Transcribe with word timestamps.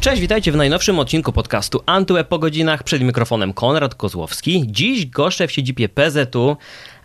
Cześć, 0.00 0.20
witajcie 0.20 0.52
w 0.52 0.56
najnowszym 0.56 0.98
odcinku 0.98 1.32
podcastu 1.32 1.82
Antyweb 1.86 2.28
po 2.28 2.38
godzinach. 2.38 2.82
Przed 2.82 3.02
mikrofonem 3.02 3.52
Konrad 3.52 3.94
Kozłowski. 3.94 4.64
Dziś 4.66 5.06
goszczę 5.06 5.48
w 5.48 5.52
siedzibie 5.52 5.88
PZU, 5.88 6.56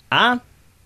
a 0.09 0.37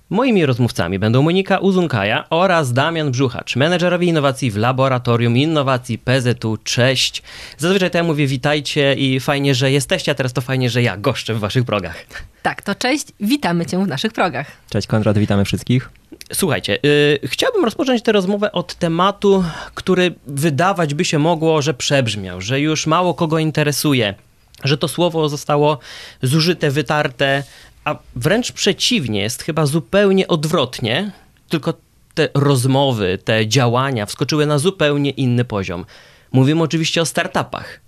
moimi 0.09 0.45
rozmówcami 0.45 0.99
będą 0.99 1.21
Monika 1.21 1.57
Uzunkaja 1.57 2.30
oraz 2.30 2.73
Damian 2.73 3.11
Brzuchacz, 3.11 3.55
menedżerowie 3.55 4.07
innowacji 4.07 4.52
w 4.52 4.57
Laboratorium 4.57 5.38
Innowacji 5.38 5.98
PZU. 5.98 6.57
Cześć. 6.63 7.23
Zazwyczaj 7.57 7.91
to 7.91 7.98
ja 7.98 8.03
mówię 8.03 8.27
witajcie 8.27 8.94
i 8.94 9.20
fajnie, 9.20 9.55
że 9.55 9.71
jesteście, 9.71 10.12
a 10.12 10.16
teraz 10.16 10.34
to 10.34 10.41
fajnie, 10.41 10.70
że 10.70 10.81
ja 10.81 10.98
goszczę 10.98 11.34
w 11.34 11.39
waszych 11.39 11.66
progach. 11.66 12.05
Tak, 12.41 12.62
to 12.62 12.76
cześć, 12.76 13.07
witamy 13.20 13.66
cię 13.66 13.84
w 13.84 13.88
naszych 13.88 14.13
progach. 14.13 14.52
Cześć 14.70 14.88
Konrad, 14.88 15.17
witamy 15.17 15.45
wszystkich. 15.45 15.89
Słuchajcie, 16.34 16.77
yy, 16.84 17.20
chciałbym 17.23 17.66
rozpocząć 17.66 18.02
tę 18.02 18.12
rozmowę 18.12 18.52
od 18.52 18.76
tematu, 18.76 19.44
który 19.76 20.16
wydawać 20.27 20.94
by 20.94 21.05
się 21.05 21.20
mogło, 21.20 21.62
że 21.62 21.73
przebrzmiał, 21.73 22.41
że 22.41 22.59
już 22.59 22.88
mało 22.88 23.13
kogo 23.13 23.40
interesuje, 23.40 24.13
że 24.63 24.77
to 24.77 24.88
słowo 24.88 25.30
zostało 25.30 25.80
zużyte, 26.22 26.72
wytarte, 26.72 27.44
a 27.84 27.95
wręcz 28.16 28.52
przeciwnie, 28.52 29.22
jest 29.22 29.44
chyba 29.44 29.66
zupełnie 29.66 30.27
odwrotnie, 30.27 31.12
tylko 31.50 31.73
te 32.13 32.30
rozmowy, 32.34 33.20
te 33.23 33.48
działania 33.48 34.05
wskoczyły 34.05 34.45
na 34.45 34.59
zupełnie 34.59 35.09
inny 35.09 35.45
poziom. 35.45 35.86
Mówimy 36.31 36.64
oczywiście 36.64 37.02
o 37.02 37.05
startupach 37.05 37.80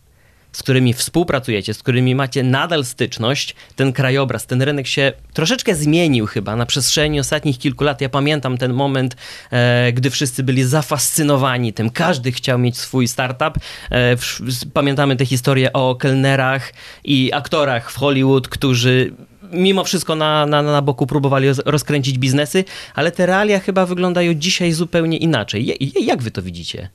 z 0.51 0.63
którymi 0.63 0.93
współpracujecie, 0.93 1.73
z 1.73 1.77
którymi 1.77 2.15
macie 2.15 2.43
nadal 2.43 2.85
styczność, 2.85 3.55
ten 3.75 3.93
krajobraz, 3.93 4.45
ten 4.45 4.61
rynek 4.61 4.87
się 4.87 5.13
troszeczkę 5.33 5.75
zmienił 5.75 6.25
chyba 6.25 6.55
na 6.55 6.65
przestrzeni 6.65 7.19
ostatnich 7.19 7.57
kilku 7.57 7.83
lat. 7.83 8.01
Ja 8.01 8.09
pamiętam 8.09 8.57
ten 8.57 8.73
moment, 8.73 9.15
e, 9.51 9.93
gdy 9.93 10.09
wszyscy 10.09 10.43
byli 10.43 10.63
zafascynowani 10.63 11.73
tym, 11.73 11.89
każdy 11.89 12.31
chciał 12.31 12.59
mieć 12.59 12.77
swój 12.77 13.07
startup. 13.07 13.57
E, 13.89 14.17
w, 14.17 14.41
pamiętamy 14.73 15.15
te 15.15 15.25
historie 15.25 15.73
o 15.73 15.95
kelnerach 15.95 16.73
i 17.03 17.33
aktorach 17.33 17.91
w 17.91 17.97
Hollywood, 17.97 18.47
którzy 18.47 19.13
mimo 19.51 19.83
wszystko 19.83 20.15
na, 20.15 20.45
na, 20.45 20.61
na 20.61 20.81
boku 20.81 21.07
próbowali 21.07 21.47
rozkręcić 21.65 22.17
biznesy, 22.17 22.63
ale 22.95 23.11
te 23.11 23.25
realia 23.25 23.59
chyba 23.59 23.85
wyglądają 23.85 24.33
dzisiaj 24.33 24.71
zupełnie 24.71 25.17
inaczej. 25.17 25.77
Jak 26.05 26.23
wy 26.23 26.31
to 26.31 26.41
widzicie? 26.41 26.89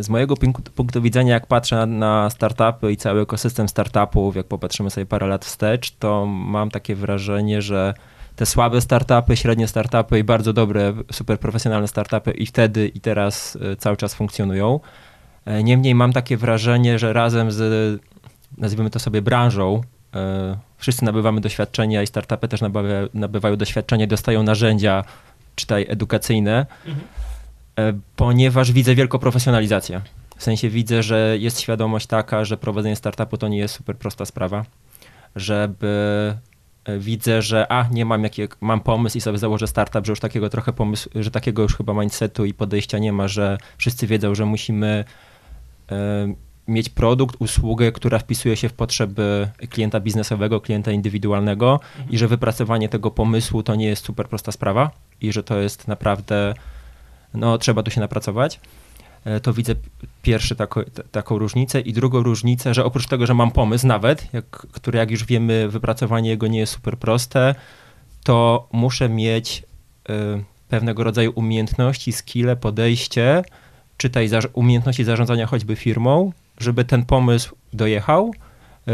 Z 0.00 0.08
mojego 0.08 0.34
punktu 0.74 1.02
widzenia, 1.02 1.34
jak 1.34 1.46
patrzę 1.46 1.86
na 1.86 2.30
startupy 2.30 2.92
i 2.92 2.96
cały 2.96 3.20
ekosystem 3.20 3.68
startupów, 3.68 4.36
jak 4.36 4.46
popatrzymy 4.46 4.90
sobie 4.90 5.06
parę 5.06 5.26
lat 5.26 5.44
wstecz, 5.44 5.90
to 5.90 6.26
mam 6.26 6.70
takie 6.70 6.94
wrażenie, 6.94 7.62
że 7.62 7.94
te 8.36 8.46
słabe 8.46 8.80
startupy, 8.80 9.36
średnie 9.36 9.68
startupy 9.68 10.18
i 10.18 10.24
bardzo 10.24 10.52
dobre, 10.52 10.94
super 11.12 11.40
profesjonalne 11.40 11.88
startupy 11.88 12.30
i 12.30 12.46
wtedy 12.46 12.88
i 12.88 13.00
teraz 13.00 13.58
e, 13.72 13.76
cały 13.76 13.96
czas 13.96 14.14
funkcjonują. 14.14 14.80
E, 15.44 15.62
niemniej 15.62 15.94
mam 15.94 16.12
takie 16.12 16.36
wrażenie, 16.36 16.98
że 16.98 17.12
razem 17.12 17.52
z, 17.52 18.00
nazwijmy 18.58 18.90
to 18.90 18.98
sobie 18.98 19.22
branżą, 19.22 19.80
e, 20.14 20.56
wszyscy 20.76 21.04
nabywamy 21.04 21.40
doświadczenia 21.40 22.02
i 22.02 22.06
startupy 22.06 22.48
też 22.48 22.60
nabywają, 23.14 23.56
doświadczenia, 23.56 24.06
dostają 24.06 24.42
narzędzia, 24.42 25.04
czytaj 25.54 25.86
edukacyjne. 25.88 26.66
Mhm 26.86 27.27
ponieważ 28.16 28.72
widzę 28.72 28.94
wielką 28.94 29.18
profesjonalizację. 29.18 30.00
W 30.36 30.42
sensie 30.42 30.70
widzę, 30.70 31.02
że 31.02 31.36
jest 31.38 31.60
świadomość 31.60 32.06
taka, 32.06 32.44
że 32.44 32.56
prowadzenie 32.56 32.96
startupu 32.96 33.36
to 33.36 33.48
nie 33.48 33.58
jest 33.58 33.74
super 33.74 33.96
prosta 33.96 34.24
sprawa, 34.24 34.64
żeby 35.36 36.34
e, 36.84 36.98
widzę, 36.98 37.42
że 37.42 37.72
a, 37.72 37.88
nie 37.90 38.04
mam 38.04 38.22
jakiego, 38.22 38.56
mam 38.60 38.80
pomysł 38.80 39.18
i 39.18 39.20
sobie 39.20 39.38
założę 39.38 39.66
startup, 39.66 40.06
że 40.06 40.12
już 40.12 40.20
takiego 40.20 40.50
trochę 40.50 40.72
pomysłu, 40.72 41.12
że 41.14 41.30
takiego 41.30 41.62
już 41.62 41.76
chyba 41.76 41.92
mindsetu 41.92 42.44
i 42.44 42.54
podejścia 42.54 42.98
nie 42.98 43.12
ma, 43.12 43.28
że 43.28 43.58
wszyscy 43.76 44.06
wiedzą, 44.06 44.34
że 44.34 44.44
musimy 44.44 45.04
y, 45.92 45.94
mieć 46.68 46.88
produkt, 46.88 47.36
usługę, 47.38 47.92
która 47.92 48.18
wpisuje 48.18 48.56
się 48.56 48.68
w 48.68 48.72
potrzeby 48.72 49.48
klienta 49.70 50.00
biznesowego, 50.00 50.60
klienta 50.60 50.90
indywidualnego 50.90 51.80
i 52.10 52.18
że 52.18 52.28
wypracowanie 52.28 52.88
tego 52.88 53.10
pomysłu 53.10 53.62
to 53.62 53.74
nie 53.74 53.86
jest 53.86 54.04
super 54.04 54.28
prosta 54.28 54.52
sprawa 54.52 54.90
i 55.20 55.32
że 55.32 55.42
to 55.42 55.58
jest 55.58 55.88
naprawdę 55.88 56.54
no 57.34 57.58
trzeba 57.58 57.82
tu 57.82 57.90
się 57.90 58.00
napracować, 58.00 58.60
e, 59.24 59.40
to 59.40 59.52
widzę 59.52 59.74
pierwszy 60.22 60.56
tako, 60.56 60.84
taką 61.10 61.38
różnicę 61.38 61.80
i 61.80 61.92
drugą 61.92 62.22
różnicę, 62.22 62.74
że 62.74 62.84
oprócz 62.84 63.06
tego, 63.06 63.26
że 63.26 63.34
mam 63.34 63.50
pomysł 63.50 63.86
nawet, 63.86 64.34
jak, 64.34 64.46
który 64.46 64.98
jak 64.98 65.10
już 65.10 65.24
wiemy 65.24 65.68
wypracowanie 65.68 66.30
jego 66.30 66.46
nie 66.46 66.58
jest 66.58 66.72
super 66.72 66.98
proste, 66.98 67.54
to 68.24 68.68
muszę 68.72 69.08
mieć 69.08 69.64
y, 70.10 70.12
pewnego 70.68 71.04
rodzaju 71.04 71.32
umiejętności, 71.34 72.12
skille, 72.12 72.56
podejście, 72.56 73.42
czytaj 73.96 74.28
za, 74.28 74.40
umiejętności 74.52 75.04
zarządzania 75.04 75.46
choćby 75.46 75.76
firmą, 75.76 76.32
żeby 76.58 76.84
ten 76.84 77.04
pomysł 77.04 77.56
dojechał 77.72 78.30
y, 78.30 78.92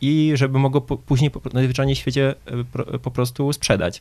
i 0.00 0.32
żeby 0.34 0.58
mogło 0.58 0.80
później 0.80 1.30
po, 1.30 1.40
najzwyczajniej 1.52 1.96
w 1.96 1.98
świecie 1.98 2.34
y, 2.94 2.98
po 2.98 3.10
prostu 3.10 3.52
sprzedać. 3.52 4.00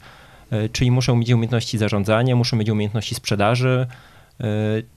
E, 0.51 0.69
czyli 0.69 0.91
muszą 0.91 1.15
mieć 1.15 1.31
umiejętności 1.31 1.77
zarządzania, 1.77 2.35
muszą 2.35 2.57
mieć 2.57 2.69
umiejętności 2.69 3.15
sprzedaży, 3.15 3.87
e, 4.39 4.45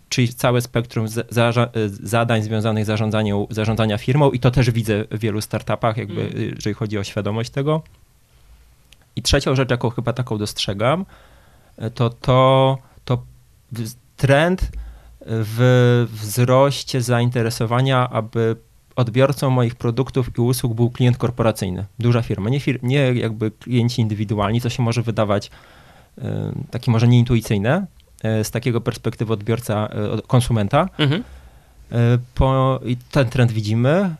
czyli 0.08 0.28
całe 0.28 0.60
spektrum 0.60 1.06
e, 1.06 1.08
zadań 1.88 2.42
związanych 2.42 2.84
z 2.84 2.86
zarządzaniem, 2.86 3.46
zarządzania 3.50 3.98
firmą 3.98 4.30
i 4.30 4.40
to 4.40 4.50
też 4.50 4.70
widzę 4.70 5.04
w 5.10 5.18
wielu 5.18 5.40
startupach, 5.40 5.96
jakby, 5.96 6.20
mm. 6.20 6.52
jeżeli 6.56 6.74
chodzi 6.74 6.98
o 6.98 7.04
świadomość 7.04 7.50
tego. 7.50 7.82
I 9.16 9.22
trzecią 9.22 9.54
rzecz, 9.54 9.70
jaką 9.70 9.90
chyba 9.90 10.12
taką 10.12 10.38
dostrzegam, 10.38 11.06
to 11.94 12.10
to, 12.10 12.78
to 13.04 13.22
trend 14.16 14.70
w 15.26 16.06
wzroście 16.12 17.02
zainteresowania, 17.02 18.10
aby 18.10 18.56
odbiorcą 18.98 19.50
moich 19.50 19.74
produktów 19.74 20.30
i 20.38 20.40
usług 20.40 20.74
był 20.74 20.90
klient 20.90 21.16
korporacyjny, 21.18 21.84
duża 21.98 22.22
firma, 22.22 22.50
nie, 22.50 22.60
fir 22.60 22.78
nie 22.82 22.98
jakby 22.98 23.50
klienci 23.50 24.02
indywidualni, 24.02 24.60
co 24.60 24.70
się 24.70 24.82
może 24.82 25.02
wydawać 25.02 25.50
y, 26.18 26.22
takie 26.70 26.90
może 26.90 27.08
nieintuicyjne 27.08 27.86
y, 28.40 28.44
z 28.44 28.50
takiego 28.50 28.80
perspektywy 28.80 29.32
odbiorca, 29.32 29.88
y, 30.18 30.22
konsumenta. 30.26 30.88
Mhm. 30.98 31.24
Po, 32.34 32.80
I 32.84 32.96
ten 32.96 33.28
trend 33.28 33.52
widzimy. 33.52 34.14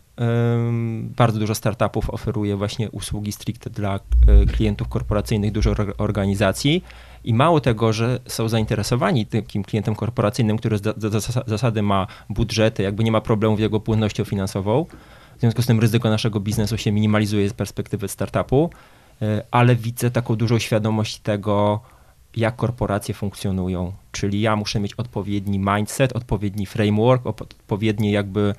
Bardzo 1.17 1.39
dużo 1.39 1.55
startupów 1.55 2.11
oferuje 2.11 2.57
właśnie 2.57 2.91
usługi 2.91 3.33
stricte 3.33 3.71
dla 3.71 4.01
klientów 4.53 4.89
korporacyjnych, 4.89 5.53
dużo 5.53 5.75
organizacji. 5.99 6.85
I 7.25 7.35
mało 7.35 7.61
tego, 7.61 7.93
że 7.93 8.19
są 8.27 8.49
zainteresowani 8.49 9.27
takim 9.27 9.65
klientem 9.65 9.95
korporacyjnym, 9.95 10.59
który 10.59 10.79
z 10.79 10.97
zasady 11.47 11.83
ma 11.83 12.07
budżety, 12.29 12.83
jakby 12.83 13.05
nie 13.05 13.13
ma 13.13 13.21
problemów 13.21 13.59
z 13.59 13.63
jego 13.63 13.81
płynnością 13.81 14.25
finansową. 14.25 14.87
W 15.37 15.41
związku 15.41 15.63
z 15.63 15.67
tym 15.67 15.81
ryzyko 15.81 16.11
naszego 16.11 16.41
biznesu 16.41 16.79
się 16.79 16.93
minimalizuje 16.93 17.49
z 17.49 17.53
perspektywy 17.53 18.09
startupu, 18.09 18.71
e, 19.23 19.43
ale 19.51 19.77
widzę 19.77 20.11
taką 20.11 20.37
dużą 20.37 20.59
świadomość 20.59 21.19
tego, 21.19 21.81
jak 22.37 22.57
korporacje 22.57 23.15
funkcjonują. 23.15 23.93
Czyli 24.13 24.41
ja 24.41 24.57
muszę 24.57 24.81
mieć 24.81 24.95
odpowiedni 24.95 25.59
mindset, 25.59 26.17
odpowiedni 26.17 26.67
framework, 26.67 27.27
odpowiednie 27.27 28.13
jakby 28.13 28.55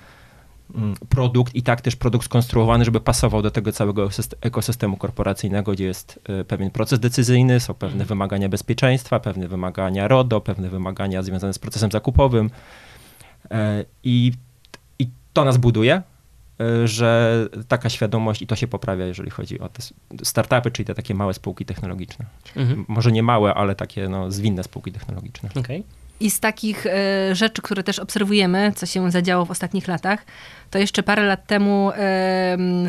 produkt 1.09 1.56
i 1.56 1.63
tak 1.63 1.81
też 1.81 1.96
produkt 1.96 2.25
skonstruowany, 2.25 2.85
żeby 2.85 3.02
pasował 3.02 3.41
do 3.41 3.52
tego 3.52 3.72
całego 3.72 4.09
ekosystemu 4.41 4.97
korporacyjnego, 4.97 5.72
gdzie 5.72 5.85
jest 5.85 6.19
e, 6.24 6.44
pewien 6.44 6.72
proces 6.72 7.00
decyzyjny, 7.00 7.59
są 7.59 7.74
pewne 7.74 7.94
mhm. 7.94 8.07
wymagania 8.07 8.50
bezpieczeństwa, 8.50 9.19
pewne 9.19 9.47
wymagania 9.47 10.07
RODO, 10.07 10.41
pewne 10.41 10.69
wymagania 10.69 11.24
związane 11.24 11.53
z 11.53 11.59
procesem 11.59 11.91
zakupowym. 11.91 12.50
E, 13.52 13.85
I, 14.03 14.31
i 15.00 15.07
to 15.34 15.46
nas 15.46 15.57
buduje, 15.57 16.02
e, 16.59 16.88
że 16.88 17.47
taka 17.68 17.90
świadomość 17.90 18.41
i 18.41 18.47
to 18.47 18.56
się 18.56 18.68
poprawia, 18.68 19.06
jeżeli 19.06 19.30
chodzi 19.30 19.59
o 19.59 19.69
te 19.69 19.84
startupy, 20.24 20.72
czyli 20.72 20.86
te 20.86 20.96
takie 20.96 21.16
małe 21.16 21.34
spółki 21.34 21.66
technologiczne. 21.66 22.25
Mhm. 22.56 22.86
Może 22.88 23.12
nie 23.12 23.24
małe, 23.24 23.53
ale 23.53 23.75
takie 23.75 24.09
no, 24.09 24.31
zwinne 24.31 24.63
spółki 24.63 24.92
technologiczne. 24.92 25.50
Okay. 25.60 25.83
I 26.19 26.31
z 26.31 26.39
takich 26.39 26.86
y, 26.86 26.89
rzeczy, 27.36 27.62
które 27.62 27.83
też 27.83 28.00
obserwujemy, 28.00 28.71
co 28.75 28.86
się 28.86 29.12
zadziało 29.12 29.45
w 29.45 29.51
ostatnich 29.51 29.88
latach, 29.88 30.25
to 30.69 30.80
jeszcze 30.80 31.04
parę 31.04 31.24
lat 31.24 31.48
temu 31.48 31.92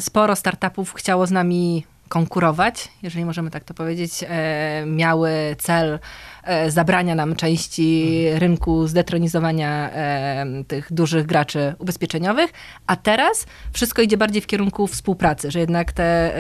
sporo 0.01 0.37
startupów 0.37 0.95
chciało 0.95 1.27
z 1.27 1.31
nami 1.31 1.85
konkurować, 2.11 2.89
jeżeli 3.03 3.25
możemy 3.25 3.51
tak 3.51 3.65
to 3.65 3.75
powiedzieć, 3.75 4.25
e, 4.29 4.85
miały 4.87 5.31
cel 5.59 5.99
e, 6.45 6.71
zabrania 6.71 7.15
nam 7.15 7.37
części 7.37 8.17
mhm. 8.25 8.41
rynku, 8.41 8.87
zdetronizowania 8.87 9.91
e, 9.91 10.47
tych 10.69 10.93
dużych 10.93 11.27
graczy 11.27 11.75
ubezpieczeniowych, 11.79 12.53
a 12.87 12.97
teraz 12.97 13.47
wszystko 13.73 14.03
idzie 14.03 14.17
bardziej 14.17 14.43
w 14.43 14.47
kierunku 14.47 14.87
współpracy, 14.87 15.51
że 15.51 15.61
jednak 15.61 15.93
te, 15.93 16.35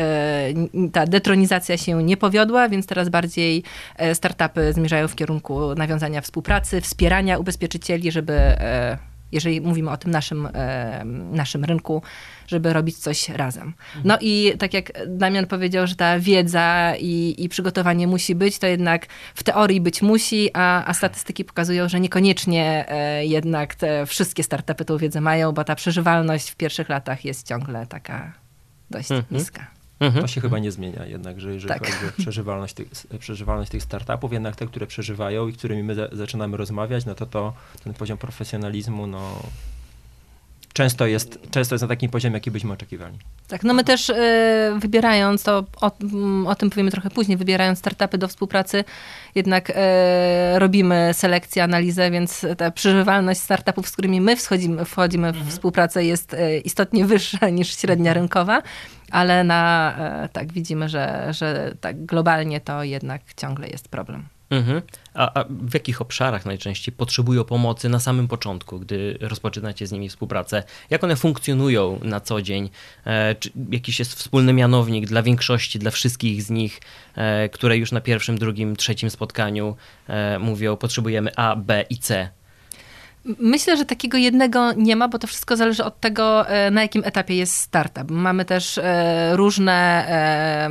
ta 0.93 1.06
detronizacja 1.06 1.76
się 1.76 2.02
nie 2.02 2.16
powiodła, 2.16 2.69
więc 2.69 2.87
teraz 2.87 3.08
bardziej 3.08 3.62
startupy 4.14 4.73
zmierzają 4.73 5.08
w 5.08 5.14
kierunku 5.14 5.75
nawiązania 5.75 6.20
współpracy, 6.20 6.81
wspierania 6.81 7.38
ubezpieczycieli, 7.38 8.12
żeby 8.12 8.56
jeżeli 9.32 9.60
mówimy 9.60 9.90
o 9.90 9.96
tym 9.96 10.10
naszym, 10.10 10.48
e, 10.54 11.04
naszym 11.32 11.64
rynku, 11.64 12.02
żeby 12.46 12.72
robić 12.72 12.96
coś 12.98 13.28
razem. 13.28 13.74
No 14.04 14.18
i 14.20 14.52
tak 14.58 14.74
jak 14.74 14.92
Damian 15.06 15.46
powiedział, 15.46 15.86
że 15.86 15.96
ta 15.96 16.18
wiedza 16.18 16.94
i, 17.00 17.34
i 17.38 17.48
przygotowanie 17.48 18.06
musi 18.06 18.34
być, 18.34 18.58
to 18.58 18.66
jednak 18.66 19.06
w 19.34 19.42
teorii 19.42 19.80
być 19.80 20.02
musi, 20.02 20.50
a, 20.54 20.84
a 20.86 20.94
statystyki 20.94 21.44
pokazują, 21.44 21.88
że 21.88 22.00
niekoniecznie 22.00 22.84
e, 22.88 23.26
jednak 23.26 23.74
te 23.74 24.06
wszystkie 24.06 24.42
startupy 24.42 24.84
tą 24.84 24.98
wiedzę 24.98 25.20
mają, 25.20 25.52
bo 25.52 25.64
ta 25.64 25.74
przeżywalność 25.74 26.50
w 26.50 26.56
pierwszych 26.56 26.88
latach 26.88 27.24
jest 27.24 27.48
ciągle 27.48 27.86
taka 27.86 28.32
dość 28.90 29.10
Mhm. 29.10 29.26
niska. 29.30 29.79
Mhm. 30.00 30.23
To 30.23 30.29
się 30.29 30.41
chyba 30.41 30.58
nie 30.58 30.73
zmienia 30.73 31.06
jednak, 31.06 31.41
że 31.41 31.55
jeżeli 31.55 31.75
Tak. 31.75 31.87
chodzi 31.87 32.06
o 32.06 32.23
przeżywalność 32.23 32.75
tych, 32.75 32.88
przeżywalność 33.19 33.70
tych 33.70 33.82
startupów, 33.82 34.32
jednak 34.32 34.56
te, 34.56 34.67
które 34.67 34.87
przeżywają 34.87 35.49
i 35.49 35.52
którymi 35.52 35.82
my 35.82 35.94
za, 35.94 36.08
zaczynamy 36.12 36.56
rozmawiać, 36.56 37.05
no 37.05 37.14
to, 37.14 37.26
to 37.26 37.52
ten 37.85 37.94
poziom 37.94 38.19
profesjonalizmu, 38.19 39.06
no 39.06 39.43
często 40.73 41.06
jest, 41.06 41.38
często 41.50 41.75
jest 41.75 41.82
na 41.82 41.88
takim 41.88 42.11
poziomie, 42.11 42.35
jaki 42.35 42.50
byśmy 42.50 42.73
oczekiwali. 42.73 43.19
Tak, 43.49 43.62
no 43.64 43.75
my 43.75 43.85
też 43.85 44.11
e, 44.11 44.76
wybierając, 44.79 45.43
to 45.43 45.64
o, 45.81 45.91
mm, 46.02 46.47
o 46.47 46.55
tym 46.55 46.70
powiemy 46.70 46.91
trochę 46.91 47.11
później, 47.11 47.37
wybierając 47.37 47.79
startupy 47.79 48.19
do 48.19 48.29
współpracy, 48.29 48.85
jednak 49.35 49.73
e, 49.75 50.58
robimy 50.58 51.11
selekcję, 51.12 51.64
analizę, 51.64 52.11
więc 52.11 52.47
ta 52.56 52.70
przeżywalność 52.70 53.41
startupów, 53.41 53.88
z 53.88 53.93
którymi 53.93 54.20
my 54.20 54.37
wchodzimy, 54.37 55.32
w 55.32 55.49
współpracę 55.49 56.05
jest 56.05 56.35
e, 56.35 56.58
istotnie 56.58 57.05
wyższa 57.12 57.49
niż 57.49 57.76
średnia 57.76 58.14
rynkowa, 58.14 58.62
ale 59.10 59.44
na, 59.44 59.94
e, 59.98 60.28
tak 60.28 60.52
widzimy, 60.52 60.88
że, 60.88 61.26
że 61.30 61.74
tak 61.80 62.06
globalnie 62.06 62.60
to 62.60 62.82
jednak 62.82 63.22
ciągle 63.36 63.68
jest 63.68 63.88
problem. 63.88 64.28
Mhm. 64.50 64.82
A, 65.14 65.40
a 65.40 65.44
w 65.50 65.74
jakich 65.74 66.00
obszarach 66.00 66.46
najczęściej 66.46 66.94
potrzebują 66.94 67.44
pomocy 67.44 67.88
na 67.88 68.00
samym 68.00 68.28
początku, 68.28 68.80
gdy 68.80 69.18
rozpoczynacie 69.20 69.86
z 69.86 69.92
nimi 69.92 70.08
współpracę? 70.08 70.62
Jak 70.90 71.04
one 71.04 71.16
funkcjonują 71.16 72.00
na 72.02 72.20
co 72.20 72.42
dzień? 72.42 72.70
E, 73.04 73.34
czy 73.34 73.50
jakiś 73.70 73.98
jest 73.98 74.14
wspólny 74.14 74.52
mianownik 74.52 75.06
dla 75.06 75.22
większości, 75.22 75.78
dla 75.78 75.90
wszystkich 75.90 76.42
z 76.42 76.50
nich, 76.50 76.80
e, 77.14 77.48
które 77.48 77.76
już 77.76 77.92
na 77.92 78.00
pierwszym, 78.00 78.38
drugim, 78.38 78.76
trzecim 78.76 79.10
spotkaniu 79.10 79.76
e, 80.08 80.38
mówią, 80.38 80.76
potrzebujemy 80.76 81.36
A, 81.36 81.56
B 81.56 81.84
i 81.90 81.98
C? 81.98 82.28
Myślę, 83.25 83.76
że 83.76 83.84
takiego 83.84 84.19
jednego 84.19 84.72
nie 84.72 84.96
ma, 84.96 85.08
bo 85.08 85.19
to 85.19 85.26
wszystko 85.26 85.56
zależy 85.56 85.84
od 85.84 86.00
tego, 86.00 86.49
e, 86.49 86.70
na 86.70 86.82
jakim 86.82 87.02
etapie 87.05 87.37
jest 87.37 87.56
startup. 87.56 88.11
Mamy 88.11 88.44
też 88.44 88.78
e, 88.78 89.37
różne 89.37 90.05
e, 90.08 90.70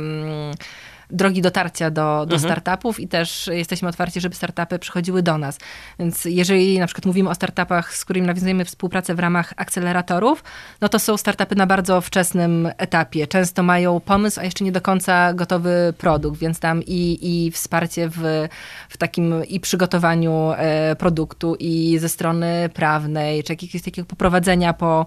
drogi 1.12 1.42
dotarcia 1.42 1.90
do, 1.90 2.26
do 2.26 2.38
startupów 2.38 3.00
i 3.00 3.08
też 3.08 3.50
jesteśmy 3.52 3.88
otwarci, 3.88 4.20
żeby 4.20 4.34
startupy 4.34 4.78
przychodziły 4.78 5.22
do 5.22 5.38
nas. 5.38 5.58
Więc 5.98 6.24
jeżeli 6.24 6.78
na 6.78 6.86
przykład 6.86 7.06
mówimy 7.06 7.30
o 7.30 7.34
startupach, 7.34 7.96
z 7.96 8.04
którymi 8.04 8.26
nawiązujemy 8.26 8.64
współpracę 8.64 9.14
w 9.14 9.18
ramach 9.18 9.52
akceleratorów, 9.56 10.44
no 10.80 10.88
to 10.88 10.98
są 10.98 11.16
startupy 11.16 11.56
na 11.56 11.66
bardzo 11.66 12.00
wczesnym 12.00 12.68
etapie. 12.76 13.26
Często 13.26 13.62
mają 13.62 14.00
pomysł, 14.00 14.40
a 14.40 14.44
jeszcze 14.44 14.64
nie 14.64 14.72
do 14.72 14.80
końca 14.80 15.34
gotowy 15.34 15.94
produkt, 15.98 16.40
więc 16.40 16.60
tam 16.60 16.82
i, 16.82 17.18
i 17.22 17.50
wsparcie 17.50 18.08
w, 18.08 18.48
w 18.88 18.96
takim 18.96 19.44
i 19.44 19.60
przygotowaniu 19.60 20.52
e, 20.56 20.96
produktu 20.96 21.56
i 21.58 21.98
ze 21.98 22.08
strony 22.08 22.70
prawnej, 22.74 23.44
czy 23.44 23.52
jakiegoś 23.52 23.82
takiego 23.82 24.06
poprowadzenia 24.06 24.72
po 24.72 25.06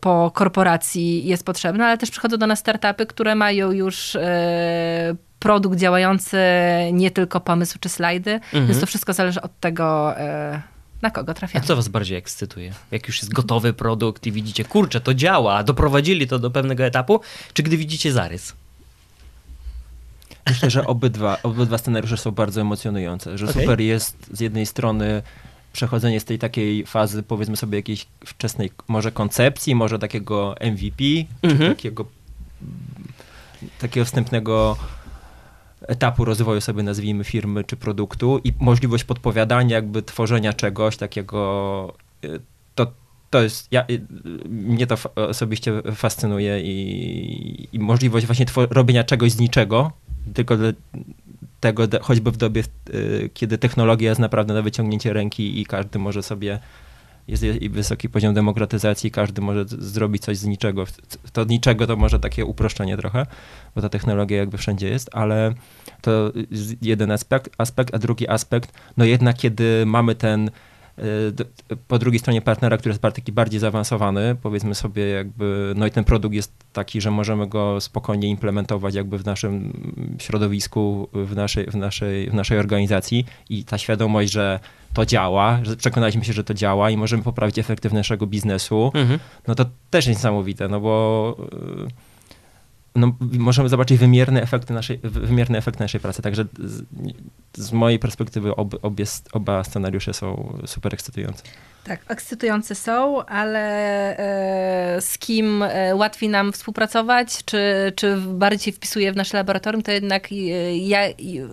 po 0.00 0.30
korporacji 0.34 1.26
jest 1.26 1.44
potrzebne, 1.44 1.86
ale 1.86 1.98
też 1.98 2.10
przychodzą 2.10 2.36
do 2.36 2.46
nas 2.46 2.58
startupy, 2.58 3.06
które 3.06 3.34
mają 3.34 3.72
już 3.72 4.16
e, 4.16 5.14
produkt 5.38 5.78
działający, 5.78 6.38
nie 6.92 7.10
tylko 7.10 7.40
pomysł 7.40 7.78
czy 7.80 7.88
slajdy, 7.88 8.40
więc 8.52 8.80
to 8.80 8.86
wszystko 8.86 9.12
zależy 9.12 9.42
od 9.42 9.60
tego, 9.60 10.18
e, 10.18 10.62
na 11.02 11.10
kogo 11.10 11.30
A 11.30 11.34
trafiamy. 11.34 11.66
co 11.66 11.76
was 11.76 11.88
bardziej 11.88 12.18
ekscytuje? 12.18 12.72
Jak 12.90 13.06
już 13.06 13.18
jest 13.18 13.32
gotowy 13.32 13.72
produkt 13.72 14.26
i 14.26 14.32
widzicie, 14.32 14.64
kurczę, 14.64 15.00
to 15.00 15.14
działa, 15.14 15.62
doprowadzili 15.62 16.26
to 16.26 16.38
do 16.38 16.50
pewnego 16.50 16.84
etapu, 16.84 17.20
czy 17.52 17.62
gdy 17.62 17.76
widzicie 17.76 18.12
zarys? 18.12 18.52
Myślę, 20.48 20.70
że 20.70 20.86
obydwa, 20.86 21.38
obydwa 21.42 21.78
scenariusze 21.78 22.16
są 22.16 22.30
bardzo 22.30 22.60
emocjonujące, 22.60 23.38
że 23.38 23.48
Okej. 23.48 23.62
super 23.62 23.80
jest 23.80 24.16
z 24.32 24.40
jednej 24.40 24.66
strony 24.66 25.22
przechodzenie 25.78 26.20
z 26.20 26.24
tej 26.24 26.38
takiej 26.38 26.86
fazy, 26.86 27.22
powiedzmy 27.22 27.56
sobie, 27.56 27.78
jakiejś 27.78 28.06
wczesnej 28.24 28.70
może 28.88 29.12
koncepcji, 29.12 29.74
może 29.74 29.98
takiego 29.98 30.54
MVP, 30.60 31.04
Mhm. 31.42 31.58
czy 31.58 31.68
takiego, 31.76 32.04
takiego 33.78 34.04
wstępnego 34.06 34.76
etapu 35.80 36.24
rozwoju 36.24 36.60
sobie 36.60 36.82
nazwijmy 36.82 37.24
firmy 37.24 37.64
czy 37.64 37.76
produktu 37.76 38.40
i 38.44 38.52
możliwość 38.60 39.04
podpowiadania, 39.04 39.76
jakby 39.76 40.02
tworzenia 40.02 40.52
czegoś 40.52 40.96
takiego, 40.96 41.94
y, 42.24 42.40
to, 42.74 42.92
to 43.30 43.42
jest, 43.42 43.68
ja, 43.70 43.84
y, 43.90 44.00
mnie 44.48 44.86
to 44.86 44.96
osobiście 45.14 45.82
fascynuje 45.94 46.60
i, 46.62 47.68
i 47.72 47.78
możliwość 47.78 48.26
właśnie 48.26 48.46
robienia 48.70 49.04
czegoś 49.04 49.32
z 49.32 49.38
niczego, 49.40 49.92
tylko 50.34 50.56
dla 50.56 50.68
tego, 51.60 51.84
choćby 52.02 52.30
w 52.30 52.36
dobie, 52.36 52.62
y, 52.94 53.30
kiedy 53.34 53.58
technologia 53.58 54.08
jest 54.08 54.20
naprawdę 54.20 54.54
na 54.54 54.62
wyciągnięcie 54.62 55.12
ręki 55.12 55.60
i 55.60 55.66
każdy 55.66 55.98
może 55.98 56.22
sobie, 56.22 56.58
jest 57.28 57.44
wysoki 57.70 58.08
poziom 58.08 58.34
demokratyzacji, 58.34 59.10
każdy 59.10 59.42
może 59.42 59.64
zrobić 59.68 60.22
coś 60.22 60.36
z 60.36 60.44
niczego. 60.44 60.84
To 61.32 61.44
niczego 61.44 61.86
to 61.86 61.96
może 61.96 62.20
takie 62.20 62.44
uproszczenie 62.44 62.96
trochę, 62.96 63.26
bo 63.74 63.82
ta 63.82 63.88
technologia 63.88 64.38
jakby 64.38 64.58
wszędzie 64.58 64.88
jest, 64.88 65.10
ale 65.12 65.54
to 66.00 66.32
jeden 66.82 67.10
aspekt, 67.10 67.54
aspekt, 67.58 67.94
a 67.94 67.98
drugi 67.98 68.28
aspekt, 68.28 68.72
no 68.96 69.04
jednak 69.04 69.36
kiedy 69.36 69.86
mamy 69.86 70.14
ten 70.14 70.50
po 71.88 71.98
drugiej 71.98 72.18
stronie 72.18 72.42
partnera, 72.42 72.76
który 72.76 72.90
jest 72.90 73.02
taki 73.02 73.32
bardziej 73.32 73.60
zaawansowany, 73.60 74.36
powiedzmy 74.42 74.74
sobie 74.74 75.06
jakby, 75.08 75.72
no 75.76 75.86
i 75.86 75.90
ten 75.90 76.04
produkt 76.04 76.34
jest 76.34 76.52
taki, 76.72 77.00
że 77.00 77.10
możemy 77.10 77.46
go 77.46 77.80
spokojnie 77.80 78.28
implementować 78.28 78.94
jakby 78.94 79.18
w 79.18 79.24
naszym 79.24 79.72
środowisku, 80.18 81.08
w 81.12 81.36
naszej, 81.36 81.66
w 81.66 81.74
naszej, 81.74 82.30
w 82.30 82.34
naszej 82.34 82.58
organizacji 82.58 83.26
i 83.50 83.64
ta 83.64 83.78
świadomość, 83.78 84.32
że 84.32 84.60
to 84.94 85.06
działa, 85.06 85.58
że 85.62 85.76
przekonaliśmy 85.76 86.24
się, 86.24 86.32
że 86.32 86.44
to 86.44 86.54
działa 86.54 86.90
i 86.90 86.96
możemy 86.96 87.22
poprawić 87.22 87.58
efektywność 87.58 88.08
naszego 88.08 88.26
biznesu, 88.26 88.90
Mhm. 88.94 89.18
no 89.48 89.54
to 89.54 89.64
też 89.90 90.06
niesamowite, 90.06 90.68
no 90.68 90.80
bo 90.80 91.36
y, 91.86 92.07
no, 92.98 93.16
możemy 93.20 93.68
zobaczyć 93.68 93.98
wymierne 93.98 94.42
efekty 94.42 94.74
naszej, 94.74 94.98
wy- 94.98 95.20
wymierne 95.20 95.58
efekty 95.58 95.82
naszej 95.82 96.00
pracy. 96.00 96.22
Także 96.22 96.44
z, 96.58 96.84
z 97.56 97.72
mojej 97.72 97.98
perspektywy 97.98 98.56
ob, 98.56 98.74
obie, 98.82 99.04
oba 99.32 99.64
scenariusze 99.64 100.14
są 100.14 100.58
super 100.66 100.94
ekscytujące. 100.94 101.42
Tak, 101.84 102.00
ekscytujące 102.08 102.74
są, 102.74 103.24
ale 103.26 103.60
e, 104.18 105.00
z 105.00 105.18
kim 105.18 105.62
e, 105.62 105.94
łatwiej 105.94 106.28
nam 106.28 106.52
współpracować, 106.52 107.44
czy, 107.44 107.92
czy 107.96 108.16
bardziej 108.16 108.72
wpisuje 108.72 109.12
w 109.12 109.16
nasze 109.16 109.36
laboratorium, 109.36 109.82
to 109.82 109.92
jednak 109.92 110.28
e, 110.32 110.34
ja, 110.76 111.00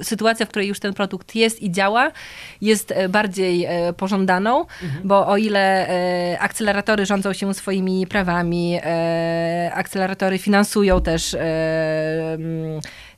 sytuacja, 0.02 0.46
w 0.46 0.50
której 0.50 0.68
już 0.68 0.80
ten 0.80 0.94
produkt 0.94 1.36
jest 1.36 1.62
i 1.62 1.72
działa, 1.72 2.12
jest 2.62 2.94
bardziej 3.10 3.68
pożądaną, 3.98 4.66
bo 5.04 5.28
o 5.28 5.38
ile 5.38 5.88
akceleratory 6.40 7.06
rządzą 7.06 7.34
się 7.34 7.54
swoimi 7.54 8.08
prawami, 8.08 8.80
akceleratory 9.72 10.38
finansują 10.38 11.02
też 11.02 11.36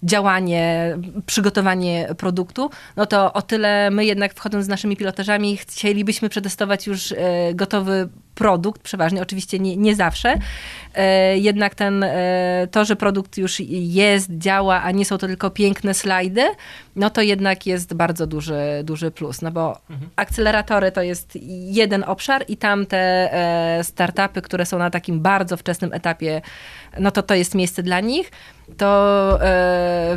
działanie, 0.03 0.97
przygotowanie 1.25 2.07
produktu, 2.17 2.69
no 2.95 3.05
to 3.05 3.33
o 3.33 3.41
tyle 3.41 3.91
my 3.91 4.05
jednak 4.05 4.33
wchodząc 4.33 4.65
z 4.65 4.67
naszymi 4.67 4.97
pilotażami 4.97 5.57
chcielibyśmy 5.57 6.29
przetestować 6.29 6.87
już 6.87 7.11
e, 7.11 7.15
gotowy 7.53 8.09
produkt, 8.37 8.81
przeważnie, 8.81 9.21
oczywiście 9.21 9.59
nie, 9.59 9.77
nie 9.77 9.95
zawsze, 9.95 10.35
e, 10.95 11.37
jednak 11.37 11.75
ten, 11.75 12.03
e, 12.03 12.67
to, 12.71 12.85
że 12.85 12.95
produkt 12.95 13.37
już 13.37 13.59
jest, 13.69 14.37
działa, 14.37 14.81
a 14.81 14.91
nie 14.91 15.05
są 15.05 15.17
to 15.17 15.27
tylko 15.27 15.49
piękne 15.49 15.93
slajdy, 15.93 16.41
no 16.95 17.09
to 17.09 17.21
jednak 17.21 17.65
jest 17.65 17.93
bardzo 17.93 18.27
duży, 18.27 18.61
duży 18.83 19.11
plus, 19.11 19.41
no 19.41 19.51
bo 19.51 19.77
akceleratory 20.15 20.91
to 20.91 21.01
jest 21.01 21.37
jeden 21.51 22.03
obszar 22.03 22.45
i 22.47 22.57
tam 22.57 22.85
te 22.85 22.97
e, 22.97 23.83
startupy, 23.83 24.41
które 24.41 24.65
są 24.65 24.77
na 24.77 24.89
takim 24.89 25.19
bardzo 25.19 25.57
wczesnym 25.57 25.93
etapie, 25.93 26.41
no 26.99 27.11
to 27.11 27.23
to 27.23 27.35
jest 27.35 27.55
miejsce 27.55 27.83
dla 27.83 27.99
nich, 27.99 28.31
to 28.77 28.87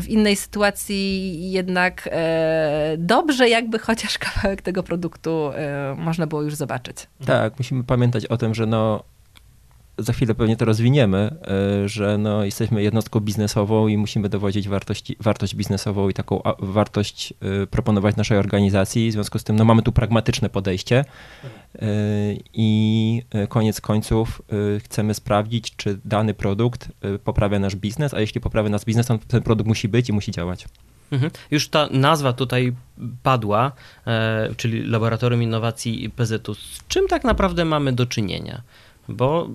w 0.00 0.04
innej 0.08 0.36
sytuacji 0.36 1.50
jednak 1.50 2.08
dobrze 2.98 3.48
jakby 3.48 3.78
chociaż 3.78 4.18
kawałek 4.18 4.62
tego 4.62 4.82
produktu 4.82 5.50
można 5.96 6.26
było 6.26 6.42
już 6.42 6.54
zobaczyć. 6.54 6.96
Tak, 7.26 7.58
musimy 7.58 7.84
pamiętać 7.84 8.09
o 8.28 8.36
tym, 8.36 8.54
że 8.54 8.66
no 8.66 9.04
za 10.02 10.12
chwilę 10.12 10.34
pewnie 10.34 10.56
to 10.56 10.64
rozwiniemy, 10.64 11.34
y, 11.84 11.88
że 11.88 12.18
no 12.18 12.44
jesteśmy 12.44 12.82
jednostką 12.82 13.20
biznesową 13.20 13.88
i 13.88 13.96
musimy 13.96 14.28
dowodzić 14.28 14.68
wartości, 14.68 15.16
wartość 15.20 15.54
biznesową 15.54 16.08
i 16.08 16.14
taką 16.14 16.42
wartość 16.58 17.34
y, 17.62 17.66
proponować 17.66 18.16
naszej 18.16 18.38
organizacji. 18.38 19.10
W 19.10 19.12
związku 19.12 19.38
z 19.38 19.44
tym 19.44 19.56
no, 19.56 19.64
mamy 19.64 19.82
tu 19.82 19.92
pragmatyczne 19.92 20.50
podejście 20.50 21.04
y, 21.04 21.80
i 22.54 23.22
koniec 23.48 23.80
końców 23.80 24.42
chcemy 24.84 25.14
sprawdzić, 25.14 25.76
czy 25.76 25.98
dany 26.04 26.34
produkt 26.34 26.88
poprawia 27.24 27.58
nasz 27.58 27.76
biznes, 27.76 28.14
a 28.14 28.20
jeśli 28.20 28.40
poprawia 28.40 28.68
nasz 28.68 28.84
biznes, 28.84 29.06
to 29.06 29.18
ten 29.28 29.42
produkt 29.42 29.68
musi 29.68 29.88
być 29.88 30.08
i 30.08 30.12
musi 30.12 30.32
działać. 30.32 30.66
Mhm. 31.10 31.30
Już 31.50 31.68
ta 31.68 31.88
nazwa 31.90 32.32
tutaj 32.32 32.72
padła, 33.22 33.72
e, 34.06 34.54
czyli 34.56 34.82
Laboratorium 34.82 35.42
Innowacji 35.42 36.10
PZU. 36.10 36.54
Z 36.54 36.86
czym 36.88 37.08
tak 37.08 37.24
naprawdę 37.24 37.64
mamy 37.64 37.92
do 37.92 38.06
czynienia? 38.06 38.62
Bo 39.08 39.48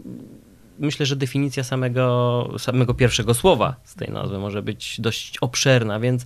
myślę, 0.79 1.05
że 1.05 1.15
definicja 1.15 1.63
samego, 1.63 2.49
samego 2.57 2.93
pierwszego 2.93 3.33
słowa 3.33 3.75
z 3.83 3.95
tej 3.95 4.09
nazwy 4.09 4.39
może 4.39 4.61
być 4.61 5.01
dość 5.01 5.37
obszerna, 5.37 5.99
więc 5.99 6.25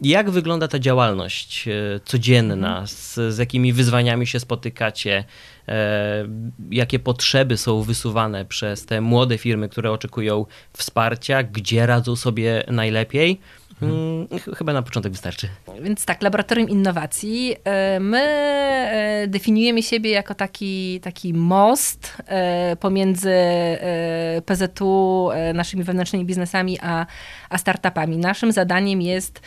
jak 0.00 0.30
wygląda 0.30 0.68
ta 0.68 0.78
działalność 0.78 1.68
e, 1.68 2.00
codzienna? 2.04 2.86
Z, 2.86 3.34
z 3.34 3.38
jakimi 3.38 3.72
wyzwaniami 3.72 4.26
się 4.26 4.40
spotykacie? 4.40 5.24
E, 5.68 6.28
jakie 6.70 6.98
potrzeby 6.98 7.56
są 7.56 7.82
wysuwane 7.82 8.44
przez 8.44 8.86
te 8.86 9.00
młode 9.00 9.38
firmy, 9.38 9.68
które 9.68 9.92
oczekują 9.92 10.46
wsparcia? 10.72 11.42
Gdzie 11.42 11.86
radzą 11.86 12.16
sobie 12.16 12.64
najlepiej? 12.68 13.40
Hmm, 13.80 14.28
chyba 14.56 14.72
na 14.72 14.82
początek 14.82 15.12
wystarczy. 15.12 15.48
Więc 15.82 16.04
tak, 16.04 16.22
Laboratorium 16.22 16.68
Innowacji. 16.68 17.56
E, 17.64 18.00
my 18.00 18.22
e, 18.22 19.26
definiujemy 19.28 19.82
siebie 19.82 20.10
jako 20.10 20.34
taki, 20.34 21.00
taki 21.00 21.34
most 21.34 22.16
e, 22.26 22.76
pomiędzy 22.76 23.34
PZU, 24.46 25.28
naszymi 25.54 25.84
wewnętrznymi 25.84 26.24
biznesami, 26.24 26.78
a, 26.82 27.06
a 27.50 27.58
startupami. 27.58 28.16
Naszym 28.16 28.52
zadaniem 28.52 29.02
jest 29.02 29.40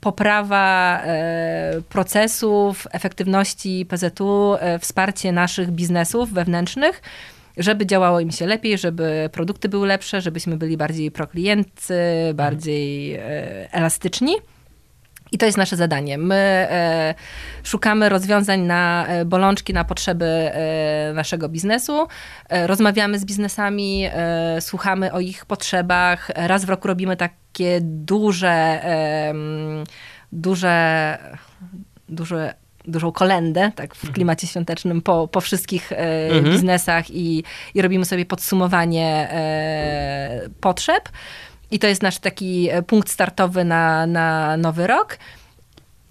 poprawa 0.00 1.02
procesów, 1.88 2.86
efektywności 2.92 3.86
PZU, 3.88 4.56
wsparcie 4.80 5.32
naszych 5.32 5.70
biznesów 5.70 6.32
wewnętrznych 6.32 7.02
żeby 7.56 7.86
działało 7.86 8.20
im 8.20 8.30
się 8.30 8.46
lepiej, 8.46 8.78
żeby 8.78 9.30
produkty 9.32 9.68
były 9.68 9.86
lepsze, 9.86 10.20
żebyśmy 10.20 10.56
byli 10.56 10.76
bardziej 10.76 11.10
proklientcy, 11.10 11.94
bardziej 12.34 13.14
e, 13.14 13.72
elastyczni. 13.72 14.34
I 15.32 15.38
to 15.38 15.46
jest 15.46 15.58
nasze 15.58 15.76
zadanie. 15.76 16.18
My 16.18 16.34
e, 16.34 17.14
szukamy 17.62 18.08
rozwiązań 18.08 18.60
na 18.60 19.06
e, 19.06 19.24
bolączki, 19.24 19.72
na 19.72 19.84
potrzeby 19.84 20.50
naszego 21.14 21.48
biznesu. 21.48 22.06
Rozmawiamy 22.50 23.18
z 23.18 23.24
biznesami, 23.24 24.08
słuchamy 24.60 25.12
o 25.12 25.20
ich 25.20 25.46
potrzebach. 25.46 26.30
Raz 26.34 26.64
w 26.64 26.68
roku 26.68 26.88
robimy 26.88 27.16
takie 27.16 27.78
duże, 27.80 28.82
duże, 30.32 31.18
duże 32.08 32.54
dużą 32.84 33.12
kolendę, 33.12 33.72
tak 33.74 33.94
w 33.94 33.98
mhm. 33.98 34.14
klimacie 34.14 34.46
świątecznym, 34.46 35.02
po, 35.02 35.28
po 35.28 35.40
wszystkich 35.40 35.92
e, 35.92 36.26
mhm. 36.26 36.44
biznesach 36.44 37.10
i, 37.10 37.44
i 37.74 37.82
robimy 37.82 38.04
sobie 38.04 38.26
podsumowanie 38.26 39.28
e, 39.30 40.48
potrzeb. 40.60 41.08
I 41.70 41.78
to 41.78 41.86
jest 41.86 42.02
nasz 42.02 42.18
taki 42.18 42.68
e, 42.70 42.82
punkt 42.82 43.10
startowy 43.10 43.64
na, 43.64 44.06
na 44.06 44.56
nowy 44.56 44.86
rok. 44.86 45.18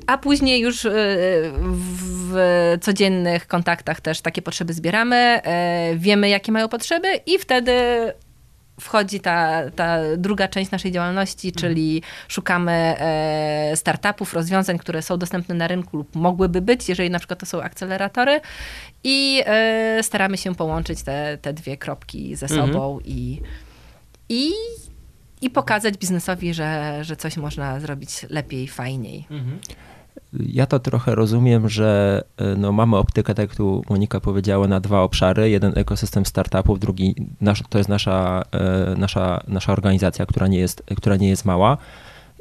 A 0.08 0.18
później 0.18 0.62
już 0.62 0.86
e, 0.86 0.92
w 0.94 2.78
codziennych 2.82 3.48
kontaktach 3.48 4.02
też 4.02 4.22
takie 4.22 4.42
potrzeby 4.42 4.74
zbieramy, 4.74 5.16
e, 5.16 5.96
wiemy 5.96 6.30
jakie 6.30 6.52
mają 6.52 6.68
potrzeby 6.68 7.08
i 7.26 7.40
wtedy 7.40 7.74
wchodzi 8.82 9.20
ta, 9.20 9.70
ta 9.76 9.98
druga 10.18 10.48
część 10.48 10.72
naszej 10.72 10.92
działalności, 10.92 11.48
mhm. 11.48 11.62
czyli 11.62 12.02
szukamy 12.28 12.72
e, 12.72 13.72
startupów, 13.76 14.34
rozwiązań, 14.34 14.78
które 14.78 15.02
są 15.02 15.18
dostępne 15.18 15.56
na 15.56 15.68
rynku 15.68 15.98
lub 15.98 16.16
mogłyby 16.16 16.62
być, 16.62 16.90
jeżeli 16.90 17.10
na 17.10 17.20
przykład 17.20 17.40
to 17.40 17.46
są 17.46 17.62
akceleratory 17.62 18.42
i 19.04 19.44
e, 19.46 20.00
staramy 20.04 20.38
się 20.38 20.56
połączyć 20.56 21.04
te, 21.04 21.38
te 21.42 21.54
dwie 21.54 21.78
kropki 21.78 22.36
ze 22.36 22.46
mhm. 22.46 22.68
sobą 22.68 22.98
mhm. 22.98 23.16
i, 23.16 23.42
i, 24.30 24.52
i 25.42 25.50
pokazać 25.50 25.98
biznesowi, 25.98 26.54
że, 26.54 27.00
że 27.04 27.16
coś 27.16 27.38
można 27.38 27.80
zrobić 27.80 28.26
lepiej, 28.30 28.68
fajniej. 28.68 29.28
Mhm. 29.32 29.60
Ja 30.40 30.66
to 30.66 30.80
trochę 30.80 31.16
rozumiem, 31.16 31.70
że 31.70 32.22
e, 32.38 32.56
no, 32.56 32.72
mamy 32.72 32.98
optykę, 32.98 33.36
tak 33.36 33.50
jak 33.50 33.58
tu 33.58 33.84
Monika 33.90 34.20
powiedziała, 34.20 34.68
na 34.68 34.80
dwa 34.80 35.02
obszary. 35.02 35.50
Jeden 35.50 35.74
ekosystem 35.76 36.26
startupów, 36.26 36.80
drugi 36.80 37.16
nasz, 37.42 37.64
to 37.70 37.78
jest 37.78 37.90
nasza, 37.90 38.44
e, 38.52 38.96
nasza, 38.98 39.44
nasza 39.48 39.74
organizacja, 39.74 40.26
która 40.26 40.48
nie, 40.48 40.60
jest, 40.60 40.84
która 40.98 41.16
nie 41.16 41.30
jest 41.30 41.46
mała. 41.46 41.78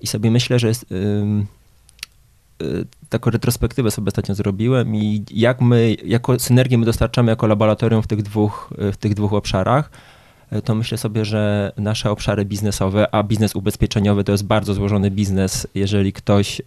I 0.02 0.06
sobie 0.06 0.30
myślę, 0.30 0.58
że 0.58 0.68
jest, 0.68 0.90
yy, 0.90 2.86
taką 3.08 3.30
retrospektywę 3.30 3.90
sobie 3.90 4.08
ostatnio 4.08 4.34
zrobiłem 4.34 4.96
i 4.96 5.24
jak 5.30 5.60
my, 5.60 5.96
jako 6.04 6.38
synergię 6.38 6.78
my 6.78 6.86
dostarczamy 6.86 7.30
jako 7.30 7.46
laboratorium 7.46 8.02
w 8.02 8.06
tych 8.06 8.22
dwóch, 8.22 8.72
w 8.92 8.96
tych 8.96 9.14
dwóch 9.14 9.32
obszarach, 9.32 9.90
to 10.64 10.74
myślę 10.74 10.98
sobie, 10.98 11.24
że 11.24 11.72
nasze 11.76 12.10
obszary 12.10 12.44
biznesowe, 12.44 13.14
a 13.14 13.22
biznes 13.22 13.56
ubezpieczeniowy 13.56 14.24
to 14.24 14.32
jest 14.32 14.44
bardzo 14.44 14.74
złożony 14.74 15.10
biznes, 15.10 15.66
jeżeli 15.74 16.12
ktoś... 16.12 16.62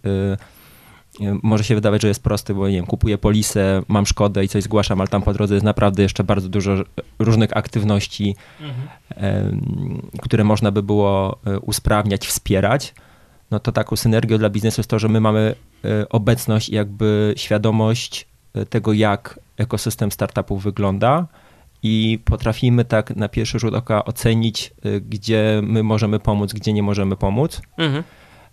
Yy, 1.20 1.38
może 1.42 1.64
się 1.64 1.74
wydawać, 1.74 2.02
że 2.02 2.08
jest 2.08 2.22
prosty, 2.22 2.54
bo 2.54 2.68
nie 2.68 2.74
wiem, 2.74 2.86
kupuję 2.86 3.18
polisę, 3.18 3.82
mam 3.88 4.06
szkodę 4.06 4.44
i 4.44 4.48
coś 4.48 4.62
zgłaszam, 4.62 5.00
ale 5.00 5.08
tam 5.08 5.22
po 5.22 5.32
drodze 5.32 5.54
jest 5.54 5.64
naprawdę 5.64 6.02
jeszcze 6.02 6.24
bardzo 6.24 6.48
dużo 6.48 6.74
różnych 7.18 7.56
aktywności, 7.56 8.36
mhm. 8.60 9.60
które 10.22 10.44
można 10.44 10.70
by 10.70 10.82
było 10.82 11.38
e, 11.46 11.58
usprawniać, 11.58 12.26
wspierać. 12.26 12.94
No 13.50 13.60
to 13.60 13.72
taką 13.72 13.96
synergią 13.96 14.38
dla 14.38 14.50
biznesu 14.50 14.80
jest 14.80 14.90
to, 14.90 14.98
że 14.98 15.08
my 15.08 15.20
mamy 15.20 15.54
e, 15.84 16.08
obecność 16.08 16.68
i 16.68 16.74
jakby 16.74 17.34
świadomość 17.36 18.26
tego, 18.70 18.92
jak 18.92 19.40
ekosystem 19.56 20.12
startupów 20.12 20.62
wygląda 20.62 21.26
i 21.82 22.18
potrafimy 22.24 22.84
tak 22.84 23.16
na 23.16 23.28
pierwszy 23.28 23.58
rzut 23.58 23.74
oka 23.74 24.04
ocenić, 24.04 24.74
gdzie 25.08 25.60
my 25.62 25.82
możemy 25.82 26.20
pomóc, 26.20 26.52
gdzie 26.52 26.72
nie 26.72 26.82
możemy 26.82 27.16
pomóc. 27.16 27.62
Mhm. 27.78 28.04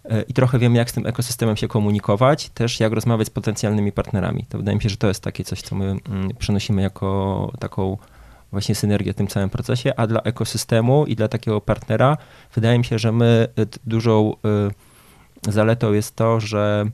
E, 0.05 0.21
i 0.21 0.33
trochę 0.33 0.59
wiemy, 0.59 0.77
jak 0.77 0.89
z 0.89 0.93
tym 0.93 1.07
ekosystemem 1.07 1.57
się 1.57 1.67
komunikować, 1.67 2.49
też 2.49 2.79
jak 2.79 2.93
rozmawiać 2.93 3.27
z 3.27 3.29
potencjalnymi 3.29 3.91
partnerami. 3.91 4.45
To 4.49 4.57
wydaje 4.57 4.75
mi 4.75 4.83
się, 4.83 4.89
że 4.89 4.97
to 4.97 5.07
jest 5.07 5.23
takie 5.23 5.43
coś, 5.43 5.61
co 5.61 5.75
my 5.75 5.85
mm, 5.85 6.29
przenosimy 6.39 6.81
jako 6.81 7.51
taką 7.59 7.97
właśnie 8.51 8.75
synergię 8.75 9.13
w 9.13 9.15
tym 9.15 9.27
całym 9.27 9.49
procesie, 9.49 9.93
a 9.97 10.07
dla 10.07 10.21
ekosystemu 10.21 11.05
i 11.05 11.15
dla 11.15 11.27
takiego 11.27 11.61
partnera 11.61 12.17
wydaje 12.55 12.77
mi 12.77 12.85
się, 12.85 12.99
że 12.99 13.11
my 13.11 13.47
e, 13.57 13.65
dużą 13.85 14.35
e, 15.47 15.51
zaletą 15.51 15.93
jest 15.93 16.15
to, 16.15 16.39
że 16.39 16.85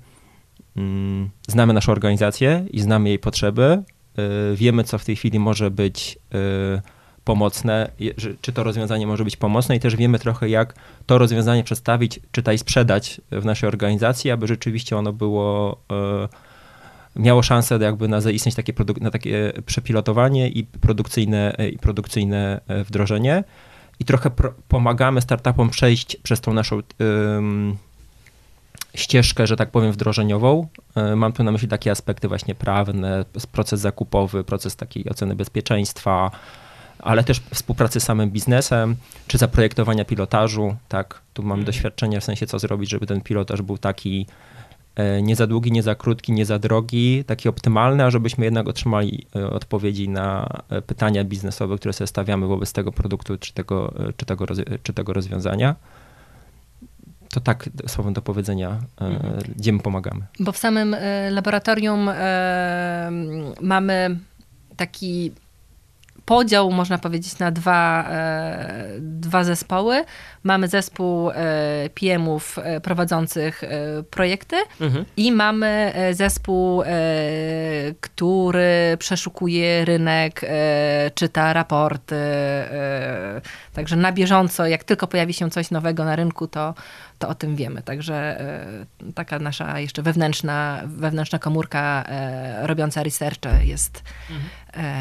mm, 0.78 1.30
znamy 1.48 1.74
naszą 1.74 1.92
organizację 1.92 2.66
i 2.72 2.80
znamy 2.80 3.10
jej 3.10 3.20
potrzeby, 3.20 3.84
wiemy, 4.56 4.84
co 4.84 4.98
w 4.98 5.06
tej 5.06 5.16
chwili 5.16 5.40
może 5.40 5.72
być 5.72 6.20
pomocne, 7.28 7.92
czy 8.42 8.54
to 8.54 8.64
rozwiązanie 8.64 9.08
może 9.08 9.24
być 9.24 9.38
pomocne 9.38 9.76
i 9.76 9.80
też 9.80 9.96
wiemy 9.96 10.20
trochę, 10.20 10.50
jak 10.50 10.74
to 11.06 11.18
rozwiązanie 11.18 11.64
przedstawić, 11.64 12.20
czytaj 12.32 12.58
sprzedać 12.58 13.22
w 13.32 13.46
naszej 13.46 13.68
organizacji, 13.68 14.32
aby 14.32 14.48
rzeczywiście 14.48 14.98
ono 14.98 15.14
było 15.14 15.78
e, 15.92 16.28
miało 17.16 17.44
szansę 17.44 17.78
jakby 17.82 18.08
na 18.08 18.22
zaistnieć 18.22 18.56
takie 18.56 18.74
na 19.02 19.12
takie 19.12 19.54
przepilotowanie 19.66 20.50
i 20.50 20.64
produkcyjne, 20.64 21.58
e, 21.58 21.70
i 21.70 21.78
produkcyjne 21.78 22.62
e, 22.68 22.84
wdrożenie. 22.84 23.44
I 24.00 24.06
trochę 24.06 24.32
pomagamy 24.68 25.22
startupom 25.22 25.70
przejść 25.70 26.18
przez 26.24 26.42
tą 26.42 26.54
naszą 26.54 26.82
ścieżkę, 28.96 29.48
że 29.48 29.56
tak 29.56 29.72
powiem, 29.72 29.92
wdrożeniową. 29.92 30.68
Mam 31.16 31.34
tu 31.34 31.44
na 31.44 31.52
myśli 31.52 31.68
takie 31.68 31.92
aspekty 31.92 32.28
właśnie 32.28 32.56
prawne, 32.56 33.26
proces 33.52 33.80
zakupowy, 33.80 34.44
proces 34.44 34.76
takiej 34.76 35.10
oceny 35.10 35.36
bezpieczeństwa, 35.36 36.32
ale 37.08 37.24
też 37.24 37.42
współpracy 37.54 38.00
z 38.00 38.04
samym 38.04 38.32
biznesem, 38.32 38.96
czy 39.28 39.38
zaprojektowania 39.38 40.06
pilotażu, 40.06 40.76
tak, 40.88 41.22
tu 41.34 41.44
mamy 41.44 41.54
mhm. 41.54 41.66
doświadczenie 41.66 42.22
w 42.22 42.24
sensie 42.24 42.48
co 42.48 42.60
zrobić, 42.60 42.90
żeby 42.90 43.06
ten 43.06 43.22
pilotaż 43.22 43.62
był 43.62 43.78
taki 43.78 44.26
e, 44.96 45.22
nie 45.22 45.36
za 45.36 45.48
długi, 45.48 45.72
nie 45.72 45.84
za 45.84 45.96
krótki, 45.96 46.32
nie 46.32 46.46
za 46.46 46.60
drogi, 46.60 47.24
taki 47.24 47.50
optymalny, 47.50 48.04
a 48.04 48.10
żebyśmy 48.10 48.46
jednak 48.46 48.68
otrzymali 48.68 49.26
e, 49.36 49.50
odpowiedzi 49.50 50.10
na 50.10 50.50
e, 50.70 50.82
pytania 50.82 51.24
biznesowe, 51.24 51.78
które 51.78 51.94
sobie 51.94 52.08
stawiamy 52.08 52.48
wobec 52.48 52.74
tego 52.74 52.92
produktu 52.92 53.38
czy 53.38 53.54
tego, 53.54 53.94
czy 54.18 54.26
tego, 54.26 54.46
czy 54.84 54.94
tego 54.94 55.14
rozwiązania. 55.14 55.76
To 57.30 57.42
tak 57.42 57.70
słowem 57.88 58.14
do 58.14 58.22
powiedzenia, 58.22 58.80
mhm. 58.98 59.44
gdzie 59.56 59.74
my 59.74 59.80
pomagamy. 59.80 60.22
Bo 60.40 60.52
w 60.52 60.58
samym 60.58 60.96
laboratorium 61.32 62.10
mamy 63.62 64.18
taki 64.78 65.32
podział, 66.28 66.72
można 66.72 66.98
powiedzieć, 66.98 67.40
na 67.40 67.52
dwa, 67.52 68.10
e, 68.10 68.86
dwa 69.00 69.44
zespoły. 69.44 70.04
Mamy 70.44 70.68
zespół 70.68 71.30
e, 71.30 71.34
PM-ów 71.94 72.60
e, 72.60 72.82
prowadzących 72.82 73.64
projekty 74.10 74.56
mhm. 74.82 75.06
i 75.18 75.32
mamy 75.32 75.94
zespół, 76.12 76.84
który 78.02 78.98
przeszukuje 79.00 79.86
rynek, 79.86 80.42
czyta 81.16 81.54
raporty. 81.54 82.16
Także 83.74 83.96
na 83.96 84.12
bieżąco, 84.12 84.68
jak 84.68 84.84
tylko 84.84 85.08
pojawi 85.08 85.34
się 85.34 85.50
coś 85.50 85.72
nowego 85.72 86.06
na 86.06 86.16
rynku, 86.16 86.48
to, 86.48 86.74
to 87.20 87.28
o 87.28 87.36
tym 87.36 87.56
wiemy. 87.56 87.82
Także 87.82 88.42
taka 89.16 89.40
nasza 89.40 89.80
jeszcze 89.80 90.02
wewnętrzna, 90.02 90.82
wewnętrzna 90.86 91.40
komórka 91.40 92.04
robiąca 92.62 93.04
research 93.04 93.40
jest 93.64 94.04
mhm. 94.30 94.50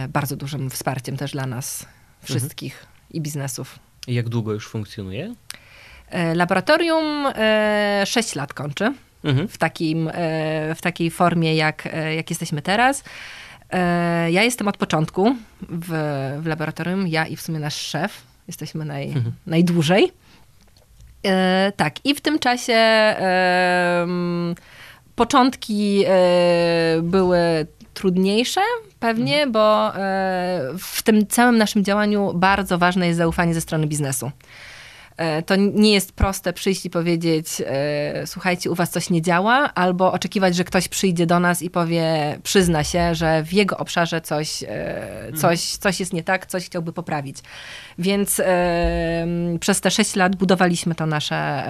Bardzo 0.08 0.36
dużym 0.36 0.70
wsparciem 0.70 1.16
też 1.16 1.32
dla 1.32 1.46
nas 1.46 1.86
wszystkich 2.22 2.74
mhm. 2.74 2.96
i 3.10 3.20
biznesów. 3.20 3.78
I 4.06 4.14
jak 4.14 4.28
długo 4.28 4.52
już 4.52 4.68
funkcjonuje? 4.68 5.34
E, 6.08 6.34
laboratorium 6.34 7.26
e, 7.34 8.02
6 8.06 8.34
lat 8.34 8.54
kończy 8.54 8.94
Mhm. 9.24 9.48
w, 9.48 9.58
takim, 9.58 10.08
e, 10.08 10.74
w 10.74 10.82
takiej 10.82 11.10
formie, 11.10 11.54
jak, 11.54 11.86
e, 11.92 12.14
jak 12.14 12.30
jesteśmy 12.30 12.62
teraz. 12.62 13.04
E, 13.72 14.30
Ja 14.30 14.42
jestem 14.42 14.68
od 14.68 14.76
początku 14.76 15.36
w, 15.68 15.88
w 16.42 16.46
laboratorium, 16.46 17.08
ja 17.08 17.26
i 17.26 17.36
w 17.36 17.40
sumie 17.40 17.58
nasz 17.58 17.76
szef. 17.76 18.22
Jesteśmy 18.46 18.84
naj, 18.84 19.14
najdłużej. 19.46 20.12
E, 21.26 21.72
tak, 21.76 22.06
i 22.06 22.14
w 22.14 22.20
tym 22.20 22.38
czasie 22.38 22.80
początki 25.16 26.04
e, 26.06 26.12
były 27.02 27.66
trudniejsze 27.96 28.60
pewnie, 29.00 29.46
bo 29.46 29.96
e, 29.96 30.60
w 30.78 31.02
tym 31.02 31.26
całym 31.26 31.58
naszym 31.58 31.84
działaniu 31.84 32.32
bardzo 32.34 32.78
ważne 32.78 33.06
jest 33.06 33.18
zaufanie 33.18 33.54
ze 33.54 33.60
strony 33.60 33.86
biznesu. 33.86 34.30
E, 35.16 35.42
To 35.42 35.56
nie 35.56 35.92
jest 35.92 36.12
proste 36.12 36.52
przyjść 36.52 36.86
i 36.86 36.90
powiedzieć, 36.90 37.62
e, 37.66 38.26
słuchajcie, 38.26 38.70
u 38.70 38.74
was 38.74 38.90
coś 38.90 39.10
nie 39.10 39.22
działa, 39.22 39.74
albo 39.74 40.12
oczekiwać, 40.12 40.56
że 40.56 40.64
ktoś 40.64 40.88
przyjdzie 40.88 41.26
do 41.26 41.40
nas 41.40 41.62
i 41.62 41.70
powie, 41.70 42.38
przyzna 42.42 42.84
się, 42.84 43.14
że 43.14 43.42
w 43.42 43.52
jego 43.52 43.76
obszarze 43.76 44.20
coś, 44.20 44.62
e, 44.62 45.32
coś, 45.36 45.60
coś 45.60 46.00
jest 46.00 46.12
nie 46.12 46.22
tak, 46.22 46.46
coś 46.46 46.66
chciałby 46.66 46.92
poprawić. 46.92 47.38
Więc 47.98 48.42
przez 49.60 49.80
te 49.80 49.90
sześć 49.90 50.16
lat 50.16 50.36
budowaliśmy 50.36 50.94
to 50.94 51.06
nasze, 51.06 51.62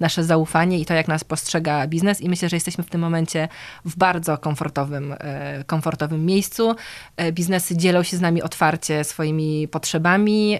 nasze 0.00 0.24
zaufanie 0.24 0.78
i 0.78 0.86
to, 0.86 0.94
jak 0.94 1.08
nas 1.08 1.24
postrzega 1.24 1.86
biznes 1.86 2.20
i 2.20 2.28
myślę, 2.28 2.48
że 2.48 2.56
jesteśmy 2.56 2.84
w 2.84 2.90
tym 2.90 3.00
momencie 3.00 3.48
w 3.84 3.96
bardzo 3.96 4.38
komfortowym, 4.38 5.14
komfortowym 5.66 6.26
miejscu. 6.26 6.74
Biznesy 7.32 7.76
dzielą 7.76 8.02
się 8.02 8.16
z 8.16 8.20
nami 8.20 8.42
otwarcie 8.42 9.04
swoimi 9.04 9.68
potrzebami, 9.68 10.58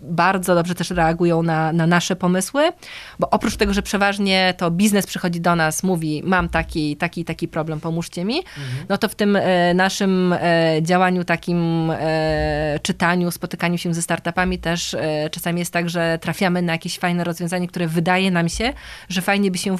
bardzo 0.00 0.54
dobrze 0.54 0.74
też 0.74 0.90
reagują 1.04 1.42
na, 1.42 1.72
na 1.72 1.86
nasze 1.86 2.16
pomysły, 2.16 2.72
bo 3.18 3.30
oprócz 3.30 3.56
tego, 3.56 3.74
że 3.74 3.82
przeważnie 3.82 4.54
to 4.56 4.70
biznes 4.70 5.06
przychodzi 5.06 5.40
do 5.40 5.56
nas, 5.56 5.82
mówi 5.82 6.22
mam 6.24 6.48
taki, 6.48 6.96
taki, 6.96 7.24
taki 7.24 7.48
problem, 7.48 7.80
pomóżcie 7.80 8.24
mi, 8.24 8.42
no 8.88 8.98
to 8.98 9.08
w 9.08 9.14
tym 9.14 9.36
e, 9.36 9.74
naszym 9.74 10.32
e, 10.32 10.78
działaniu, 10.82 11.24
takim 11.24 11.90
e, 11.90 12.80
czytaniu, 12.82 13.30
spotykaniu 13.30 13.78
się 13.78 13.94
ze 13.94 14.02
startupami 14.02 14.58
też 14.58 14.96
czasami 15.30 15.58
jest 15.58 15.72
tak, 15.72 15.90
że 15.90 16.18
trafiamy 16.20 16.62
na 16.62 16.72
jakieś 16.72 16.98
fajne 16.98 17.24
rozwiązanie, 17.24 17.68
które 17.68 17.86
wydaje 17.86 18.30
nam 18.30 18.48
się, 18.48 18.72
że 19.08 19.22
fajnie 19.22 19.50
by 19.50 19.58
się 19.58 19.76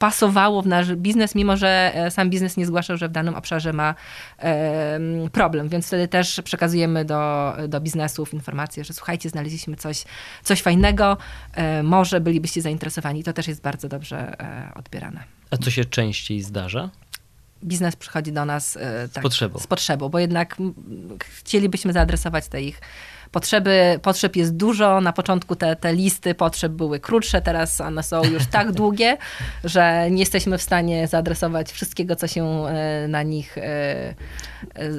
wpasowało 0.00 0.62
w 0.62 0.66
nasz 0.66 0.94
biznes, 0.94 1.34
mimo 1.34 1.56
że 1.56 1.92
e, 1.94 2.10
sam 2.10 2.30
biznes 2.30 2.56
nie 2.56 2.66
zgłaszał, 2.66 2.96
że 2.96 3.08
w 3.08 3.12
danym 3.12 3.34
obszarze 3.34 3.72
ma 3.72 3.94
em, 4.38 5.30
problem. 5.32 5.68
Więc 5.68 5.86
wtedy 5.86 6.08
też 6.08 6.40
przekazujemy 6.44 7.04
do, 7.04 7.52
do 7.68 7.80
biznesów 7.80 8.34
informację, 8.34 8.84
że 8.84 8.94
słuchajcie, 8.94 9.30
znaleźliśmy 9.30 9.76
coś, 9.76 10.04
coś 10.42 10.62
fajnego, 10.62 11.16
e, 11.54 11.82
może 11.82 12.20
bylibyście 12.20 12.62
zainteresowani. 12.62 13.24
To 13.24 13.32
też 13.32 13.48
jest 13.48 13.62
bardzo 13.62 13.88
dobrze 13.88 14.40
e, 14.40 14.74
odbierane 14.74 15.24
A 15.50 15.56
co 15.56 15.70
się 15.70 15.84
częściej 15.84 16.42
zdarza? 16.42 16.90
biznes 17.64 17.96
przychodzi 17.96 18.32
do 18.32 18.44
nas 18.44 18.78
tak, 19.12 19.22
potrzebą. 19.22 19.58
z 19.58 19.66
potrzebą, 19.66 20.08
bo 20.08 20.18
jednak 20.18 20.56
chcielibyśmy 21.20 21.92
zaadresować 21.92 22.48
te 22.48 22.62
ich 22.62 22.80
potrzeby. 23.32 24.00
Potrzeb 24.02 24.36
jest 24.36 24.56
dużo. 24.56 25.00
Na 25.00 25.12
początku 25.12 25.56
te, 25.56 25.76
te 25.76 25.94
listy 25.94 26.34
potrzeb 26.34 26.72
były 26.72 27.00
krótsze, 27.00 27.42
teraz 27.42 27.80
one 27.80 28.02
są 28.02 28.24
już 28.24 28.46
tak 28.46 28.72
długie, 28.80 29.16
że 29.64 30.10
nie 30.10 30.20
jesteśmy 30.20 30.58
w 30.58 30.62
stanie 30.62 31.08
zaadresować 31.08 31.72
wszystkiego, 31.72 32.16
co 32.16 32.26
się 32.26 32.44
e, 32.44 33.08
na 33.08 33.22
nich 33.22 33.58
e, 33.58 33.62
e, 33.62 34.14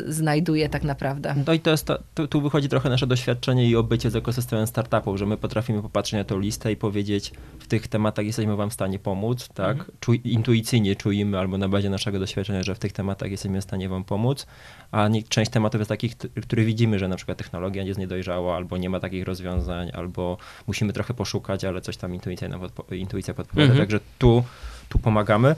znajduje 0.08 0.70
tak 0.70 0.84
naprawdę. 0.84 1.36
No 1.48 1.54
i 1.54 1.60
to 1.60 1.72
jest 1.72 1.86
to, 1.86 2.00
tu, 2.14 2.28
tu 2.28 2.42
wychodzi 2.42 2.70
trochę 2.70 2.90
nasze 2.90 3.08
doświadczenie 3.08 3.70
i 3.70 3.76
obycie 3.76 4.10
z 4.10 4.16
ekosystemem 4.16 4.68
startupów, 4.68 5.18
że 5.18 5.26
my 5.26 5.38
potrafimy 5.38 5.82
popatrzeć 5.82 6.14
na 6.14 6.24
tą 6.24 6.40
listę 6.40 6.72
i 6.72 6.76
powiedzieć, 6.76 7.32
w 7.60 7.68
tych 7.68 7.88
tematach 7.88 8.26
jesteśmy 8.26 8.56
wam 8.56 8.70
w 8.70 8.74
stanie 8.74 9.00
pomóc, 9.00 9.50
tak? 9.54 9.92
Czuj, 10.00 10.22
intuicyjnie 10.24 10.96
czujemy 10.96 11.40
albo 11.40 11.58
na 11.58 11.70
bazie 11.70 11.90
naszego 11.90 12.20
doświadczenia, 12.20 12.64
że 12.64 12.76
w 12.76 12.80
tych 12.80 12.94
tematach 12.94 13.32
jesteśmy 13.32 13.62
w 13.62 13.64
stanie 13.64 13.90
wam 13.90 14.04
pomóc, 14.04 14.48
a 14.92 15.08
nie, 15.08 15.24
część 15.24 15.52
tematów 15.52 15.82
jest 15.82 15.90
takich, 15.90 16.18
które 16.18 16.64
widzimy, 16.64 17.00
że 17.00 17.08
na 17.08 17.16
przykład 17.16 17.38
technologia 17.38 17.84
jest 17.84 18.00
albo 18.30 18.78
nie 18.78 18.90
ma 18.90 19.00
takich 19.00 19.26
rozwiązań, 19.26 19.90
albo 19.94 20.38
musimy 20.68 20.94
trochę 20.94 21.14
poszukać, 21.14 21.66
ale 21.66 21.82
coś 21.82 21.98
tam 21.98 22.14
intuicja, 22.14 22.48
nam 22.50 22.62
podpo- 22.62 22.96
intuicja 22.96 23.34
podpowiada, 23.34 23.72
Mhm. 23.72 23.80
także 23.80 24.00
tu, 24.20 24.44
tu 24.90 25.00
pomagamy. 25.00 25.56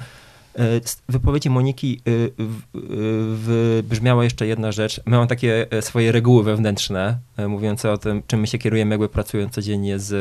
E, 0.56 0.80
Z 0.88 1.02
wypowiedzi 1.10 1.50
Moniki 1.50 2.02
w- 2.06 2.76
y, 2.76 3.82
wybrzmiała 3.82 4.24
jeszcze 4.24 4.48
jedna 4.48 4.72
rzecz. 4.72 5.02
My 5.06 5.16
mamy 5.16 5.28
takie 5.28 5.72
e, 5.72 5.82
swoje 5.82 6.12
reguły 6.12 6.44
wewnętrzne, 6.44 7.18
e, 7.38 7.48
mówiące 7.48 7.92
o 7.92 7.98
tym, 7.98 8.24
czym 8.28 8.40
my 8.40 8.48
się 8.48 8.58
kierujemy, 8.58 8.92
jakby 8.94 9.10
pracując 9.10 9.54
codziennie 9.54 10.00
z 10.00 10.14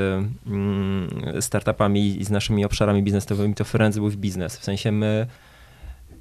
mm, 0.47 1.09
startupami 1.41 2.21
i 2.21 2.25
z 2.25 2.31
naszymi 2.31 2.65
obszarami 2.65 3.03
biznesowymi, 3.03 3.55
to 3.55 3.65
Friends 3.65 3.99
with 3.99 4.17
Business. 4.17 4.57
W 4.59 4.65
sensie 4.65 4.93
my 4.93 5.27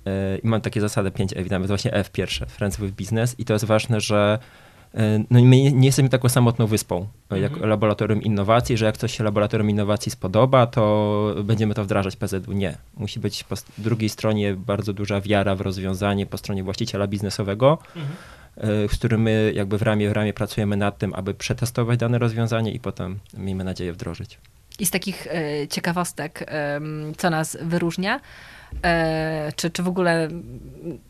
e, 0.05 0.37
i 0.37 0.47
mam 0.47 0.61
takie 0.61 0.81
zasady 0.81 1.11
5F, 1.11 1.51
nawet 1.51 1.67
właśnie 1.67 1.93
F 1.93 2.11
pierwsze, 2.11 2.45
Friends 2.45 2.79
with 2.79 2.93
Business 2.95 3.39
i 3.39 3.45
to 3.45 3.53
jest 3.53 3.65
ważne, 3.65 4.01
że 4.01 4.39
e, 4.39 4.41
no 5.29 5.39
i 5.39 5.45
my 5.45 5.71
nie, 5.71 5.85
jesteśmy 5.85 6.09
taką 6.09 6.29
samotną 6.29 6.67
wyspą, 6.67 7.07
e, 7.31 7.39
jak 7.39 7.57
laboratorium 7.57 8.21
innowacji, 8.21 8.77
że 8.77 8.85
jak 8.85 8.97
coś 8.97 9.17
się 9.17 9.23
laboratorium 9.23 9.69
innowacji 9.69 10.11
spodoba, 10.11 10.67
to 10.67 11.35
będziemy 11.43 11.73
to 11.73 11.83
wdrażać 11.83 12.15
PZU. 12.15 12.51
Nie. 12.51 12.77
Musi 12.97 13.19
być 13.19 13.43
po 13.43 13.55
drugiej 13.77 14.09
stronie 14.09 14.53
bardzo 14.53 14.93
duża 14.93 15.21
wiara 15.21 15.55
w 15.55 15.61
rozwiązanie 15.61 16.25
po 16.25 16.37
stronie 16.37 16.63
właściciela 16.63 17.07
biznesowego, 17.07 17.77
e, 18.57 18.87
z 18.87 18.91
którym 18.91 19.21
my 19.21 19.51
jakby 19.55 19.77
w 19.77 19.81
ramię 19.81 20.09
w 20.09 20.11
ramię 20.11 20.33
pracujemy 20.33 20.77
nad 20.77 20.97
tym, 20.97 21.13
aby 21.13 21.33
przetestować 21.33 21.99
dane 21.99 22.19
rozwiązanie 22.19 22.71
i 22.71 22.79
potem, 22.79 23.19
miejmy 23.37 23.63
nadzieję, 23.63 23.93
wdrożyć. 23.93 24.37
I 24.79 24.85
z 24.85 24.91
takich 24.91 25.27
e, 25.27 25.67
ciekawostek, 25.67 26.51
co 27.17 27.29
nas 27.29 27.57
wyróżnia, 27.61 28.15
e, 28.15 28.21
czy, 29.55 29.69
czy 29.69 29.83
w 29.83 29.87
ogóle 29.87 30.27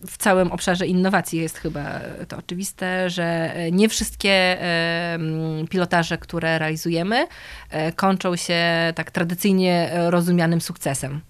w 0.08 0.18
całym 0.18 0.52
obszarze 0.52 0.88
innowacji 0.88 1.40
jest 1.40 1.58
chyba 1.58 2.00
to 2.28 2.38
oczywiste, 2.38 3.10
że 3.10 3.54
nie 3.72 3.90
wszystkie 3.90 4.58
pilotaże, 5.70 6.18
które 6.18 6.60
realizujemy, 6.60 7.28
e, 7.70 7.92
kończą 7.92 8.36
się 8.36 8.60
tak 8.96 9.12
tradycyjnie 9.12 9.92
rozumianym 10.10 10.62
sukcesem. 10.62 11.22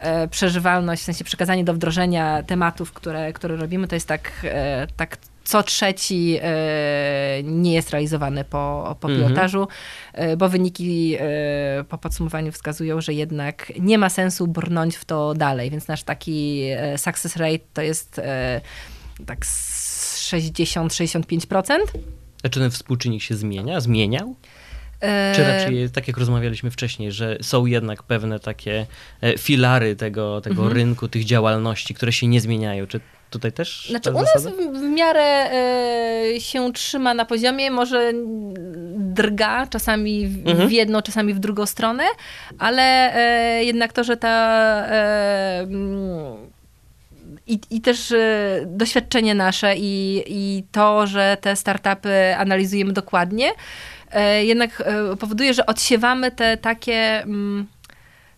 E, 0.00 0.28
Przeżywalność, 0.28 1.02
w 1.02 1.04
sensie 1.04 1.24
przekazanie 1.24 1.64
do 1.64 1.74
wdrożenia 1.74 2.42
tematów, 2.42 2.92
które, 2.92 3.32
które 3.32 3.56
robimy, 3.56 3.88
to 3.88 3.96
jest 3.96 4.08
tak, 4.08 4.32
e, 4.44 4.86
tak 4.96 5.16
co 5.50 5.62
trzeci 5.62 6.38
e, 6.42 7.42
nie 7.44 7.74
jest 7.74 7.90
realizowany 7.90 8.44
po, 8.44 8.96
po 9.00 9.08
Mhm. 9.08 9.28
pilotażu, 9.28 9.68
e, 10.12 10.36
bo 10.36 10.48
wyniki 10.48 11.16
e, 11.20 11.84
po 11.88 11.98
podsumowaniu 11.98 12.52
wskazują, 12.52 13.00
że 13.00 13.12
jednak 13.14 13.72
nie 13.80 13.98
ma 13.98 14.08
sensu 14.08 14.46
brnąć 14.46 14.96
w 14.96 15.04
to 15.04 15.34
dalej, 15.34 15.70
więc 15.70 15.88
nasz 15.88 16.02
taki 16.02 16.62
success 16.96 17.36
rate 17.36 17.58
to 17.74 17.82
jest 17.82 18.20
tak 19.26 19.46
z 19.46 20.30
60-65%. 20.30 21.78
A 22.44 22.48
czy 22.48 22.60
ten 22.60 22.70
współczynnik 22.70 23.22
się 23.22 23.34
zmienia? 23.34 23.80
Zmieniał? 23.80 24.34
Czy 25.34 25.42
raczej, 25.44 25.90
tak 25.90 26.08
jak 26.08 26.16
rozmawialiśmy 26.18 26.70
wcześniej, 26.70 27.12
że 27.12 27.36
są 27.42 27.66
jednak 27.66 28.02
pewne 28.02 28.40
takie 28.40 28.86
filary 29.38 29.96
tego, 29.96 30.40
tego 30.40 30.62
Mhm. 30.62 30.72
rynku, 30.76 31.08
tych 31.08 31.24
działalności, 31.24 31.94
które 31.94 32.12
się 32.12 32.26
nie 32.26 32.40
zmieniają? 32.40 32.86
Czy 32.86 33.00
tutaj 33.30 33.52
też 33.52 33.88
Znaczy 33.90 34.10
u 34.10 34.20
nas 34.20 34.46
w, 34.72 34.82
miarę 34.82 35.50
e, 35.52 36.40
się 36.40 36.72
trzyma 36.72 37.14
na 37.14 37.24
poziomie, 37.24 37.70
może 37.70 38.12
drga 38.96 39.66
czasami 39.66 40.28
w, 40.28 40.48
Mhm. 40.48 40.70
jedną, 40.70 41.02
czasami 41.02 41.34
w 41.34 41.38
drugą 41.38 41.66
stronę, 41.66 42.04
ale 42.58 43.14
e, 43.14 43.64
jednak 43.64 43.92
to, 43.92 44.04
że 44.04 44.16
ta 44.16 44.28
e, 44.86 45.60
mm, 45.60 46.50
i, 47.46 47.60
i 47.70 47.80
też 47.80 48.14
doświadczenie 48.66 49.34
nasze 49.34 49.76
i, 49.76 50.22
i 50.26 50.64
to, 50.72 51.06
że 51.06 51.36
te 51.40 51.56
startupy 51.56 52.36
analizujemy 52.36 52.92
dokładnie, 52.92 53.50
jednak 54.42 54.82
powoduje, 55.20 55.54
że 55.54 55.66
odsiewamy 55.66 56.30
te 56.30 56.56
takie 56.56 57.22
mm, 57.22 57.66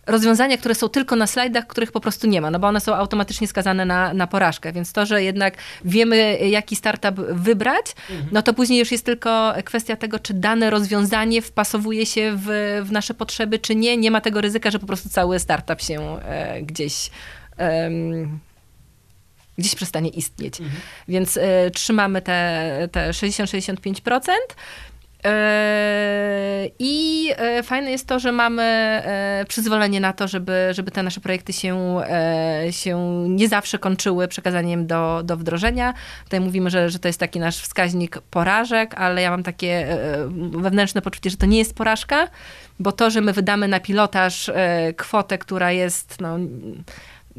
rozwiązania, 0.05 0.57
które 0.57 0.75
są 0.75 0.89
tylko 0.89 1.15
na 1.15 1.27
slajdach, 1.27 1.67
których 1.67 1.91
po 1.91 1.99
prostu 1.99 2.27
nie 2.27 2.41
ma, 2.41 2.51
no 2.51 2.59
bo 2.59 2.67
one 2.67 2.79
są 2.79 2.95
automatycznie 2.95 3.47
skazane 3.47 3.85
na, 3.85 4.13
na 4.13 4.27
porażkę, 4.27 4.73
więc 4.73 4.93
to, 4.93 5.05
że 5.05 5.23
jednak 5.23 5.57
wiemy, 5.85 6.37
jaki 6.37 6.75
startup 6.75 7.15
wybrać, 7.31 7.85
no 8.31 8.41
to 8.41 8.53
później 8.53 8.79
już 8.79 8.91
jest 8.91 9.05
tylko 9.05 9.53
kwestia 9.65 9.95
tego, 9.95 10.19
czy 10.19 10.33
dane 10.33 10.69
rozwiązanie 10.69 11.41
wpasowuje 11.41 12.05
się 12.05 12.33
w, 12.35 12.47
w 12.85 12.91
nasze 12.91 13.13
potrzeby, 13.13 13.59
czy 13.59 13.75
nie. 13.75 13.97
Nie 13.97 14.11
ma 14.11 14.21
tego 14.21 14.41
ryzyka, 14.41 14.71
że 14.71 14.79
po 14.79 14.87
prostu 14.87 15.09
cały 15.09 15.39
startup 15.39 15.81
się 15.81 16.19
e, 16.25 16.61
gdzieś... 16.61 17.09
em, 17.57 18.39
gdzieś 19.57 19.75
przestanie 19.75 20.09
istnieć. 20.09 20.57
Więc 21.07 21.37
e, 21.37 21.71
trzymamy 21.71 22.21
te, 22.21 22.89
te 22.91 23.09
60-65%. 23.09 24.31
E, 25.25 26.69
I 26.79 27.29
e, 27.37 27.63
fajne 27.63 27.91
jest 27.91 28.07
to, 28.07 28.19
że 28.19 28.31
mamy 28.31 28.63
e, 28.63 29.45
przyzwolenie 29.47 29.99
na 29.99 30.13
to, 30.13 30.27
żeby, 30.27 30.69
żeby 30.71 30.91
te 30.91 31.03
nasze 31.03 31.21
projekty 31.21 31.53
się, 31.53 32.01
się 32.71 33.25
nie 33.29 33.47
zawsze 33.47 33.79
kończyły 33.79 34.27
przekazaniem 34.27 34.87
do, 34.87 35.21
do 35.23 35.37
wdrożenia. 35.37 35.93
Tutaj 36.23 36.39
mówimy, 36.39 36.69
że, 36.69 36.89
że 36.89 36.99
to 36.99 37.07
jest 37.07 37.19
taki 37.19 37.39
nasz 37.39 37.57
wskaźnik 37.57 38.21
porażek, 38.21 38.93
ale 38.95 39.21
ja 39.21 39.29
mam 39.29 39.43
takie 39.43 39.97
wewnętrzne 40.51 41.01
poczucie, 41.01 41.29
że 41.29 41.37
to 41.37 41.45
nie 41.45 41.57
jest 41.57 41.75
porażka, 41.75 42.27
bo 42.79 42.91
to, 42.91 43.09
że 43.09 43.21
my 43.21 43.33
wydamy 43.33 43.67
na 43.67 43.79
pilotaż 43.79 44.51
kwotę, 44.97 45.37
która 45.37 45.71
jest 45.71 46.21
no, 46.21 46.37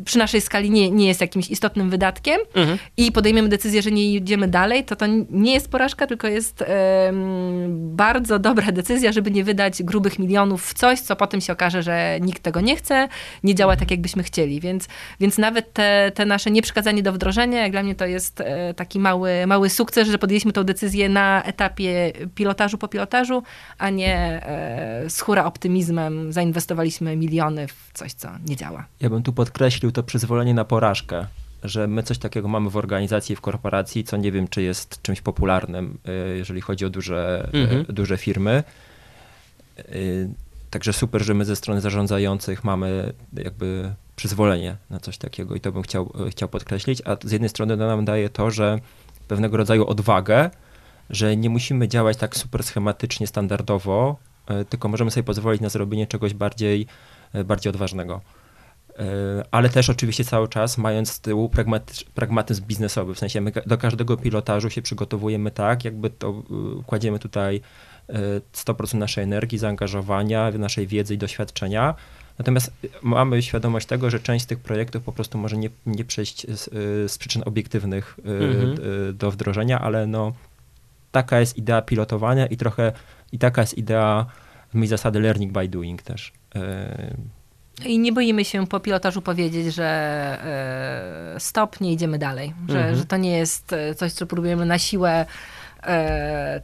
przy 0.04 0.18
naszej 0.18 0.40
skali 0.40 0.70
nie, 0.70 0.90
nie 0.90 1.08
jest 1.08 1.20
jakimś 1.20 1.50
istotnym 1.50 1.90
wydatkiem 1.90 2.40
mhm. 2.54 2.78
i 2.96 3.12
podejmiemy 3.12 3.48
decyzję, 3.48 3.82
że 3.82 3.90
nie 3.90 4.14
idziemy 4.14 4.48
dalej, 4.48 4.84
to 4.84 4.96
to 4.96 5.06
nie 5.30 5.54
jest 5.54 5.70
porażka, 5.70 6.06
tylko 6.06 6.28
jest 6.28 6.64
bardzo 7.68 8.38
dobra 8.38 8.72
decyzja, 8.72 9.12
żeby 9.12 9.30
nie 9.30 9.44
wydać 9.44 9.82
grubych 9.82 10.18
milionów 10.18 10.66
w 10.66 10.74
coś, 10.74 11.00
co 11.00 11.16
potem 11.16 11.40
się 11.40 11.52
okaże, 11.52 11.82
że 11.82 12.18
nikt 12.20 12.42
tego 12.42 12.60
nie 12.60 12.76
chce, 12.76 13.08
nie 13.44 13.54
działa 13.54 13.76
tak, 13.76 13.90
jakbyśmy 13.90 14.22
chcieli. 14.22 14.60
Więc, 14.60 14.88
więc 15.20 15.38
nawet 15.38 15.72
te, 15.72 16.12
te 16.14 16.26
nasze 16.26 16.50
nieprzekazanie 16.50 17.02
do 17.02 17.12
wdrożenia, 17.12 17.62
jak 17.62 17.72
dla 17.72 17.82
mnie 17.82 17.94
to 17.94 18.06
jest 18.06 18.40
e, 18.40 18.74
taki 18.74 18.98
mały, 18.98 19.46
mały 19.46 19.70
sukces, 19.70 20.08
że 20.08 20.18
podjęliśmy 20.18 20.52
tę 20.52 20.64
decyzję 20.64 21.08
na 21.08 21.42
etapie 21.42 22.12
pilotażu 22.34 22.78
po 22.78 22.88
pilotażu, 22.88 23.42
a 23.78 23.90
nie 23.90 24.16
e, 24.16 25.10
z 25.10 25.20
hura 25.20 25.44
optymizmem 25.44 26.32
zainwestowaliśmy 26.32 27.16
miliony 27.16 27.66
w 27.68 27.90
coś, 27.94 28.12
co 28.12 28.28
nie 28.48 28.56
działa. 28.56 28.86
Ja 29.00 29.10
bym 29.10 29.22
tu 29.22 29.32
podkreślił, 29.32 29.83
to 29.92 30.02
przyzwolenie 30.02 30.54
na 30.54 30.64
porażkę, 30.64 31.26
że 31.64 31.86
my 31.86 32.02
coś 32.02 32.18
takiego 32.18 32.48
mamy 32.48 32.70
w 32.70 32.76
organizacji, 32.76 33.36
w 33.36 33.40
korporacji, 33.40 34.04
co 34.04 34.16
nie 34.16 34.32
wiem, 34.32 34.48
czy 34.48 34.62
jest 34.62 35.02
czymś 35.02 35.20
popularnym, 35.20 35.98
y, 36.32 36.36
jeżeli 36.36 36.60
chodzi 36.60 36.84
o 36.84 36.90
duże, 36.90 37.48
y, 37.54 37.58
mhm. 37.58 37.84
duże 37.84 38.16
firmy. 38.16 38.64
Y, 39.78 40.28
także 40.70 40.92
super, 40.92 41.22
że 41.22 41.34
my 41.34 41.44
ze 41.44 41.56
strony 41.56 41.80
zarządzających 41.80 42.64
mamy 42.64 43.12
jakby 43.32 43.94
przyzwolenie 44.16 44.76
na 44.90 45.00
coś 45.00 45.18
takiego 45.18 45.54
i 45.54 45.60
to 45.60 45.72
bym 45.72 45.82
chciał, 45.82 46.12
chciał 46.30 46.48
podkreślić. 46.48 47.02
A 47.04 47.16
z 47.24 47.32
jednej 47.32 47.48
strony 47.48 47.76
to 47.76 47.86
nam 47.86 48.04
daje 48.04 48.28
to, 48.28 48.50
że 48.50 48.78
pewnego 49.28 49.56
rodzaju 49.56 49.86
odwagę, 49.86 50.50
że 51.10 51.36
nie 51.36 51.50
musimy 51.50 51.88
działać 51.88 52.16
tak 52.16 52.36
super 52.36 52.62
schematycznie, 52.62 53.26
standardowo, 53.26 54.16
tylko 54.68 54.88
możemy 54.88 55.10
sobie 55.10 55.24
pozwolić 55.24 55.60
na 55.60 55.68
zrobienie 55.68 56.06
czegoś 56.06 56.34
bardziej, 56.34 56.86
bardziej 57.44 57.70
odważnego. 57.70 58.20
E, 58.98 59.44
ale 59.50 59.68
też 59.68 59.90
oczywiście 59.90 60.24
cały 60.24 60.48
czas 60.48 60.78
mając 60.78 61.12
z 61.12 61.20
tyłu 61.20 61.50
pragmatyzm 62.14 62.64
biznesowy, 62.64 63.14
w 63.14 63.18
sensie 63.18 63.40
my 63.40 63.52
do 63.66 63.78
każdego 63.78 64.16
pilotażu 64.16 64.70
się 64.70 64.82
przygotowujemy 64.82 65.50
tak, 65.50 65.84
jakby 65.84 66.10
to 66.10 66.42
y, 66.80 66.84
kładziemy 66.84 67.18
tutaj 67.18 67.60
100% 68.54 68.94
e, 68.94 68.98
naszej 68.98 69.24
energii, 69.24 69.58
zaangażowania, 69.58 70.50
naszej 70.50 70.86
wiedzy 70.86 71.14
i 71.14 71.18
doświadczenia. 71.18 71.94
Natomiast 72.38 72.72
mamy 73.02 73.42
świadomość 73.42 73.86
tego, 73.86 74.10
że 74.10 74.20
część 74.20 74.44
z 74.44 74.48
tych 74.48 74.58
projektów 74.58 75.02
po 75.02 75.12
prostu 75.12 75.38
może 75.38 75.56
nie, 75.56 75.70
nie 75.86 76.04
przejść 76.04 76.46
z, 76.56 76.68
y, 76.68 77.08
z 77.08 77.18
przyczyn 77.18 77.42
obiektywnych 77.46 78.18
y, 78.18 78.30
mhm. 78.30 78.76
do 79.16 79.30
wdrożenia, 79.30 79.80
ale 79.80 80.06
no 80.06 80.32
taka 81.12 81.40
jest 81.40 81.58
idea 81.58 81.82
pilotowania 81.82 82.46
i 82.46 82.56
trochę 82.56 82.92
i 83.32 83.38
taka 83.38 83.60
jest 83.60 83.78
idea 83.78 84.26
mi 84.74 84.86
zasady 84.86 85.20
learning 85.20 85.52
by 85.52 85.68
doing 85.68 86.02
też. 86.02 86.32
I 87.86 87.98
nie 87.98 88.12
boimy 88.12 88.44
się 88.44 88.66
po 88.66 88.80
pilotażu 88.80 89.22
powiedzieć, 89.22 89.74
że 89.74 89.84
e, 91.34 91.40
stop, 91.40 91.80
nie 91.80 91.92
idziemy 91.92 92.18
dalej. 92.18 92.54
Że, 92.68 92.78
mhm. 92.78 92.96
że 92.96 93.04
to 93.04 93.16
nie 93.16 93.38
jest 93.38 93.72
e, 93.72 93.94
coś, 93.94 94.12
co 94.12 94.26
próbujemy 94.26 94.66
na 94.66 94.78
siłę 94.78 95.26
e, 95.82 96.62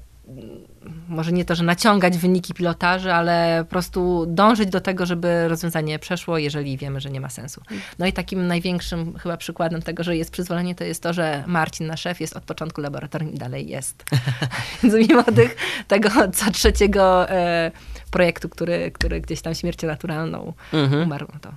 może 1.09 1.33
nie 1.33 1.45
to, 1.45 1.55
że 1.55 1.65
naciągać 1.65 2.19
wyniki 2.19 2.55
pilotaży, 2.55 3.13
ale 3.13 3.65
po 3.65 3.71
prostu 3.71 4.27
dążyć 4.29 4.71
do 4.71 4.81
tego, 4.81 5.07
żeby 5.07 5.49
rozwiązanie 5.49 5.99
przeszło, 5.99 6.39
jeżeli 6.39 6.77
wiemy, 6.77 7.01
że 7.01 7.11
nie 7.11 7.21
ma 7.21 7.29
sensu. 7.29 7.63
No 7.99 8.07
i 8.07 8.13
takim 8.13 8.47
największym 8.47 9.19
chyba 9.19 9.37
przykładem 9.37 9.83
tego, 9.83 10.03
że 10.03 10.17
jest 10.17 10.31
przyzwolenie, 10.31 10.75
to 10.75 10.85
jest 10.85 11.03
to, 11.03 11.13
że 11.13 11.45
Marcin, 11.47 11.87
nasz 11.87 12.01
szef, 12.01 12.21
jest 12.21 12.37
od 12.37 12.45
początku 12.45 12.81
laboratorium 12.81 13.33
i 13.33 13.39
dalej 13.39 13.69
jest. 13.69 14.05
Więc 14.83 15.09
mimo 15.09 15.23
tych, 15.23 15.57
tego 15.89 16.09
co 16.33 16.51
trzeciego 16.51 17.31
e, 17.31 17.71
projektu, 18.11 18.49
który, 18.49 18.91
który 18.91 19.21
gdzieś 19.21 19.43
tam 19.43 19.55
śmiercią 19.55 19.87
naturalną 19.87 20.53
mhm. 20.73 21.03
umarł, 21.03 21.27
no 21.35 21.41
to 21.41 21.53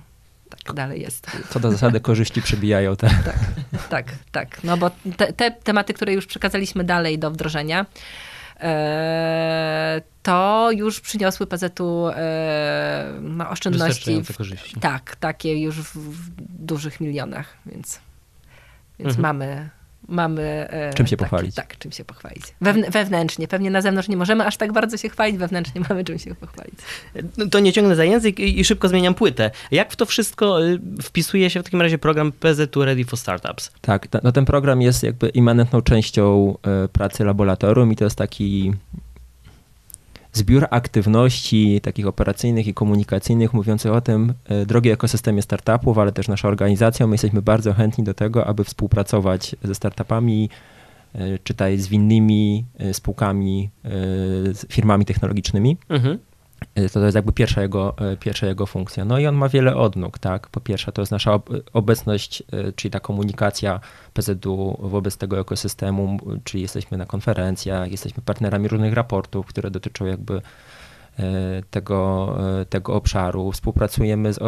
tak 0.64 0.76
dalej 0.76 1.00
jest. 1.00 1.26
Co 1.50 1.60
do 1.60 1.72
zasady 1.72 2.00
korzyści 2.00 2.42
przebijają 2.42 2.96
te. 2.96 3.08
Tak, 3.08 3.38
tak, 3.88 4.06
tak. 4.32 4.64
No 4.64 4.76
bo 4.76 4.90
te, 5.16 5.32
te 5.32 5.50
tematy, 5.50 5.94
które 5.94 6.12
już 6.12 6.26
przekazaliśmy 6.26 6.84
dalej 6.84 7.18
do 7.18 7.30
wdrożenia, 7.30 7.86
to 10.22 10.70
już 10.72 11.00
przyniosły 11.00 11.46
PZ-u 11.46 12.08
e, 12.08 13.18
no, 13.20 13.50
oszczędności. 13.50 14.22
W, 14.22 14.36
korzyści. 14.36 14.80
Tak, 14.80 15.16
takie 15.16 15.60
już 15.60 15.80
w, 15.80 15.96
w 15.96 16.30
dużych 16.64 17.00
milionach, 17.00 17.56
więc, 17.66 18.00
więc 18.98 19.16
mhm. 19.16 19.22
mamy 19.22 19.70
mamy... 20.08 20.66
E, 20.70 20.94
czym 20.94 21.06
się 21.06 21.16
tak, 21.16 21.28
pochwalić. 21.28 21.54
Tak, 21.54 21.78
czym 21.78 21.92
się 21.92 22.04
pochwalić. 22.04 22.42
wewnętrznie. 22.90 23.48
Pewnie 23.48 23.70
na 23.70 23.82
zewnątrz 23.82 24.08
nie 24.08 24.16
możemy 24.16 24.46
aż 24.46 24.56
tak 24.56 24.72
bardzo 24.72 24.96
się 24.96 25.08
chwalić, 25.08 25.36
wewnętrznie 25.36 25.80
mamy 25.88 26.04
czym 26.04 26.18
się 26.18 26.34
pochwalić. 26.34 26.74
No, 27.36 27.46
to 27.46 27.60
nie 27.60 27.72
ciągnę 27.72 27.96
za 27.96 28.04
język 28.04 28.40
i 28.40 28.64
szybko 28.64 28.88
zmieniam 28.88 29.14
płytę. 29.14 29.50
Jak 29.70 29.92
w 29.92 29.96
to 29.96 30.06
wszystko 30.06 30.64
y, 30.66 30.80
wpisuje 31.02 31.50
się 31.50 31.60
w 31.60 31.64
takim 31.64 31.82
razie 31.82 31.98
program 31.98 32.32
PZU 32.32 32.84
Ready 32.84 33.04
for 33.04 33.18
Startups? 33.18 33.72
Tak, 33.80 34.08
no 34.22 34.32
ten 34.32 34.44
program 34.44 34.82
jest 34.82 35.02
jakby 35.02 35.28
immanentną 35.28 35.82
częścią 35.82 36.54
e, 36.62 36.88
pracy 36.88 37.24
laboratorium 37.24 37.92
i 37.92 37.96
to 37.96 38.04
jest 38.04 38.16
taki 38.16 38.72
zbiór 40.34 40.66
aktywności 40.70 41.80
takich 41.80 42.06
operacyjnych 42.06 42.66
i 42.66 42.74
komunikacyjnych 42.74 43.52
mówiących 43.52 43.92
o 43.92 44.00
tym, 44.00 44.34
e, 44.44 44.66
drogi 44.66 44.90
ekosystemie 44.90 45.42
startupów, 45.42 45.98
ale 45.98 46.12
też 46.12 46.28
nasza 46.28 46.48
organizacja, 46.48 47.06
my 47.06 47.14
jesteśmy 47.14 47.42
bardzo 47.42 47.72
chętni 47.72 48.04
do 48.04 48.14
tego, 48.14 48.46
aby 48.46 48.64
współpracować 48.64 49.56
ze 49.62 49.74
startupami, 49.74 50.50
e, 51.14 51.38
czytaj 51.38 51.78
z 51.78 51.92
innymi 51.92 52.64
e, 52.78 52.94
spółkami, 52.94 53.70
z 54.52 54.66
firmami 54.68 55.04
technologicznymi. 55.04 55.76
Mhm. 55.88 56.18
To, 56.74 57.00
to 57.00 57.04
jest 57.04 57.14
jakby 57.14 57.32
pierwsza 57.32 57.62
jego, 57.62 57.94
e, 57.98 58.16
pierwsza 58.16 58.46
jego 58.46 58.66
funkcja. 58.66 59.04
No 59.04 59.18
i 59.18 59.26
on 59.26 59.34
ma 59.34 59.48
wiele 59.48 59.76
odnóg, 59.76 60.18
tak? 60.18 60.48
Po 60.48 60.60
pierwsze, 60.60 60.92
to 60.92 61.02
jest 61.02 61.12
nasza 61.12 61.40
obecność, 61.72 62.42
e, 62.52 62.72
czyli 62.72 62.92
ta 62.92 63.00
komunikacja 63.00 63.80
PZU 64.12 64.76
wobec 64.80 65.16
tego 65.16 65.40
ekosystemu, 65.40 66.18
czyli 66.44 66.62
jesteśmy 66.62 66.98
na 66.98 67.06
konferencjach, 67.06 67.90
jesteśmy 67.90 68.22
partnerami 68.22 68.68
różnych 68.68 68.94
raportów, 68.94 69.46
które 69.46 69.70
dotyczą 69.70 70.06
jakby 70.06 70.42
tego, 71.70 72.36
tego 72.70 72.94
obszaru. 72.94 73.52
Współpracujemy 73.52 74.32
z, 74.32 74.38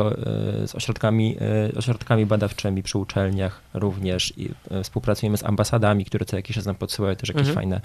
z 0.71 0.75
ośrodkami, 0.75 1.37
ośrodkami 1.77 2.27
badawczymi 2.27 2.83
przy 2.83 2.99
uczelniach 2.99 3.61
również 3.75 4.39
i 4.39 4.51
współpracujemy 4.83 5.37
z 5.37 5.45
ambasadami, 5.45 6.05
które 6.05 6.25
co 6.25 6.37
jakiś 6.37 6.57
czas 6.57 6.65
nam 6.65 6.75
podsyłają 6.75 7.17
też 7.17 7.29
jakieś 7.29 7.49
mhm. 7.49 7.55
fajne 7.55 7.81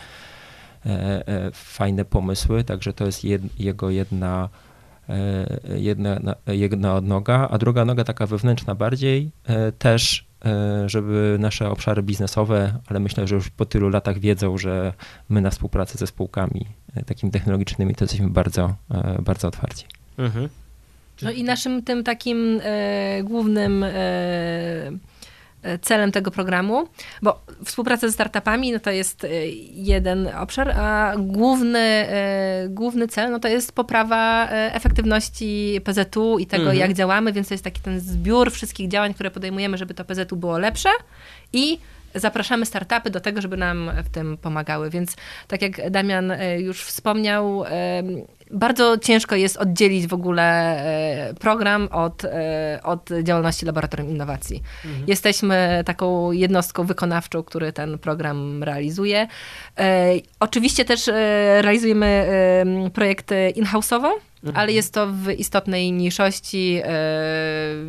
fajne 1.54 2.06
pomysły, 2.06 2.64
także 2.64 2.94
to 2.94 3.06
jest 3.06 3.24
jed, 3.24 3.60
jego 3.60 3.90
jedna, 3.90 4.50
e, 5.10 5.80
jedna, 5.80 6.36
jedna 6.48 6.96
odnoga, 6.96 7.48
a 7.52 7.58
druga 7.58 7.86
noga 7.86 8.04
taka 8.04 8.28
wewnętrzna 8.28 8.76
bardziej 8.76 9.32
też, 9.80 10.26
żeby 10.86 11.38
nasze 11.40 11.70
obszary 11.70 12.04
biznesowe, 12.04 12.74
ale 12.88 13.00
myślę, 13.00 13.28
że 13.28 13.36
już 13.36 13.50
po 13.50 13.66
tylu 13.66 13.90
latach 13.90 14.20
wiedzą, 14.20 14.58
że 14.58 14.94
my 15.30 15.42
na 15.42 15.50
współpracy 15.50 15.98
ze 15.98 16.08
spółkami 16.08 16.66
takimi 17.06 17.32
technologicznymi 17.32 17.96
to 17.96 18.04
jesteśmy 18.04 18.30
bardzo, 18.30 18.76
bardzo 19.20 19.48
otwarci. 19.48 19.86
Mhm. 20.18 20.50
No 21.22 21.32
i 21.32 21.44
naszym 21.44 21.84
tym 21.84 22.04
takim 22.04 22.60
e, 22.64 23.24
głównym 23.24 23.84
e, 23.84 23.92
E, 23.94 24.92
celem 25.82 26.12
tego 26.12 26.32
programu, 26.32 26.88
bo 27.22 27.42
współpraca 27.66 28.08
ze 28.08 28.14
startupami 28.14 28.72
no 28.72 28.80
to 28.80 28.92
jest 28.92 29.24
e, 29.24 29.30
jeden 29.74 30.28
obszar, 30.28 30.70
a 30.70 31.14
główny, 31.18 31.80
e, 31.80 32.68
główny 32.70 33.08
cel 33.08 33.32
no 33.32 33.40
to 33.40 33.48
jest 33.48 33.72
poprawa 33.72 34.48
efektywności 34.50 35.82
PZU 35.84 36.40
i 36.40 36.46
tego, 36.46 36.64
mhm. 36.64 36.80
jak 36.80 36.94
działamy, 36.94 37.34
więc 37.34 37.48
to 37.48 37.54
jest 37.54 37.64
taki 37.64 37.82
ten 37.82 38.00
zbiór 38.00 38.52
wszystkich 38.52 38.88
działań, 38.88 39.14
które 39.14 39.32
podejmujemy, 39.32 39.78
żeby 39.78 39.94
to 39.94 40.06
PZU 40.06 40.36
było 40.36 40.58
lepsze 40.58 40.90
i 41.54 41.80
zapraszamy 42.16 42.66
startupy 42.66 43.10
do 43.10 43.20
tego, 43.20 43.42
żeby 43.42 43.58
nam 43.58 43.92
w 44.04 44.10
tym 44.10 44.38
pomagały. 44.38 44.90
Więc 44.90 45.16
tak 45.48 45.62
jak 45.62 45.90
Damian 45.92 46.34
już 46.58 46.84
wspomniał, 46.84 47.64
bardzo 48.54 48.98
ciężko 48.98 49.36
jest 49.36 49.58
oddzielić 49.58 50.08
w 50.08 50.14
ogóle 50.14 50.44
e, 50.44 51.34
program 51.34 51.88
od, 51.92 52.26
e, 52.26 52.80
od 52.84 53.10
działalności 53.24 53.66
Laboratorium 53.66 54.10
Innowacji. 54.10 54.64
Mhm. 54.86 55.04
Jesteśmy 55.08 55.84
taką 55.86 56.32
jednostką 56.32 56.86
wykonawczą, 56.86 57.44
który 57.44 57.74
ten 57.74 57.98
program 57.98 58.64
realizuje. 58.64 59.28
E, 59.80 60.14
oczywiście 60.40 60.86
też 60.86 61.08
realizujemy 61.62 62.26
projekty 62.94 63.50
in-house'owo. 63.56 64.12
Ale 64.54 64.72
jest 64.72 64.94
to 64.94 65.08
w 65.08 65.32
istotnej 65.32 65.94
mniejszości. 65.94 66.82
E, 66.84 66.92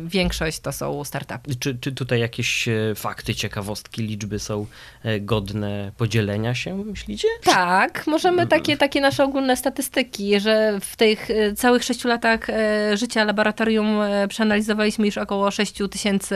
większość 0.05 0.59
to 0.59 0.71
są 0.71 1.03
startupy. 1.03 1.55
Czy, 1.55 1.77
czy 1.81 1.91
tutaj 1.91 2.19
jakieś 2.19 2.67
e, 2.67 2.95
fakty, 2.95 3.35
ciekawostki, 3.35 4.01
liczby 4.01 4.39
są 4.39 4.65
e, 5.03 5.19
godne 5.19 5.91
podzielenia 5.97 6.55
się, 6.55 6.75
myślicie? 6.75 7.27
Tak, 7.43 8.07
możemy 8.07 8.47
takie, 8.47 8.77
takie 8.77 9.01
nasze 9.01 9.23
ogólne 9.23 9.57
statystyki, 9.57 10.39
że 10.39 10.79
w 10.81 10.95
tych 10.95 11.27
całych 11.57 11.83
sześciu 11.83 12.07
latach 12.07 12.47
życia 12.93 13.23
laboratorium 13.23 13.99
przeanalizowaliśmy 14.29 15.05
już 15.05 15.17
około 15.17 15.51
6 15.51 15.73
tysięcy 15.91 16.35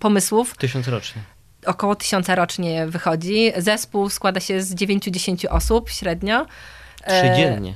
pomysłów. 0.00 0.56
Tysiąc 0.56 0.88
rocznie 0.88 1.22
około 1.66 1.94
tysiąca 1.94 2.34
rocznie 2.34 2.86
wychodzi. 2.86 3.52
Zespół 3.56 4.10
składa 4.10 4.40
się 4.40 4.62
z 4.62 4.74
9-10 4.74 5.46
osób 5.50 5.90
średnio. 5.90 6.46
Trzy 7.06 7.36
dziennie. 7.36 7.74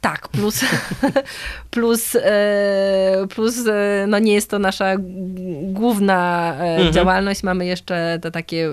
Tak, 0.00 0.28
plus, 0.28 0.64
plus, 1.70 2.14
e, 2.14 3.26
plus 3.34 3.66
e, 3.66 4.04
no 4.08 4.18
nie 4.18 4.32
jest 4.32 4.50
to 4.50 4.58
nasza 4.58 4.94
główna 5.62 6.52
e, 6.58 6.76
mhm. 6.76 6.92
działalność. 6.92 7.42
Mamy 7.42 7.66
jeszcze 7.66 8.18
to 8.22 8.30
takie 8.30 8.68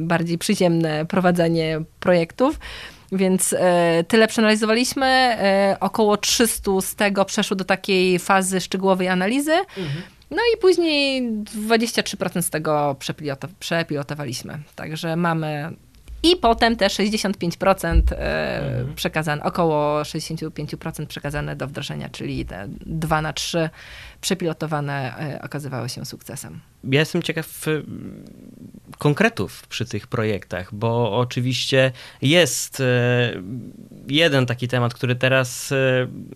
bardziej 0.00 0.38
przyziemne 0.38 1.06
prowadzenie 1.06 1.80
projektów. 2.00 2.58
Więc 3.12 3.54
tyle 4.08 4.28
przeanalizowaliśmy. 4.28 5.36
około 5.80 6.16
300 6.16 6.70
z 6.80 6.94
tego 6.94 7.24
przeszło 7.24 7.56
do 7.56 7.64
takiej 7.64 8.18
fazy 8.18 8.60
szczegółowej 8.60 9.08
analizy. 9.08 9.52
Mhm. 9.52 10.02
No 10.30 10.38
i 10.54 10.60
później 10.60 11.22
23% 11.68 12.42
z 12.42 12.50
tego 12.50 12.96
przepilotowaliśmy. 13.60 14.58
Także 14.74 15.16
mamy 15.16 15.72
i 16.22 16.36
potem 16.36 16.76
te 16.76 16.86
65% 16.86 18.02
e, 18.12 18.58
mhm. 18.58 18.94
przekazane, 18.94 19.42
około 19.42 20.02
65% 20.02 21.06
przekazane 21.06 21.56
do 21.56 21.66
wdrożenia, 21.66 22.08
czyli 22.08 22.46
te 22.46 22.68
2 22.86 23.22
na 23.22 23.32
3 23.32 23.70
przepilotowane 24.20 25.14
e, 25.18 25.42
okazywały 25.42 25.88
się 25.88 26.04
sukcesem. 26.04 26.60
Ja 26.84 27.00
jestem 27.00 27.22
ciekaw 27.22 27.68
e, 27.68 27.70
konkretów 28.98 29.66
przy 29.68 29.84
tych 29.84 30.06
projektach, 30.06 30.74
bo 30.74 31.18
oczywiście 31.18 31.92
jest 32.22 32.82
jeden 34.08 34.46
taki 34.46 34.68
temat, 34.68 34.94
który 34.94 35.16
teraz, 35.16 35.74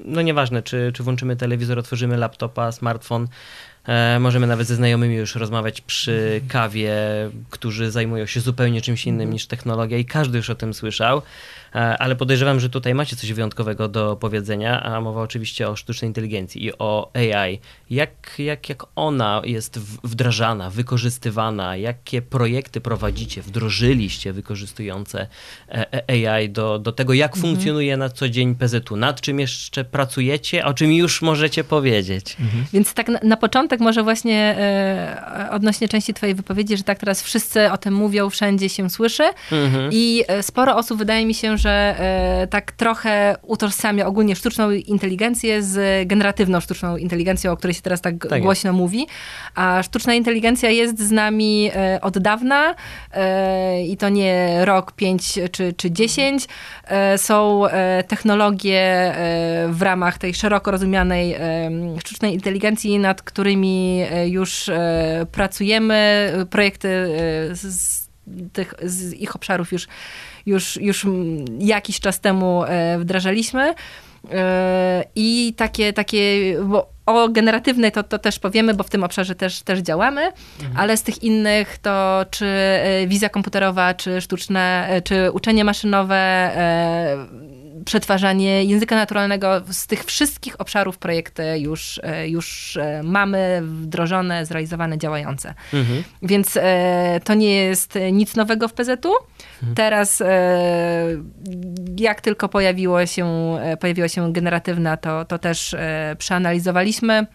no 0.05 0.23
nieważne, 0.23 0.63
czy, 0.63 0.91
czy 0.95 1.03
włączymy 1.03 1.37
telewizor, 1.37 1.79
otworzymy 1.79 2.17
laptopa, 2.17 2.73
smartfon, 2.73 3.29
E, 3.29 3.70
możemy 4.21 4.47
nawet 4.47 4.67
ze 4.67 4.77
znajomymi 4.77 5.15
już 5.15 5.35
rozmawiać 5.35 5.81
przy 5.81 6.41
kawie, 6.49 6.95
którzy 7.51 7.91
zajmują 7.91 8.27
się 8.27 8.41
zupełnie 8.41 8.81
czymś 8.81 9.07
innym 9.07 9.21
mhm. 9.21 9.33
niż 9.33 9.47
technologia 9.47 9.99
i 9.99 10.05
każdy 10.05 10.39
już 10.39 10.51
o 10.51 10.55
tym 10.55 10.75
słyszał. 10.75 11.23
E, 11.75 11.99
ale 11.99 12.17
podejrzewam, 12.17 12.61
że 12.61 12.71
tutaj 12.71 12.95
macie 12.95 13.17
coś 13.17 13.33
wyjątkowego 13.33 13.89
do 13.89 14.17
powiedzenia, 14.17 14.83
a 14.83 15.01
mowa 15.01 15.23
oczywiście 15.23 15.69
o 15.69 15.77
sztucznej 15.77 16.09
inteligencji 16.09 16.65
i 16.65 16.79
o 16.79 17.11
AI. 17.15 17.61
Jak, 17.91 18.11
jak, 18.39 18.69
jak 18.69 18.85
ona 18.97 19.43
jest 19.45 19.79
wdrażana, 20.05 20.71
wykorzystywana, 20.71 21.77
jakie 21.77 22.23
projekty 22.23 22.81
prowadzicie, 22.81 23.43
wdrożyliście 23.43 24.33
wykorzystujące 24.33 25.27
e, 25.69 26.29
AI 26.29 26.51
do, 26.51 26.79
do 26.79 26.93
tego, 26.93 27.13
jak 27.13 27.37
mhm. 27.37 27.43
funkcjonuje 27.43 27.97
na 27.97 28.09
co 28.09 28.29
dzień 28.29 28.55
PZU, 28.55 28.97
nad 28.97 29.21
czym 29.21 29.41
jeszcze 29.41 29.85
pracujecie, 29.85 30.65
o 30.65 30.75
czym 30.75 30.93
już 30.93 31.23
możecie 31.23 31.65
powiedzieć. 31.65 32.37
Mhm. 32.41 32.65
Więc 32.73 32.95
tak 32.95 33.09
na, 33.09 33.19
na, 33.23 33.37
początek 33.37 33.81
może 33.81 34.03
właśnie 34.03 34.57
e, 34.59 35.49
odnośnie 35.51 35.89
części 35.89 36.15
twojej 36.15 36.35
wypowiedzi, 36.35 36.77
że 36.77 36.83
tak 36.83 36.99
teraz 36.99 37.23
wszyscy 37.23 37.73
o 37.73 37.79
tym 37.79 37.95
mówią, 37.95 38.31
wszędzie 38.31 38.69
się 38.69 38.91
słyszy 38.91 39.25
mhm. 39.53 39.91
i 39.93 40.25
sporo 40.43 40.77
osób 40.77 40.99
wydaje 40.99 41.27
mi 41.27 41.35
się, 41.35 41.59
że 41.61 41.95
e, 41.99 42.47
tak 42.47 42.73
trochę 42.73 43.37
utożsamia 43.43 44.07
ogólnie 44.07 44.37
sztuczną 44.37 44.71
inteligencję 44.71 45.63
z 45.63 46.09
generatywną 46.09 46.61
sztuczną 46.61 46.97
inteligencją, 46.97 47.53
o 47.53 47.57
której 47.57 47.75
się 47.75 47.83
teraz 47.83 48.01
tak, 48.01 48.15
tak 48.29 48.43
głośno 48.43 48.73
mówi. 48.73 49.07
A 49.55 49.83
sztuczna 49.83 50.15
inteligencja 50.15 50.71
jest 50.71 50.99
z 50.99 51.11
nami 51.11 51.71
e, 51.75 52.01
od 52.01 52.19
dawna 52.19 52.75
e, 53.13 53.85
i 53.85 53.97
to 53.97 54.09
nie 54.09 54.65
rok, 54.65 54.93
pięć 54.93 55.39
czy, 55.53 55.73
czy 55.73 55.91
dziesięć. 55.91 56.49
Są 57.17 57.63
technologie 58.09 59.15
w 59.69 59.83
ramach 59.83 60.19
tej 60.19 60.35
szeroko 60.35 60.71
rozumianej 60.71 61.37
sztucznej 61.99 62.35
inteligencji, 62.35 62.99
nad 62.99 63.23
którymi 63.23 64.05
już 64.27 64.71
pracujemy. 65.33 66.31
Projekty 66.51 66.89
z, 67.53 68.10
tych, 68.53 68.75
z 68.83 69.13
ich 69.13 69.37
obszarów 69.37 69.73
już 69.73 69.89
już, 70.47 70.77
już 70.77 71.07
jakiś 71.59 72.01
czas 72.01 72.21
temu 72.21 72.65
e, 72.65 72.99
wdrażaliśmy. 72.99 73.75
E, 74.33 75.05
I 75.15 75.55
takie, 75.57 75.93
takie 75.93 76.55
bo 76.65 76.91
o 77.07 77.29
generatywnej 77.29 77.93
to, 77.93 78.03
to 78.03 78.19
też 78.19 78.39
powiemy, 78.39 78.75
bo 78.75 78.85
w 78.85 78.91
tym 78.91 79.05
obszarze 79.05 79.35
też, 79.35 79.63
też 79.63 79.79
działamy, 79.79 80.21
mhm. 80.61 80.77
ale 80.77 80.97
z 80.97 81.03
tych 81.03 81.23
innych 81.23 81.79
to 81.79 82.25
czy 82.31 82.47
e, 82.47 83.07
wizja 83.07 83.29
komputerowa, 83.29 83.95
czy 83.95 84.21
sztuczne, 84.21 84.89
czy 85.05 85.31
uczenie 85.33 85.65
maszynowe, 85.65 86.51
przetwarzanie 87.85 88.65
języka 88.65 88.97
naturalnego, 88.97 89.63
z 89.71 89.87
tych 89.87 90.05
wszystkich 90.05 90.61
obszarów 90.61 90.99
projekty 90.99 91.59
już, 91.59 92.01
już 92.27 92.79
mamy 93.03 93.63
wdrożone, 93.65 94.47
zrealizowane, 94.47 94.99
działające. 94.99 95.55
Mhm. 95.75 96.03
Więc 96.23 96.59
to 97.25 97.35
nie 97.35 97.55
jest 97.55 97.99
nic 98.13 98.37
nowego 98.37 98.69
w 98.69 98.73
PZU. 98.73 99.13
Teraz 99.75 100.21
e, 100.21 100.57
jak 101.97 102.21
tylko 102.21 102.49
pojawiło 102.49 103.07
się, 103.07 103.57
e, 103.63 103.77
pojawiła 103.77 104.09
się 104.09 104.33
generatywna, 104.33 104.97
to, 104.97 105.25
to 105.25 105.39
też 105.39 105.75
e, 105.75 106.17
przeanalizowaliśmy 106.19 107.27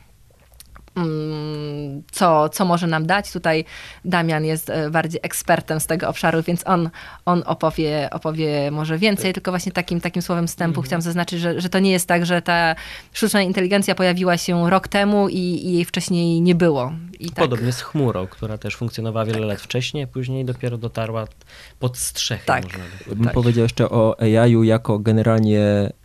co, 2.12 2.49
co 2.49 2.65
może 2.65 2.88
nam 2.88 3.05
dać. 3.05 3.31
Tutaj 3.31 3.65
Damian 4.05 4.45
jest 4.45 4.71
bardziej 4.91 5.19
ekspertem 5.23 5.79
z 5.79 5.88
tego 5.88 6.10
obszaru, 6.10 6.43
więc 6.43 6.67
on, 6.67 6.89
on 7.25 7.43
opowie, 7.45 8.10
opowie 8.12 8.71
może 8.71 8.97
więcej, 8.97 9.34
tylko 9.34 9.51
właśnie 9.51 9.71
takim, 9.71 10.01
takim 10.01 10.21
słowem 10.21 10.47
wstępu 10.47 10.79
mhm. 10.79 10.86
chciałam 10.86 11.01
zaznaczyć, 11.01 11.39
że, 11.39 11.62
że 11.62 11.69
to 11.69 11.79
nie 11.79 11.91
jest 11.91 12.08
tak, 12.08 12.25
że 12.25 12.41
ta 12.41 12.75
sztuczna 13.13 13.41
inteligencja 13.41 13.95
pojawiła 13.95 14.38
się 14.38 14.69
rok 14.69 14.88
temu 14.88 15.29
i, 15.29 15.38
i 15.38 15.73
jej 15.73 15.86
wcześniej 15.86 16.41
nie 16.41 16.55
było. 16.55 16.91
I 17.19 17.25
tak. 17.25 17.36
Podobnie 17.36 17.71
z 17.71 17.81
chmurą, 17.81 18.27
która 18.27 18.58
też 18.58 18.75
funkcjonowała 18.75 19.25
wiele 19.25 19.39
tak. 19.39 19.47
lat 19.47 19.62
wcześniej, 19.62 20.08
później 20.08 20.45
dopiero 20.45 20.77
dotarła 20.77 21.27
pod 21.79 21.97
strzechy. 21.97 22.45
Tak. 22.45 22.63
Można 22.63 22.84
by. 23.08 23.15
Bym 23.15 23.25
tak. 23.25 23.34
powiedział 23.34 23.63
jeszcze 23.63 23.89
o 23.89 24.15
AI-u 24.19 24.63
jako 24.63 24.99
generalnie 24.99 25.60
e, 25.60 26.04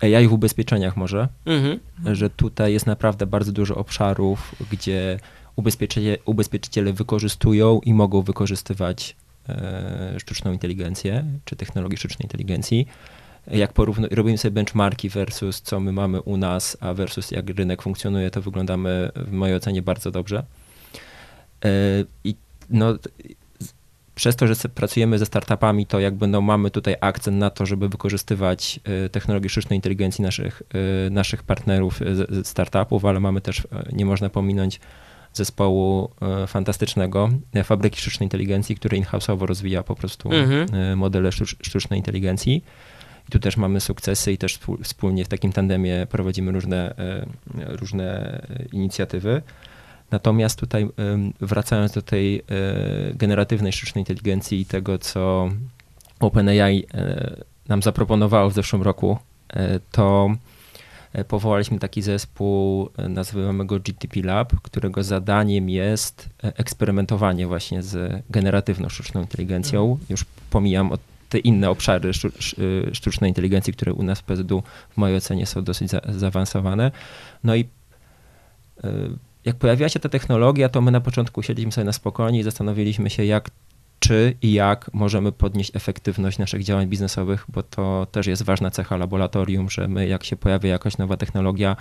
AI 0.00 0.28
w 0.28 0.32
ubezpieczeniach 0.32 0.96
może, 0.96 1.28
mhm. 1.46 1.78
że 2.16 2.30
tutaj 2.30 2.72
jest 2.72 2.86
naprawdę 2.86 3.26
bardzo 3.26 3.52
dużo 3.52 3.76
obszarów, 3.76 4.54
gdzie 4.70 5.20
ubezpieczyciele, 5.56 6.16
ubezpieczyciele 6.24 6.92
wykorzystują 6.92 7.80
i 7.84 7.94
mogą 7.94 8.22
wykorzystywać 8.22 9.16
e, 9.48 10.14
sztuczną 10.18 10.52
inteligencję, 10.52 11.24
czy 11.44 11.56
technologię 11.56 11.96
sztucznej 11.96 12.24
inteligencji 12.26 12.86
jak 13.50 13.72
porówno, 13.72 14.08
robimy 14.10 14.38
sobie 14.38 14.52
benchmarki 14.52 15.08
versus 15.08 15.62
co 15.62 15.80
my 15.80 15.92
mamy 15.92 16.22
u 16.22 16.36
nas, 16.36 16.76
a 16.80 16.94
versus 16.94 17.30
jak 17.30 17.50
rynek 17.50 17.82
funkcjonuje, 17.82 18.30
to 18.30 18.42
wyglądamy 18.42 19.10
w 19.16 19.32
mojej 19.32 19.56
ocenie 19.56 19.82
bardzo 19.82 20.10
dobrze. 20.10 20.44
E, 21.64 21.70
I 22.24 22.34
no, 22.70 22.94
przez 24.18 24.36
to, 24.36 24.46
że 24.46 24.54
pracujemy 24.74 25.18
ze 25.18 25.26
startupami, 25.26 25.86
to 25.86 26.00
jakby 26.00 26.26
no, 26.26 26.40
mamy 26.40 26.70
tutaj 26.70 26.96
akcent 27.00 27.36
na 27.36 27.50
to, 27.50 27.66
żeby 27.66 27.88
wykorzystywać 27.88 28.80
e, 28.84 29.08
technologię 29.08 29.48
sztucznej 29.48 29.76
inteligencji 29.76 30.22
naszych, 30.22 30.62
e, 31.06 31.10
naszych 31.10 31.42
partnerów 31.42 32.00
z 32.30 32.48
startupów, 32.48 33.04
ale 33.04 33.20
mamy 33.20 33.40
też, 33.40 33.68
nie 33.92 34.04
można 34.04 34.28
pominąć 34.28 34.80
zespołu 35.32 36.10
fantastycznego, 36.46 37.28
fabryki 37.64 38.00
sztucznej 38.00 38.24
inteligencji, 38.26 38.76
który 38.76 38.96
in-house'owo 38.96 39.46
rozwija 39.46 39.82
po 39.82 39.94
prostu 39.94 40.32
mhm. 40.32 40.98
modele 40.98 41.32
sztucznej 41.62 41.98
inteligencji. 41.98 42.64
I 43.28 43.30
tu 43.30 43.38
też 43.38 43.56
mamy 43.56 43.80
sukcesy 43.80 44.32
i 44.32 44.38
też 44.38 44.58
wspólnie 44.82 45.24
w 45.24 45.28
takim 45.28 45.52
tandemie 45.52 46.06
prowadzimy 46.10 46.52
różne, 46.52 46.94
różne 47.54 48.40
inicjatywy. 48.72 49.42
Natomiast 50.10 50.60
tutaj 50.60 50.88
wracając 51.40 51.92
do 51.92 52.02
tej 52.02 52.38
e, 52.38 52.42
generatywnej 53.14 53.72
sztucznej 53.72 54.02
inteligencji 54.02 54.60
i 54.60 54.66
tego, 54.66 54.98
co 54.98 55.50
OpenAI 56.20 56.86
e, 56.94 57.36
nam 57.68 57.82
zaproponowało 57.82 58.50
w 58.50 58.54
zeszłym 58.54 58.82
roku, 58.82 59.18
to 59.92 60.30
powołaliśmy 61.28 61.78
taki 61.78 62.02
zespół, 62.02 62.88
nazywamy 63.08 63.66
go 63.66 63.80
GTP 63.80 64.20
Lab, 64.22 64.60
którego 64.62 65.02
zadaniem 65.04 65.70
jest 65.70 66.28
eksperymentowanie 66.42 67.46
właśnie 67.46 67.82
z 67.82 68.22
generatywną 68.30 68.88
sztuczną 68.88 69.20
inteligencją. 69.20 69.82
Mhm. 69.90 70.06
Już 70.10 70.24
pomijam 70.50 70.92
od 70.92 71.00
te 71.28 71.38
inne 71.38 71.70
obszary 71.70 72.10
sztucznej 72.92 73.30
inteligencji, 73.30 73.72
które 73.72 73.92
u 73.92 74.02
nas 74.02 74.20
w 74.20 74.22
PZU 74.22 74.62
w 74.90 74.96
mojej 74.96 75.16
ocenie 75.16 75.46
są 75.46 75.64
dosyć 75.64 75.90
za, 75.90 76.00
zaawansowane. 76.08 76.90
No 77.44 77.56
i 77.56 77.68
jak 79.48 79.56
pojawiła 79.56 79.88
się 79.88 80.00
ta 80.00 80.08
technologia, 80.08 80.68
to 80.68 80.80
my 80.80 80.90
na 80.90 81.00
początku 81.00 81.42
siedliśmy 81.42 81.72
sobie 81.72 81.84
na 81.84 81.92
spokojnie 81.92 82.40
i 82.40 82.42
zastanowiliśmy 82.42 83.10
się, 83.10 83.24
jak 83.24 83.50
czy 83.98 84.36
i 84.42 84.52
jak 84.52 84.90
możemy 84.94 85.32
podnieść 85.32 85.76
efektywność 85.76 86.38
naszych 86.38 86.64
działań 86.64 86.86
biznesowych, 86.86 87.44
bo 87.48 87.62
to 87.62 88.06
też 88.12 88.26
jest 88.26 88.42
ważna 88.42 88.70
cecha 88.70 88.96
laboratorium, 88.96 89.70
że 89.70 89.88
my 89.88 90.08
jak 90.08 90.24
się 90.24 90.36
pojawia 90.36 90.70
jakaś 90.70 90.98
nowa 90.98 91.16
technologia, 91.16 91.76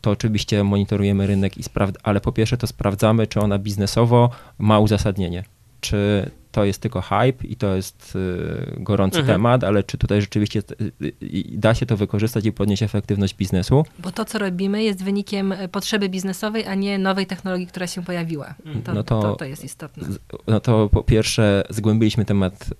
to 0.00 0.10
oczywiście 0.10 0.64
monitorujemy 0.64 1.26
rynek 1.26 1.58
i 1.58 1.62
ale 2.02 2.20
po 2.20 2.32
pierwsze 2.32 2.56
to 2.56 2.66
sprawdzamy, 2.66 3.26
czy 3.26 3.40
ona 3.40 3.58
biznesowo 3.58 4.30
ma 4.58 4.78
uzasadnienie. 4.78 5.44
Czy 5.80 6.30
to 6.52 6.64
jest 6.64 6.80
tylko 6.80 7.00
hype 7.00 7.44
i 7.46 7.56
to 7.56 7.76
jest 7.76 8.16
y, 8.16 8.76
gorący 8.82 9.18
Mhm. 9.18 9.34
temat, 9.36 9.64
ale 9.64 9.82
czy 9.82 9.98
tutaj 9.98 10.20
rzeczywiście 10.20 10.62
y, 10.80 10.92
y, 11.22 11.44
da 11.52 11.74
się 11.74 11.86
to 11.86 11.96
wykorzystać 11.96 12.46
i 12.46 12.52
podnieść 12.52 12.82
efektywność 12.82 13.34
biznesu? 13.34 13.84
Bo 13.98 14.10
to, 14.12 14.24
co 14.24 14.38
robimy, 14.38 14.82
jest 14.82 15.04
wynikiem 15.04 15.54
potrzeby 15.72 16.08
biznesowej, 16.08 16.66
a 16.66 16.74
nie 16.74 16.98
nowej 16.98 17.26
technologii, 17.26 17.66
która 17.66 17.86
się 17.86 18.04
pojawiła. 18.04 18.54
To, 18.84 18.94
No 18.94 19.02
to- 19.02 19.22
to, 19.22 19.36
to 19.36 19.44
jest 19.44 19.64
istotne. 19.64 20.08
No 20.46 20.60
to 20.60 20.88
po 20.88 21.02
pierwsze 21.02 21.64
zgłębiliśmy 21.70 22.24
temat 22.24 22.70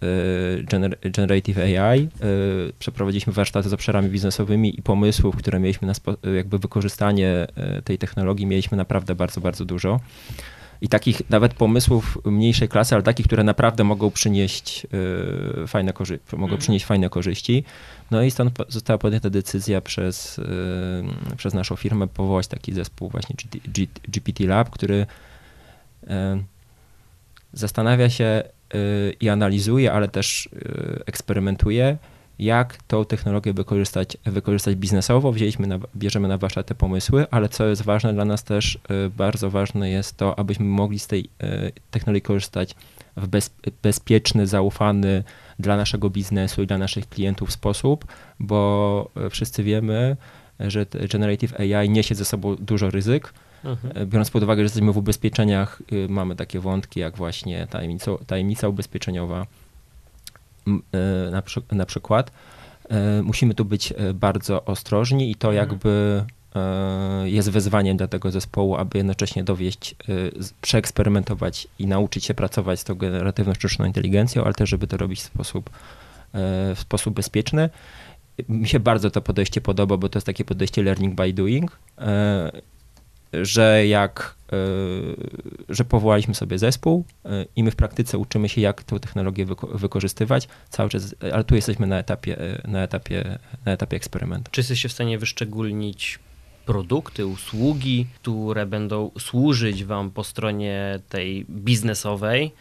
gener 0.65 0.99
Generative 1.13 1.59
AI, 1.59 2.09
przeprowadziliśmy 2.79 3.33
warsztaty 3.33 3.69
z 3.69 3.73
obszarami 3.73 4.09
biznesowymi 4.09 4.79
i 4.79 4.83
pomysłów, 4.83 5.37
które 5.37 5.61
mieliśmy 5.61 5.87
na 5.89 5.95
spo, 5.95 6.17
jakby 6.37 6.59
wykorzystanie 6.59 7.47
tej 7.85 7.99
technologii, 7.99 8.47
mieliśmy 8.47 8.77
naprawdę 8.77 9.15
bardzo, 9.15 9.41
bardzo 9.41 9.65
dużo. 9.65 10.01
I 10.83 10.89
takich 10.89 11.31
nawet 11.31 11.55
pomysłów 11.55 12.19
mniejszej 12.25 12.69
klasy, 12.69 12.95
ale 12.95 13.03
takich, 13.03 13.27
które 13.27 13.45
naprawdę 13.45 13.85
mogą 13.85 14.11
przynieść 14.11 14.87
y, 15.65 15.67
fajne 15.67 15.93
korzy- 15.93 16.19
mogą 16.33 16.45
Mhm. 16.45 16.61
przynieść 16.61 16.85
fajne 16.85 17.11
korzyści. 17.11 17.65
No 18.11 18.23
i 18.23 18.31
stąd 18.31 18.59
została 18.69 18.99
podjęta 18.99 19.31
decyzja 19.31 19.81
przez, 19.81 20.39
y, 20.39 20.45
przez 21.37 21.55
naszą 21.55 21.77
firmę 21.77 22.07
powołać 22.09 22.47
taki 22.47 22.73
zespół 22.73 23.09
właśnie 23.09 23.37
G- 23.53 23.61
G- 23.69 23.87
GPT 24.09 24.45
Lab, 24.47 24.71
który 24.71 25.07
y, 26.03 26.07
zastanawia 27.53 28.11
się 28.11 28.43
i 29.21 29.29
analizuje, 29.29 29.93
ale 29.93 30.09
też 30.09 30.49
eksperymentuje, 31.07 31.97
jak 32.45 32.77
tą 32.87 33.05
technologię 33.05 33.53
wykorzystać, 33.53 34.17
wykorzystać 34.25 34.77
biznesowo. 34.77 35.33
Wzięliśmy 35.33 35.67
na, 35.67 35.79
bierzemy 35.97 36.29
na 36.29 36.39
warsztat 36.39 36.67
te 36.67 36.75
pomysły, 36.75 37.27
ale 37.31 37.49
co 37.49 37.67
jest 37.67 37.83
ważne 37.83 38.15
dla 38.15 38.25
nas 38.25 38.45
też, 38.45 38.79
y, 39.07 39.11
bardzo 39.17 39.51
ważne 39.51 39.91
jest 39.91 40.17
to, 40.17 40.39
abyśmy 40.39 40.65
mogli 40.65 40.99
z 40.99 41.07
tej 41.07 41.21
y, 41.21 41.73
technologii 41.91 42.23
korzystać 42.23 42.75
w 43.17 43.27
bez, 43.27 43.51
bezpieczny, 43.83 44.47
zaufany 44.47 45.25
dla 45.59 45.77
naszego 45.77 46.11
biznesu 46.11 46.63
i 46.63 46.67
dla 46.67 46.79
naszych 46.79 47.09
klientów 47.09 47.53
sposób, 47.53 48.05
bo 48.41 49.11
y, 49.27 49.31
wszyscy 49.31 49.63
wiemy, 49.63 50.17
że 50.61 50.87
Generative 51.13 51.61
AI 51.61 51.91
niesie 51.91 52.15
ze 52.15 52.25
sobą 52.25 52.57
dużo 52.57 52.91
ryzyk, 52.91 53.35
Mhm. 53.65 54.09
Biorąc 54.09 54.31
pod 54.31 54.43
uwagę, 54.43 54.61
że 54.61 54.63
jesteśmy 54.63 54.93
w 54.93 54.97
ubezpieczeniach, 54.97 55.83
mamy 56.09 56.37
takie 56.37 56.61
wątki 56.61 57.01
jak 57.01 57.17
właśnie 57.17 57.67
tajemnica, 57.71 58.13
tajemnica 58.27 58.69
ubezpieczeniowa 58.69 59.47
na, 61.31 61.43
przy, 61.43 61.63
na 61.73 61.87
przykład. 61.87 62.33
E, 62.91 63.23
Musimy 63.23 63.55
tu 63.55 63.65
być 63.65 63.93
e, 63.93 64.15
bardzo 64.15 64.65
ostrożni 64.65 65.31
i 65.31 65.35
to 65.35 65.49
Mhm. 65.49 65.69
jakby 65.69 66.25
e, 66.55 67.31
jest 67.31 67.51
wyzwaniem 67.51 67.97
dla 67.97 68.07
tego 68.07 68.31
zespołu, 68.31 68.77
aby 68.77 68.99
jednocześnie 68.99 69.45
dowieść, 69.45 69.95
e, 70.09 70.15
przeeksperymentować 70.61 71.69
i 71.79 71.87
nauczyć 71.87 72.25
się 72.25 72.35
pracować 72.35 72.81
z 72.81 72.85
tą 72.85 72.95
generatywną 72.95 73.55
sztuczną 73.55 73.85
inteligencją, 73.85 74.45
ale 74.45 74.55
też, 74.55 74.71
żeby 74.71 74.87
to 74.87 74.97
robić 74.97 75.21
w 75.21 75.25
sposób, 75.25 75.71
e, 75.71 76.75
w 76.75 76.79
sposób 76.81 77.15
bezpieczny. 77.15 77.71
Mi 78.49 78.69
się 78.69 78.81
bardzo 78.81 79.11
to 79.11 79.23
podejście 79.23 79.61
podoba, 79.61 79.97
bo 79.97 80.09
to 80.09 80.19
jest 80.19 80.27
takie 80.27 80.45
podejście 80.45 80.83
learning 80.83 81.15
by 81.15 81.33
doing, 81.33 81.79
e, 81.99 82.53
że 83.33 83.87
jak, 83.87 84.35
e, 84.53 84.57
że 85.69 85.85
powołaliśmy 85.85 86.35
sobie 86.35 86.59
zespół 86.59 87.05
e, 87.25 87.47
i 87.57 87.65
my 87.65 87.71
w 87.71 87.77
praktyce 87.77 88.19
uczymy 88.19 88.49
się, 88.49 88.61
jak 88.61 88.83
tę 88.83 89.01
technologię 89.01 89.47
wyko- 89.47 89.79
wykorzystywać 89.79 90.49
cały 90.71 90.91
czas, 90.91 91.15
ale 91.33 91.45
tu 91.45 91.55
jesteśmy 91.55 91.87
na 91.87 91.99
etapie, 91.99 92.39
e, 92.41 92.69
na 92.69 92.83
etapie, 92.83 93.39
na 93.67 93.73
etapie 93.73 93.97
eksperymentu. 93.97 94.51
Czy 94.51 94.61
jesteście 94.61 94.89
w 94.89 94.93
stanie 94.93 95.19
wyszczególnić 95.19 96.19
produkty, 96.67 97.27
usługi, 97.27 98.07
które 98.15 98.67
będą 98.67 99.11
służyć 99.19 99.85
Wam 99.85 100.11
po 100.11 100.25
stronie 100.25 101.01
tej 101.09 101.45
biznesowej, 101.51 102.53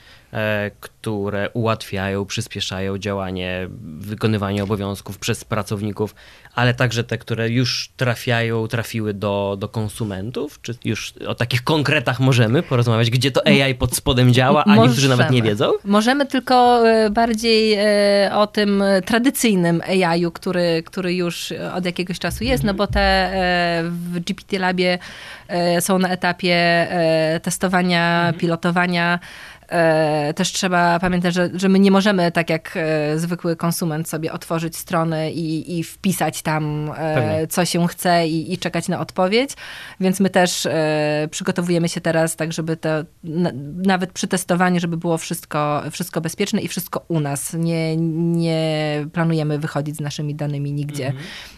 które 0.79 1.49
ułatwiają, 1.49 2.25
przyspieszają 2.25 2.97
działanie, 2.97 3.67
wykonywanie 3.99 4.63
obowiązków 4.63 5.17
przez 5.17 5.45
pracowników, 5.45 6.15
ale 6.55 6.73
także 6.73 7.03
te, 7.03 7.17
które 7.17 7.49
już 7.49 7.89
trafiają, 7.97 8.67
trafiły 8.67 9.13
do, 9.13 9.57
do 9.59 9.67
konsumentów? 9.67 10.61
Czy 10.61 10.75
już 10.85 11.13
o 11.27 11.35
takich 11.35 11.63
konkretach 11.63 12.19
możemy 12.19 12.63
porozmawiać, 12.63 13.09
gdzie 13.09 13.31
to 13.31 13.47
AI 13.47 13.75
pod 13.75 13.95
spodem 13.95 14.33
działa, 14.33 14.63
a 14.65 14.75
niektórzy 14.75 15.09
nawet 15.09 15.31
nie 15.31 15.41
wiedzą? 15.41 15.71
Możemy 15.85 16.25
tylko 16.25 16.87
e, 16.89 17.09
bardziej 17.09 17.73
e, 17.73 18.31
o 18.35 18.47
tym 18.47 18.81
e, 18.81 19.01
tradycyjnym 19.01 19.81
AI-u, 19.87 20.31
który, 20.31 20.83
który 20.85 21.13
już 21.13 21.51
e, 21.51 21.73
od 21.73 21.85
jakiegoś 21.85 22.19
czasu 22.19 22.43
jest, 22.43 22.63
no 22.63 22.73
bo 22.73 22.87
te 22.87 23.01
e, 23.01 23.83
w 23.83 24.19
GPT 24.19 24.59
Labie 24.59 24.99
e, 25.47 25.81
są 25.81 25.99
na 25.99 26.09
etapie 26.09 26.55
e, 26.55 27.39
testowania, 27.39 28.33
pilotowania. 28.37 29.19
E, 29.71 30.33
Też 30.33 30.51
trzeba 30.51 30.99
pamiętać, 30.99 31.33
że, 31.33 31.49
że 31.53 31.69
my 31.69 31.79
nie 31.79 31.91
możemy, 31.91 32.31
tak 32.31 32.49
jak 32.49 32.73
e, 32.75 33.19
zwykły 33.19 33.55
konsument, 33.55 34.09
sobie 34.09 34.31
otworzyć 34.33 34.77
strony 34.77 35.31
i, 35.31 35.79
i 35.79 35.83
wpisać 35.83 36.41
tam, 36.41 36.91
e, 36.97 37.15
Pewnie. 37.15 37.47
co 37.47 37.65
się 37.65 37.87
chce 37.87 38.27
i, 38.27 38.53
i 38.53 38.57
czekać 38.57 38.87
na 38.87 38.99
odpowiedź. 38.99 39.51
Więc 39.99 40.19
my 40.19 40.29
też 40.29 40.67
przygotowujemy 41.31 41.89
się 41.89 42.01
teraz 42.01 42.35
tak, 42.35 42.53
żeby 42.53 42.77
to 42.77 42.89
na, 43.23 43.51
nawet 43.75 44.11
przy 44.11 44.27
testowaniu, 44.27 44.79
żeby 44.79 44.97
było 44.97 45.17
wszystko, 45.17 45.83
wszystko 45.91 46.21
bezpieczne 46.21 46.61
i 46.61 46.67
wszystko 46.67 47.05
u 47.07 47.19
nas. 47.19 47.53
Nie, 47.53 47.97
nie 47.97 49.05
planujemy 49.13 49.59
wychodzić 49.59 49.95
z 49.95 49.99
naszymi 50.01 50.35
danymi 50.35 50.73
nigdzie, 50.73 51.13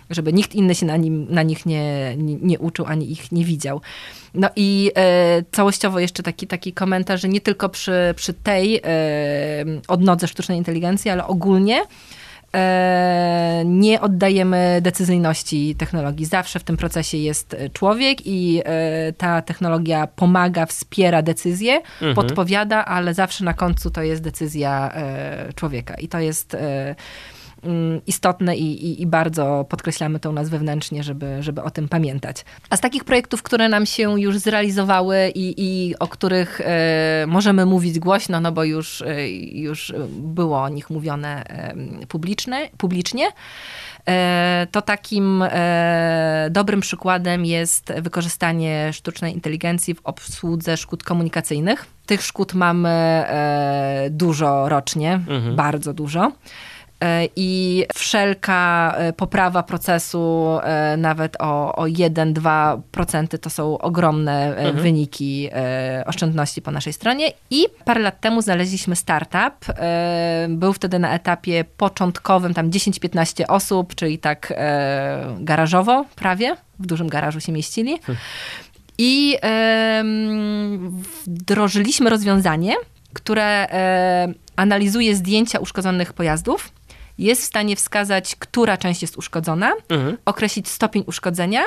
żeby 0.09 0.33
nikt 0.33 0.55
inny 0.55 0.75
się 0.75 0.85
na, 0.85 0.97
nim, 0.97 1.27
na 1.29 1.43
nich 1.43 1.65
nie, 1.65 2.15
nie, 2.17 2.35
nie 2.35 2.59
uczył, 2.59 2.85
ani 2.85 3.11
ich 3.11 3.31
nie 3.31 3.45
widział. 3.45 3.81
No 4.33 4.49
i 4.55 4.91
e, 4.95 5.43
całościowo 5.51 5.99
jeszcze 5.99 6.23
taki, 6.23 6.47
taki 6.47 6.73
komentarz, 6.73 7.21
że 7.21 7.29
nie 7.29 7.41
tylko 7.41 7.69
przy, 7.69 8.13
przy 8.15 8.33
tej 8.33 8.75
e, 8.75 8.81
odnodze 9.87 10.27
sztucznej 10.27 10.57
inteligencji, 10.57 11.11
ale 11.11 11.27
ogólnie 11.27 11.81
e, 12.55 13.63
nie 13.65 14.01
oddajemy 14.01 14.79
decyzyjności 14.81 15.75
technologii. 15.75 16.25
Zawsze 16.25 16.59
w 16.59 16.63
tym 16.63 16.77
procesie 16.77 17.17
jest 17.17 17.55
człowiek 17.73 18.27
i 18.27 18.61
e, 18.65 19.13
ta 19.13 19.41
technologia 19.41 20.07
pomaga, 20.07 20.65
wspiera 20.65 21.21
decyzję, 21.21 21.81
Mhm. 22.01 22.15
podpowiada, 22.15 22.85
ale 22.85 23.13
zawsze 23.13 23.43
na 23.45 23.53
końcu 23.53 23.91
to 23.91 24.03
jest 24.03 24.21
decyzja 24.21 24.91
e, 24.95 25.53
człowieka. 25.55 25.95
I 25.95 26.07
to 26.07 26.19
jest 26.19 26.57
istotne 28.07 28.55
i, 28.57 28.85
i, 28.85 29.01
i 29.01 29.07
bardzo 29.07 29.65
podkreślamy 29.69 30.19
to 30.19 30.29
u 30.29 30.33
nas 30.33 30.49
wewnętrznie, 30.49 31.03
żeby, 31.03 31.43
żeby 31.43 31.63
o 31.63 31.71
tym 31.71 31.89
pamiętać. 31.89 32.45
A 32.69 32.77
z 32.77 32.81
takich 32.81 33.03
projektów, 33.03 33.43
które 33.43 33.69
nam 33.69 33.85
się 33.85 34.21
już 34.21 34.37
zrealizowały 34.37 35.31
i, 35.35 35.53
i 35.57 35.99
o 35.99 36.07
których 36.07 36.61
e, 36.61 37.25
możemy 37.27 37.65
mówić 37.65 37.99
głośno, 37.99 38.41
no 38.41 38.51
bo 38.51 38.63
już, 38.63 39.01
e, 39.01 39.29
już 39.39 39.93
było 40.09 40.61
o 40.61 40.69
nich 40.69 40.89
mówione 40.89 41.43
e, 41.47 41.75
publiczne, 42.07 42.69
publicznie, 42.77 43.25
to 44.71 44.81
takim 44.81 45.43
dobrym 46.49 46.81
przykładem 46.81 47.45
jest 47.45 47.93
wykorzystanie 48.01 48.93
sztucznej 48.93 49.33
inteligencji 49.33 49.95
w 49.95 50.01
obsłudze 50.03 50.77
szkód 50.77 51.03
komunikacyjnych. 51.03 51.85
Tych 52.05 52.21
szkód 52.21 52.53
mamy 52.53 53.23
dużo 54.09 54.69
rocznie, 54.69 55.13
Mhm. 55.13 55.55
bardzo 55.55 55.93
dużo. 55.93 56.31
E, 57.03 57.27
I 57.35 57.83
wszelka 57.93 58.93
e, 58.97 59.13
poprawa 59.13 59.63
procesu, 59.63 60.57
e, 60.63 60.97
nawet 60.97 61.35
o, 61.39 61.75
o 61.75 61.83
1-2% 61.83 63.37
to 63.37 63.49
są 63.49 63.77
ogromne 63.77 64.57
e, 64.57 64.73
wyniki 64.73 65.49
oszczędności 66.05 66.61
po 66.61 66.71
naszej 66.71 66.93
stronie. 66.93 67.31
I 67.49 67.65
parę 67.85 68.01
lat 68.01 68.21
temu 68.21 68.41
znaleźliśmy 68.41 68.95
startup. 68.95 69.65
Był 70.49 70.73
wtedy 70.73 70.99
na 70.99 71.13
etapie 71.13 71.65
początkowym, 71.77 72.53
tam 72.53 72.69
10-15 72.69 73.43
osób, 73.47 73.95
czyli 73.95 74.19
tak 74.19 74.53
garażowo 75.39 76.05
prawie. 76.15 76.55
W 76.79 76.85
dużym 76.85 77.07
garażu 77.07 77.39
się 77.39 77.51
mieścili. 77.51 77.99
I 78.97 79.37
em, 79.41 81.01
wdrożyliśmy 81.27 82.09
rozwiązanie, 82.09 82.75
które 83.13 83.67
analizuje 84.55 85.15
zdjęcia 85.15 85.59
uszkodzonych 85.59 86.13
pojazdów, 86.13 86.71
jest 87.23 87.41
w 87.41 87.45
stanie 87.45 87.75
wskazać, 87.75 88.35
która 88.35 88.77
część 88.77 89.01
jest 89.01 89.17
uszkodzona, 89.17 89.71
Mhm. 89.89 90.17
określić 90.25 90.67
stopień 90.67 91.03
uszkodzenia 91.07 91.61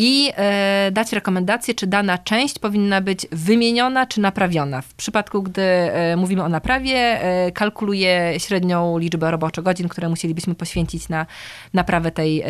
i 0.00 0.32
e, 0.36 0.90
dać 0.92 1.12
rekomendację, 1.12 1.74
czy 1.74 1.86
dana 1.86 2.18
część 2.18 2.58
powinna 2.58 3.00
być 3.00 3.26
wymieniona 3.32 4.06
czy 4.06 4.20
naprawiona. 4.20 4.82
W 4.82 4.94
przypadku, 4.94 5.42
gdy 5.42 5.62
e, 5.62 6.16
mówimy 6.16 6.42
o 6.44 6.48
naprawie, 6.48 6.96
e, 6.96 7.52
kalkuluje 7.52 8.34
średnią 8.38 8.98
liczbę 8.98 9.30
roboczo-godzin, 9.30 9.88
które 9.88 10.08
musielibyśmy 10.08 10.54
poświęcić 10.54 11.08
na 11.08 11.26
naprawę 11.74 12.10
tej, 12.10 12.44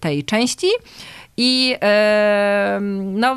tej 0.00 0.24
części. 0.24 0.66
I 1.36 1.76
no, 3.12 3.36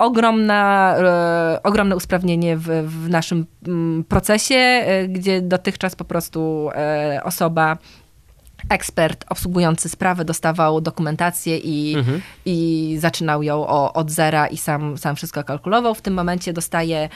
ogromna, 0.00 0.94
e, 0.98 1.62
ogromne 1.62 1.96
usprawnienie 1.96 2.56
w, 2.56 2.66
w 2.86 3.08
naszym 3.08 3.46
mm, 3.66 4.04
procesie, 4.04 4.54
e, 4.54 5.08
gdzie 5.08 5.42
dotychczas 5.42 5.96
po 5.96 6.04
prostu 6.04 6.70
e, 6.74 7.20
osoba 7.24 7.78
ekspert 8.68 9.24
obsługujący 9.28 9.88
sprawę 9.88 10.24
dostawał 10.24 10.80
dokumentację 10.80 11.58
i, 11.58 11.96
Mhm. 11.96 12.20
i 12.46 12.96
zaczynał 13.00 13.42
ją 13.42 13.66
o, 13.66 13.92
od 13.92 14.10
zera 14.10 14.46
i 14.46 14.56
sam, 14.56 14.98
sam 14.98 15.16
wszystko 15.16 15.44
kalkulował. 15.44 15.94
W 15.94 16.02
tym 16.02 16.14
momencie 16.14 16.52
dostaje 16.52 17.08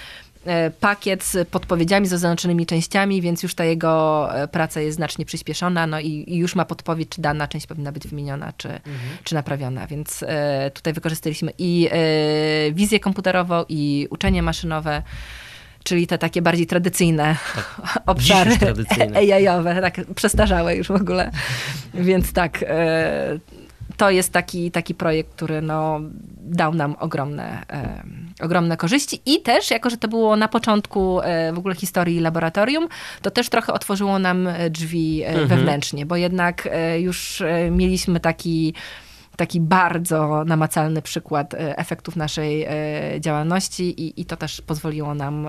pakiet 0.80 1.24
z 1.24 1.49
podpowiedziami, 1.49 2.07
z 2.07 2.12
oznaczonymi 2.12 2.66
częściami, 2.66 3.22
więc 3.22 3.42
już 3.42 3.55
ta 3.55 3.64
jego 3.64 4.28
e, 4.34 4.49
praca 4.49 4.80
jest 4.80 4.97
znacznie 4.97 5.24
przyspieszona, 5.24 5.86
no 5.86 6.01
i, 6.01 6.24
i 6.26 6.36
już 6.36 6.55
ma 6.55 6.64
podpowiedź, 6.64 7.09
czy 7.09 7.20
dana 7.20 7.49
część 7.49 7.66
powinna 7.66 7.92
być 7.92 8.09
wymieniona, 8.09 8.53
czy, 8.57 8.80
czy 9.24 9.34
naprawiona. 9.34 9.86
Więc 9.86 10.24
e, 10.28 10.70
tutaj 10.70 10.92
wykorzystaliśmy 10.92 11.53
i 11.59 11.88
e, 11.92 12.72
wizję 12.72 13.01
komputerową, 13.01 13.64
i 13.68 14.07
uczenie 14.11 14.42
maszynowe, 14.42 15.03
czyli 15.84 16.07
te 16.07 16.18
takie 16.18 16.42
bardziej 16.42 16.66
tradycyjne 16.66 17.36
obszary 18.07 18.51
już 18.51 18.59
tradycyjne. 18.59 19.18
AI-owe, 19.34 19.80
tak 19.80 20.01
przestarzałe 20.14 20.76
już 20.76 20.88
w 20.88 20.90
ogóle. 20.90 21.30
Więc 21.95 22.32
tak, 22.32 22.64
e, 22.68 23.38
to 23.97 24.11
jest 24.11 24.32
taki, 24.32 24.70
taki 24.70 24.95
projekt, 24.95 25.34
który 25.34 25.62
no, 25.62 26.01
dał 26.40 26.74
nam 26.74 26.97
ogromne, 27.01 27.62
e, 27.70 28.05
ogromne 28.40 28.76
korzyści 28.76 29.20
i 29.26 29.42
też, 29.42 29.70
jako 29.70 29.90
że 29.90 29.97
to 29.97 30.09
było 30.09 30.36
na 30.36 30.49
początku 30.49 31.20
e, 31.20 31.53
w 31.53 31.59
ogóle 31.59 31.74
historii 31.74 32.20
laboratorium, 32.20 32.88
to 33.22 33.30
też 33.30 33.49
trochę 33.49 33.72
otworzyło 33.72 34.18
nam 34.18 34.47
e, 34.47 34.70
drzwi 34.70 35.22
e, 35.22 35.28
Mhm. 35.28 35.49
wewnętrznie, 35.49 36.07
bo 36.07 36.16
jednak 36.16 36.68
e, 36.72 37.01
już 37.01 37.40
e, 37.40 37.70
mieliśmy 37.70 38.20
taki 38.20 38.74
taki 39.36 39.61
bardzo 39.61 40.45
namacalny 40.45 41.03
przykład 41.03 41.55
efektów 41.59 42.16
naszej 42.16 42.66
działalności 43.20 44.03
i, 44.03 44.20
i 44.20 44.24
to 44.24 44.36
też 44.36 44.61
pozwoliło 44.61 45.14
nam 45.14 45.49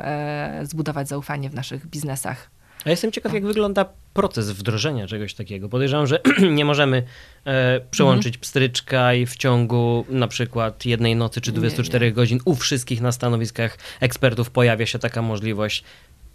zbudować 0.64 1.08
zaufanie 1.08 1.50
w 1.50 1.54
naszych 1.54 1.88
biznesach. 1.88 2.55
A 2.86 2.90
jestem 2.90 3.12
ciekaw, 3.12 3.34
jak 3.34 3.46
wygląda 3.46 3.86
proces 4.14 4.52
wdrożenia 4.52 5.08
czegoś 5.08 5.34
takiego. 5.34 5.70
Podejrzewam, 5.70 6.08
że 6.08 6.20
nie 6.58 6.66
możemy 6.66 7.04
e, 7.46 7.82
przełączyć 7.92 8.38
pstryczka 8.38 9.14
i 9.14 9.26
w 9.26 9.36
ciągu 9.36 10.06
na 10.10 10.28
przykład 10.28 10.86
jednej 10.86 11.16
nocy 11.16 11.42
czy 11.42 11.52
Nie, 11.52 11.58
24 11.58 12.12
godzin 12.12 12.40
u 12.46 12.56
wszystkich 12.56 13.02
na 13.02 13.12
stanowiskach 13.12 13.78
ekspertów 14.00 14.50
pojawia 14.50 14.86
się 14.86 15.00
taka 15.00 15.22
możliwość. 15.22 15.84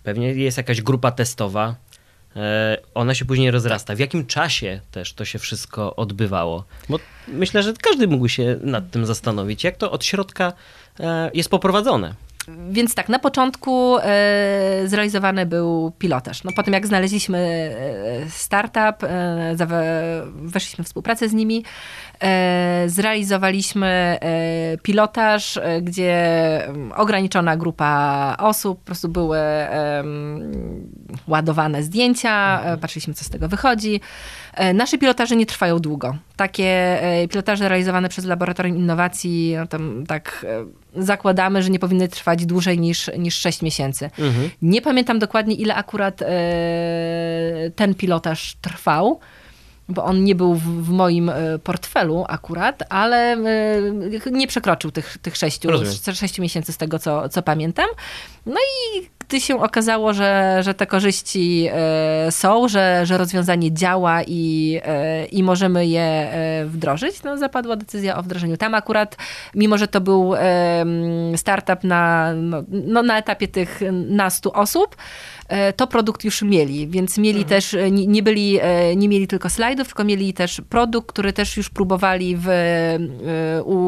Pewnie 0.02 0.34
jest 0.34 0.56
jakaś 0.56 0.82
grupa 0.82 1.10
testowa. 1.10 1.74
E, 2.36 2.76
ona 2.94 3.14
się 3.14 3.24
później 3.24 3.50
rozrasta. 3.50 3.94
W 3.94 3.98
jakim 3.98 4.26
czasie 4.26 4.80
też 4.90 5.12
to 5.12 5.24
się 5.24 5.38
wszystko 5.38 5.96
odbywało? 5.96 6.64
Bo 6.88 6.98
myślę, 7.28 7.62
że 7.62 7.72
każdy 7.72 8.06
mógł 8.06 8.28
się 8.28 8.58
nad 8.62 8.90
tym 8.90 9.06
zastanowić, 9.06 9.64
jak 9.64 9.76
to 9.76 9.90
od 9.90 10.04
środka 10.04 10.52
e, 11.00 11.30
jest 11.34 11.50
poprowadzone. 11.50 12.14
Więc 12.48 12.94
tak, 12.94 13.08
na 13.08 13.18
początku 13.18 13.98
e, 13.98 14.82
zrealizowany 14.86 15.46
był 15.46 15.92
pilotaż. 15.98 16.44
No, 16.44 16.50
po 16.56 16.62
tym 16.62 16.74
jak 16.74 16.86
znaleźliśmy 16.86 17.38
e, 17.38 18.30
startup, 18.30 19.04
e, 19.04 19.56
weszliśmy 20.34 20.84
w 20.84 20.86
współpracę 20.86 21.28
z 21.28 21.32
nimi, 21.32 21.64
zrealizowaliśmy 22.86 24.18
pilotaż, 24.82 25.60
gdzie 25.82 26.14
em, 26.68 26.92
ograniczona 26.96 27.56
grupa 27.56 28.36
osób, 28.38 28.78
po 28.78 28.86
prostu 28.86 29.08
były 29.08 29.38
ładowane 31.28 31.82
zdjęcia, 31.82 32.62
e, 32.64 32.76
patrzyliśmy 32.76 33.14
co 33.14 33.24
z 33.24 33.30
tego 33.30 33.48
wychodzi. 33.48 34.00
Nasze 34.74 34.98
pilotaże 34.98 35.36
nie 35.36 35.46
trwają 35.46 35.78
długo. 35.78 36.16
Takie 36.36 37.00
pilotaże 37.30 37.68
realizowane 37.68 38.08
przez 38.08 38.24
Laboratorium 38.24 38.76
Innowacji, 38.76 39.54
no 39.56 39.66
tam 39.66 40.04
tak 40.06 40.46
zakładamy, 40.96 41.62
że 41.62 41.70
nie 41.70 41.78
powinny 41.78 42.08
trwać 42.08 42.46
dłużej 42.46 42.78
niż, 42.78 43.10
niż 43.18 43.34
6 43.34 43.62
miesięcy. 43.62 44.04
Mhm. 44.18 44.50
Nie 44.62 44.82
pamiętam 44.82 45.18
dokładnie, 45.18 45.54
ile 45.54 45.74
akurat 45.74 46.22
e, 46.22 46.26
ten 47.76 47.94
pilotaż 47.94 48.56
trwał, 48.60 49.20
bo 49.90 50.04
on 50.04 50.24
nie 50.24 50.34
był 50.34 50.54
w, 50.54 50.84
w 50.84 50.90
moim 50.90 51.28
e, 51.28 51.58
portfelu 51.58 52.24
akurat, 52.28 52.82
ale 52.88 53.32
e, 53.32 54.30
nie 54.30 54.46
przekroczył 54.46 54.90
tych, 54.90 55.18
tych 55.18 55.36
sześciu, 55.36 55.68
sześciu 56.14 56.42
miesięcy 56.42 56.72
z 56.72 56.76
tego, 56.76 56.98
co, 56.98 57.28
co 57.28 57.42
pamiętam. 57.42 57.86
No 58.46 58.54
i 58.54 59.08
gdy 59.18 59.40
się 59.40 59.62
okazało, 59.62 60.12
że, 60.12 60.58
że 60.62 60.74
te 60.74 60.86
korzyści 60.86 61.68
e, 61.72 62.32
są, 62.32 62.68
że, 62.68 63.06
że 63.06 63.18
rozwiązanie 63.18 63.72
działa 63.72 64.22
i, 64.22 64.80
i 65.32 65.42
możemy 65.42 65.86
je 65.86 66.32
wdrożyć, 66.66 67.22
no 67.22 67.38
zapadła 67.38 67.76
decyzja 67.76 68.16
o 68.16 68.22
wdrożeniu. 68.22 68.56
Tam 68.56 68.74
akurat, 68.74 69.16
mimo 69.54 69.78
że 69.78 69.88
to 69.88 70.00
był 70.00 70.34
startup 71.36 71.84
na, 71.84 72.32
no, 72.34 72.62
no, 72.68 73.02
na 73.02 73.18
etapie 73.18 73.48
tych 73.48 73.80
nastu 74.08 74.52
osób, 74.52 74.96
to 75.76 75.86
produkt 75.86 76.24
już 76.24 76.42
mieli, 76.42 76.88
więc 76.88 77.18
mieli 77.18 77.44
też, 77.44 77.74
e, 77.74 77.90
nie, 77.90 78.06
nie 78.06 78.22
byli, 78.22 78.58
e, 78.60 78.96
nie 78.96 79.08
mieli 79.08 79.26
tylko 79.26 79.50
slajdów, 79.50 79.86
tylko 79.86 80.04
mieli 80.04 80.34
też 80.34 80.60
produkt, 80.68 81.08
który 81.08 81.32
też 81.32 81.56
już 81.56 81.70
próbowali 81.70 82.36
w, 82.36 82.48
e, 82.48 82.98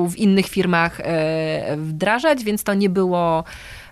w 0.09 0.17
innych 0.17 0.47
firmach 0.47 1.01
e, 1.01 1.77
wdrażać, 1.77 2.45
więc 2.45 2.65
to 2.65 2.75
nie 2.75 2.89
było 2.89 3.45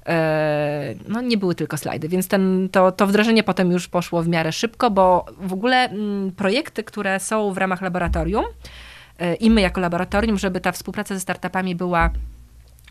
e, 0.06 0.94
no 1.08 1.20
nie 1.20 1.38
były 1.38 1.54
tylko 1.54 1.76
slajdy, 1.76 2.08
więc 2.08 2.28
ten, 2.28 2.68
to, 2.72 2.92
to 2.92 3.06
wdrożenie 3.06 3.42
potem 3.42 3.72
już 3.72 3.88
poszło 3.88 4.22
w 4.22 4.28
miarę 4.28 4.52
szybko, 4.52 4.90
bo 4.90 5.26
w 5.40 5.52
ogóle 5.52 5.76
mm, 5.76 6.32
projekty, 6.32 6.84
które 6.84 7.20
są 7.20 7.52
w 7.52 7.58
ramach 7.58 7.82
laboratorium 7.82 8.44
e, 9.18 9.34
i 9.34 9.50
my 9.50 9.60
jako 9.60 9.80
laboratorium, 9.80 10.38
żeby 10.38 10.60
ta 10.60 10.72
współpraca 10.72 11.14
ze 11.14 11.20
startupami 11.20 11.74
była 11.74 12.10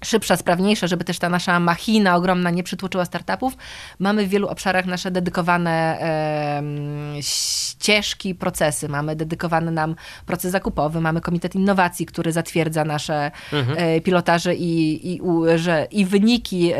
szybsza, 0.04 0.38
sprawniejsza, 0.38 0.88
żeby 0.88 1.04
też 1.04 1.20
ta 1.20 1.30
nasza 1.30 1.60
machina 1.60 2.16
ogromna 2.16 2.50
nie 2.50 2.64
przytłoczyła 2.64 3.06
startupów. 3.06 3.58
Mamy 4.00 4.26
w 4.26 4.30
wielu 4.30 4.48
obszarach 4.48 4.86
nasze 4.86 5.12
dedykowane 5.12 6.00
em, 6.00 7.16
ścieżki, 7.22 8.36
procesy. 8.36 8.90
Mamy 8.90 9.16
dedykowany 9.16 9.72
nam 9.72 9.96
proces 10.26 10.52
zakupowy, 10.52 11.02
mamy 11.02 11.22
Komitet 11.22 11.56
Innowacji, 11.56 12.06
który 12.06 12.32
zatwierdza 12.32 12.86
nasze 12.86 13.32
e, 13.52 14.02
pilotaże 14.02 14.56
i, 14.56 15.14
i, 15.14 15.22
u, 15.22 15.44
że, 15.56 15.88
i 15.92 16.06
wyniki 16.06 16.72
e, 16.74 16.78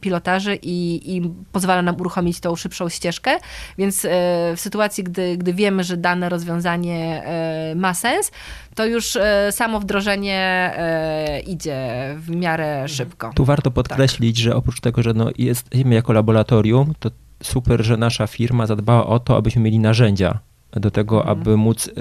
pilotaży 0.00 0.58
i, 0.62 1.16
i 1.16 1.32
pozwala 1.52 1.82
nam 1.82 1.96
uruchomić 2.00 2.40
tą 2.40 2.56
szybszą 2.56 2.88
ścieżkę. 2.88 3.30
Więc 3.78 4.04
e, 4.04 4.08
w 4.56 4.60
sytuacji, 4.60 5.04
gdy, 5.04 5.36
gdy 5.36 5.54
wiemy, 5.54 5.84
że 5.84 5.96
dane 5.96 6.28
rozwiązanie 6.28 7.22
e, 7.24 7.74
ma 7.74 7.94
sens, 7.94 8.30
to 8.74 8.86
już 8.86 9.16
e, 9.16 9.52
samo 9.52 9.80
wdrożenie 9.80 10.72
e, 10.76 11.40
idzie 11.40 11.88
w 12.16 12.30
miarę 12.30 12.47
szybko. 12.86 13.32
Tu 13.34 13.44
warto 13.44 13.70
podkreślić, 13.70 14.36
że 14.36 14.56
oprócz 14.56 14.80
tego, 14.80 15.02
że 15.02 15.14
no 15.14 15.30
jesteśmy 15.38 15.94
jako 15.94 16.12
laboratorium, 16.12 16.92
to 16.98 17.10
super, 17.42 17.84
że 17.84 17.96
nasza 17.96 18.26
firma 18.26 18.66
zadbała 18.66 19.06
o 19.06 19.18
to, 19.18 19.36
abyśmy 19.36 19.62
mieli 19.62 19.78
narzędzia 19.78 20.38
do 20.72 20.90
tego, 20.90 21.26
aby 21.26 21.56
móc 21.56 21.86
y, 21.86 21.92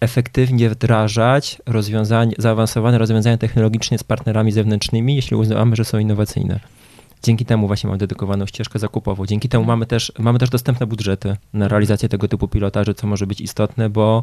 efektywnie 0.00 0.70
wdrażać 0.70 1.62
rozwiązania, 1.66 2.32
zaawansowane 2.38 2.98
rozwiązania 2.98 3.38
technologiczne 3.38 3.98
z 3.98 4.04
partnerami 4.04 4.52
zewnętrznymi, 4.52 5.16
jeśli 5.16 5.36
uznamy, 5.36 5.76
że 5.76 5.84
są 5.84 5.98
innowacyjne. 5.98 6.60
Dzięki 7.22 7.44
temu 7.44 7.66
właśnie 7.66 7.88
mamy 7.88 7.98
dedykowaną 7.98 8.46
ścieżkę 8.46 8.78
zakupową. 8.78 9.26
Dzięki 9.26 9.48
temu 9.48 9.64
mamy 9.64 9.86
też, 9.86 10.12
mamy 10.18 10.38
też 10.38 10.50
dostępne 10.50 10.86
budżety 10.86 11.36
na 11.52 11.68
realizację 11.68 12.08
tego 12.08 12.28
typu 12.28 12.48
pilotaży, 12.48 12.94
co 12.94 13.06
może 13.06 13.26
być 13.26 13.40
istotne, 13.40 13.90
bo 13.90 14.22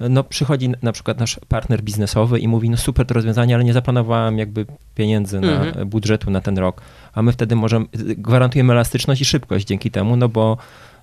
no, 0.00 0.24
przychodzi 0.24 0.70
na 0.82 0.92
przykład 0.92 1.18
nasz 1.20 1.40
partner 1.48 1.82
biznesowy 1.82 2.38
i 2.38 2.48
mówi, 2.48 2.70
no 2.70 2.76
super 2.76 3.06
to 3.06 3.14
rozwiązanie, 3.14 3.54
ale 3.54 3.64
nie 3.64 3.72
zaplanowałem 3.72 4.38
jakby 4.38 4.66
pieniędzy 4.94 5.40
na 5.40 5.64
Mhm. 5.64 5.88
budżetu 5.88 6.30
na 6.30 6.40
ten 6.40 6.58
rok. 6.58 6.80
A 7.14 7.22
my 7.22 7.32
wtedy 7.32 7.56
możemy, 7.56 7.86
gwarantujemy 8.16 8.72
elastyczność 8.72 9.20
i 9.20 9.24
szybkość 9.24 9.66
dzięki 9.66 9.90
temu, 9.90 10.16
no 10.16 10.28
bo 10.28 10.56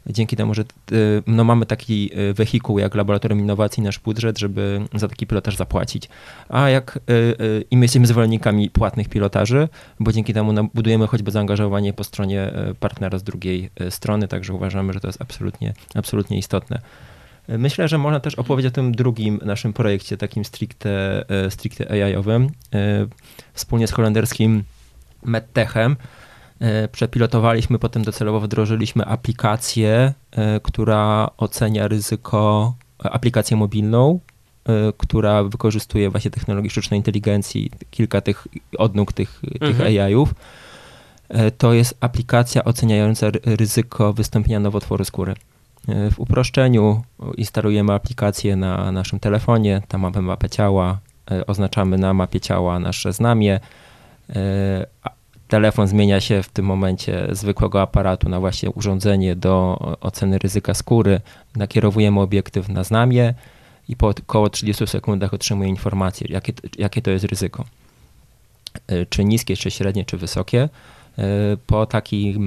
dzięki 0.09 0.35
temu, 0.35 0.53
że 0.53 0.61
y, 0.61 1.23
no, 1.27 1.43
mamy 1.43 1.65
taki 1.65 2.11
y, 2.19 2.33
wehikuł 2.33 2.79
jak 2.79 2.95
Laboratorium 2.95 3.39
Innowacji, 3.39 3.83
nasz 3.83 3.99
budżet, 3.99 4.39
żeby 4.39 4.81
za 4.93 5.07
taki 5.07 5.27
pilotaż 5.27 5.55
zapłacić. 5.55 6.09
A 6.49 6.69
jak 6.69 6.99
y, 7.09 7.65
i 7.71 7.77
my 7.77 7.85
jesteśmy 7.85 8.07
zwolennikami 8.07 8.69
płatnych 8.69 9.09
pilotaży, 9.09 9.69
bo 9.99 10.11
dzięki 10.11 10.33
temu 10.33 10.69
budujemy 10.73 11.07
choćby 11.07 11.31
zaangażowanie 11.31 11.93
po 11.93 12.03
stronie 12.03 12.51
partnera 12.79 13.17
z 13.17 13.23
drugiej 13.23 13.69
strony, 13.89 14.27
także 14.27 14.53
uważamy, 14.53 14.93
że 14.93 14.99
to 14.99 15.07
jest 15.07 15.21
absolutnie, 15.21 15.73
absolutnie 15.95 16.37
istotne. 16.37 16.81
Myślę, 17.47 17.87
że 17.87 17.97
można 17.97 18.19
też 18.19 18.35
opowiedzieć 18.35 18.71
o 18.71 18.75
tym 18.75 18.91
drugim 18.91 19.39
naszym 19.45 19.73
projekcie, 19.73 20.17
takim 20.17 20.45
stricte, 20.45 21.25
stricte 21.49 21.91
AI-owym, 21.91 22.49
wspólnie 23.53 23.87
z 23.87 23.91
holenderskim 23.91 24.63
MedTechem. 25.25 25.95
E, 26.61 26.87
Przepilotowaliśmy, 26.87 27.79
potem 27.79 28.03
docelowo 28.03 28.39
wdrożyliśmy 28.39 29.05
aplikację, 29.05 30.13
e, 30.31 30.59
która 30.59 31.29
ocenia 31.37 31.87
ryzyko, 31.87 32.73
e, 33.05 33.09
aplikację 33.09 33.57
mobilną, 33.57 34.19
która 34.97 35.43
wykorzystuje 35.43 36.09
właśnie 36.09 36.31
technologię 36.31 36.69
sztucznej 36.69 36.97
inteligencji, 36.99 37.71
kilka 37.91 38.21
tych 38.21 38.47
odnóg 38.77 39.13
tych, 39.13 39.41
tych 39.59 39.69
Mhm. 39.81 39.87
AI-ów. 39.87 40.33
To 41.57 41.73
jest 41.73 41.97
aplikacja 41.99 42.63
oceniająca 42.63 43.27
ry- 43.29 43.39
ryzyko 43.45 44.13
wystąpienia 44.13 44.59
nowotworu 44.59 45.05
skóry. 45.05 45.33
W 45.87 46.19
uproszczeniu 46.19 47.03
instalujemy 47.37 47.93
aplikację 47.93 48.55
na 48.55 48.91
naszym 48.91 49.19
telefonie, 49.19 49.81
tam 49.87 50.01
mamy 50.01 50.21
mapę 50.21 50.49
ciała, 50.49 50.99
oznaczamy 51.47 51.97
na 51.97 52.13
mapie 52.13 52.39
ciała 52.39 52.79
nasze 52.79 53.13
znamie. 53.13 53.59
Telefon 55.51 55.87
zmienia 55.87 56.21
się 56.21 56.43
w 56.43 56.49
tym 56.49 56.65
momencie 56.65 57.27
zwykłego 57.31 57.81
aparatu 57.81 58.29
na 58.29 58.39
właśnie 58.39 58.69
urządzenie 58.69 59.35
do 59.35 59.77
oceny 60.01 60.37
ryzyka 60.37 60.73
skóry. 60.73 61.21
Nakierowujemy 61.55 62.19
obiektyw 62.21 62.69
na 62.69 62.83
znamie 62.83 63.33
i 63.89 63.95
po 63.95 64.07
około 64.07 64.49
30 64.49 64.87
sekundach 64.87 65.33
otrzymuje 65.33 65.69
informację, 65.69 66.27
jakie, 66.29 66.53
jakie 66.77 67.01
to 67.01 67.11
jest 67.11 67.25
ryzyko. 67.25 67.65
Czy 69.09 69.25
niskie, 69.25 69.57
czy 69.57 69.71
średnie, 69.71 70.05
czy 70.05 70.17
wysokie. 70.17 70.69
Po 71.67 71.85
takiej 71.85 72.37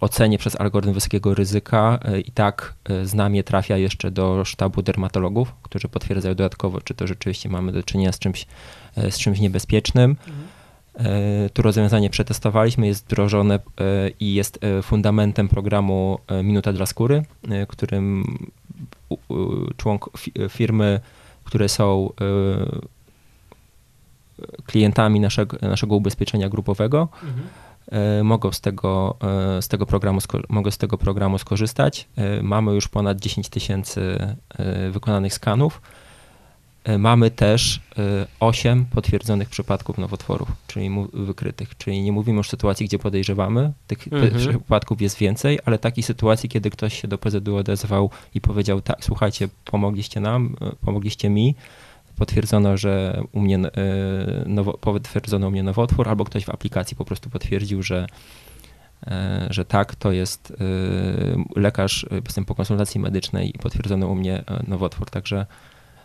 ocenie 0.00 0.38
przez 0.38 0.60
algorytm 0.60 0.94
wysokiego 0.94 1.34
ryzyka 1.34 1.98
i 2.26 2.30
tak 2.32 2.74
znamie 3.04 3.44
trafia 3.44 3.76
jeszcze 3.76 4.10
do 4.10 4.44
sztabu 4.44 4.82
dermatologów, 4.82 5.54
którzy 5.62 5.88
potwierdzają 5.88 6.34
dodatkowo, 6.34 6.80
czy 6.80 6.94
to 6.94 7.06
rzeczywiście 7.06 7.48
mamy 7.48 7.72
do 7.72 7.82
czynienia 7.82 8.12
z 8.12 8.18
czymś, 8.18 8.46
z 8.96 9.18
czymś 9.18 9.40
niebezpiecznym. 9.40 10.10
Mhm. 10.10 10.53
To 11.52 11.62
rozwiązanie 11.62 12.10
przetestowaliśmy, 12.10 12.86
jest 12.86 13.04
wdrożone 13.04 13.58
i 14.20 14.34
jest 14.34 14.58
fundamentem 14.82 15.48
programu 15.48 16.18
Minuta 16.42 16.72
dla 16.72 16.86
skóry, 16.86 17.22
którym 17.68 18.24
członk 19.76 20.10
firmy, 20.48 21.00
które 21.44 21.68
są 21.68 22.10
klientami 24.66 25.20
naszego, 25.20 25.56
naszego 25.62 25.94
ubezpieczenia 25.94 26.48
grupowego, 26.48 27.08
mhm. 27.22 28.26
mogą, 28.26 28.52
z 28.52 28.60
tego, 28.60 29.16
z, 29.60 29.68
tego 29.68 29.86
programu, 29.86 30.20
mogą 30.48 30.70
z 30.70 30.78
tego 30.78 30.98
programu 30.98 31.38
skorzystać. 31.38 32.08
Mamy 32.42 32.72
już 32.72 32.88
ponad 32.88 33.20
10 33.20 33.48
tysięcy 33.48 34.34
wykonanych 34.90 35.34
skanów 35.34 35.80
E, 35.80 36.03
mamy 36.98 37.30
też 37.30 37.80
8 38.40 38.80
e, 38.80 38.94
potwierdzonych 38.94 39.48
przypadków 39.48 39.98
nowotworów, 39.98 40.48
czyli 40.66 40.90
wykrytych. 41.12 41.76
Czyli 41.76 42.02
nie 42.02 42.12
mówimy 42.12 42.38
już 42.38 42.46
o 42.46 42.50
sytuacji, 42.50 42.86
gdzie 42.86 42.98
podejrzewamy, 42.98 43.72
tych 43.86 44.12
mhm. 44.12 44.34
przypadków 44.34 45.02
jest 45.02 45.18
więcej, 45.18 45.58
ale 45.64 45.78
takiej 45.78 46.04
sytuacji, 46.04 46.48
kiedy 46.48 46.70
ktoś 46.70 47.00
się 47.00 47.08
do 47.08 47.18
PZU 47.18 47.56
odezwał 47.56 48.10
i 48.34 48.40
powiedział, 48.40 48.80
tak, 48.80 48.96
słuchajcie, 49.00 49.48
pomogliście 49.64 50.20
nam, 50.20 50.56
e, 50.60 50.72
pomogliście 50.80 51.30
mi, 51.30 51.54
potwierdzono, 52.16 52.76
że 52.76 53.22
u 53.32 53.40
mnie, 53.40 53.58
nowo, 54.46 54.72
potwierdzono 54.72 55.48
u 55.48 55.50
mnie 55.50 55.62
nowotwór, 55.62 56.08
albo 56.08 56.24
ktoś 56.24 56.44
w 56.44 56.50
aplikacji 56.50 56.96
po 56.96 57.04
prostu 57.04 57.30
potwierdził, 57.30 57.82
że 57.82 58.06
że 59.50 59.64
tak, 59.64 59.94
to 59.94 60.12
jest 60.12 60.52
lekarz, 61.56 62.06
jestem 62.24 62.44
po 62.44 62.54
konsultacji 62.54 63.00
medycznej 63.00 63.56
i 63.56 63.58
potwierdzono 63.58 64.08
u 64.08 64.14
mnie 64.14 64.44
nowotwór, 64.68 65.10
także 65.10 65.46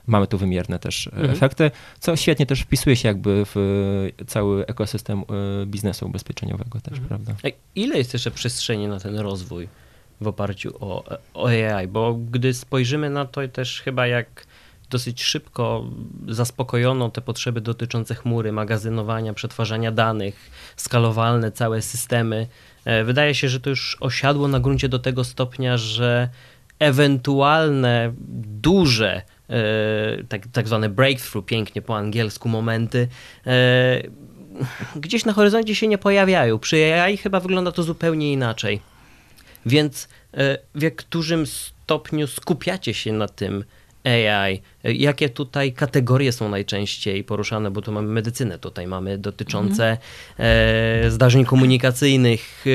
mamy 0.10 0.28
tu 0.28 0.38
wymierne 0.38 0.80
też 0.80 1.08
e, 1.08 1.12
mhm. 1.12 1.30
efekty, 1.30 1.72
co 2.00 2.16
świetnie 2.16 2.46
też 2.46 2.62
wpisuje 2.62 2.96
się 2.96 3.08
jakby 3.08 3.44
w 3.56 3.56
cały 4.28 4.66
ekosystem 4.66 5.20
e, 5.20 5.66
biznesu 5.66 6.06
ubezpieczeniowego 6.06 6.82
też, 6.82 7.00
mhm. 7.00 7.08
prawda? 7.08 7.50
Ile 7.76 7.98
jest 7.98 8.14
jeszcze 8.14 8.32
przestrzeni 8.32 8.88
na 8.88 9.00
ten 9.00 9.18
rozwój 9.18 9.68
w 10.22 10.28
oparciu 10.28 10.76
o, 10.80 11.04
o 11.34 11.48
AI? 11.48 11.88
Bo 11.88 12.14
gdy 12.14 12.54
spojrzymy 12.54 13.10
na 13.10 13.26
to 13.26 13.48
też 13.48 13.82
chyba 13.82 14.08
jak 14.08 14.46
dosyć 14.90 15.24
szybko 15.24 15.86
zaspokojono 16.28 17.10
te 17.10 17.22
potrzeby 17.22 17.62
dotyczące 17.62 18.16
chmury, 18.16 18.52
magazynowania, 18.52 19.34
przetwarzania 19.34 19.92
danych, 19.92 20.52
skalowalne 20.76 21.52
całe 21.52 21.82
systemy. 21.82 22.48
E, 22.86 23.04
wydaje 23.04 23.36
się, 23.36 23.50
że 23.50 23.60
to 23.60 23.70
już 23.70 23.98
osiadło 24.00 24.48
na 24.48 24.60
gruncie 24.60 24.90
do 24.90 25.00
tego 25.00 25.24
stopnia, 25.24 25.78
że 25.78 26.30
ewentualne 26.80 28.14
duże 28.62 29.22
E, 29.22 29.39
tak, 30.30 30.48
tak 30.48 30.68
zwane 30.68 30.90
breakthrough, 30.90 31.46
pięknie 31.46 31.82
po 31.82 31.98
angielsku, 31.98 32.50
momenty, 32.50 33.08
e, 33.48 34.02
gdzieś 34.96 35.26
na 35.26 35.34
horyzoncie 35.34 35.76
się 35.76 35.88
nie 35.88 35.98
pojawiają. 35.98 36.60
Przy 36.60 36.94
AI 36.94 37.18
chyba 37.18 37.40
wygląda 37.40 37.72
to 37.72 37.84
zupełnie 37.84 38.34
inaczej. 38.34 38.82
Więc 39.66 40.08
e, 40.34 40.58
w 40.76 40.82
jak 40.82 41.04
dużym 41.04 41.46
stopniu 41.48 42.28
skupiacie 42.28 42.94
się 42.94 43.14
na 43.14 43.28
tym 43.28 43.64
AI? 44.04 44.62
Jakie 44.84 45.30
tutaj 45.30 45.74
kategorie 45.74 46.32
są 46.32 46.50
najczęściej 46.50 47.24
poruszane, 47.24 47.72
bo 47.72 47.82
tu 47.82 47.92
mamy 47.92 48.08
medycynę, 48.08 48.60
tutaj 48.60 48.88
mamy 48.88 49.18
dotyczące 49.18 49.98
mhm. 50.38 51.12
zdarzeń 51.12 51.46
komunikacyjnych. 51.46 52.66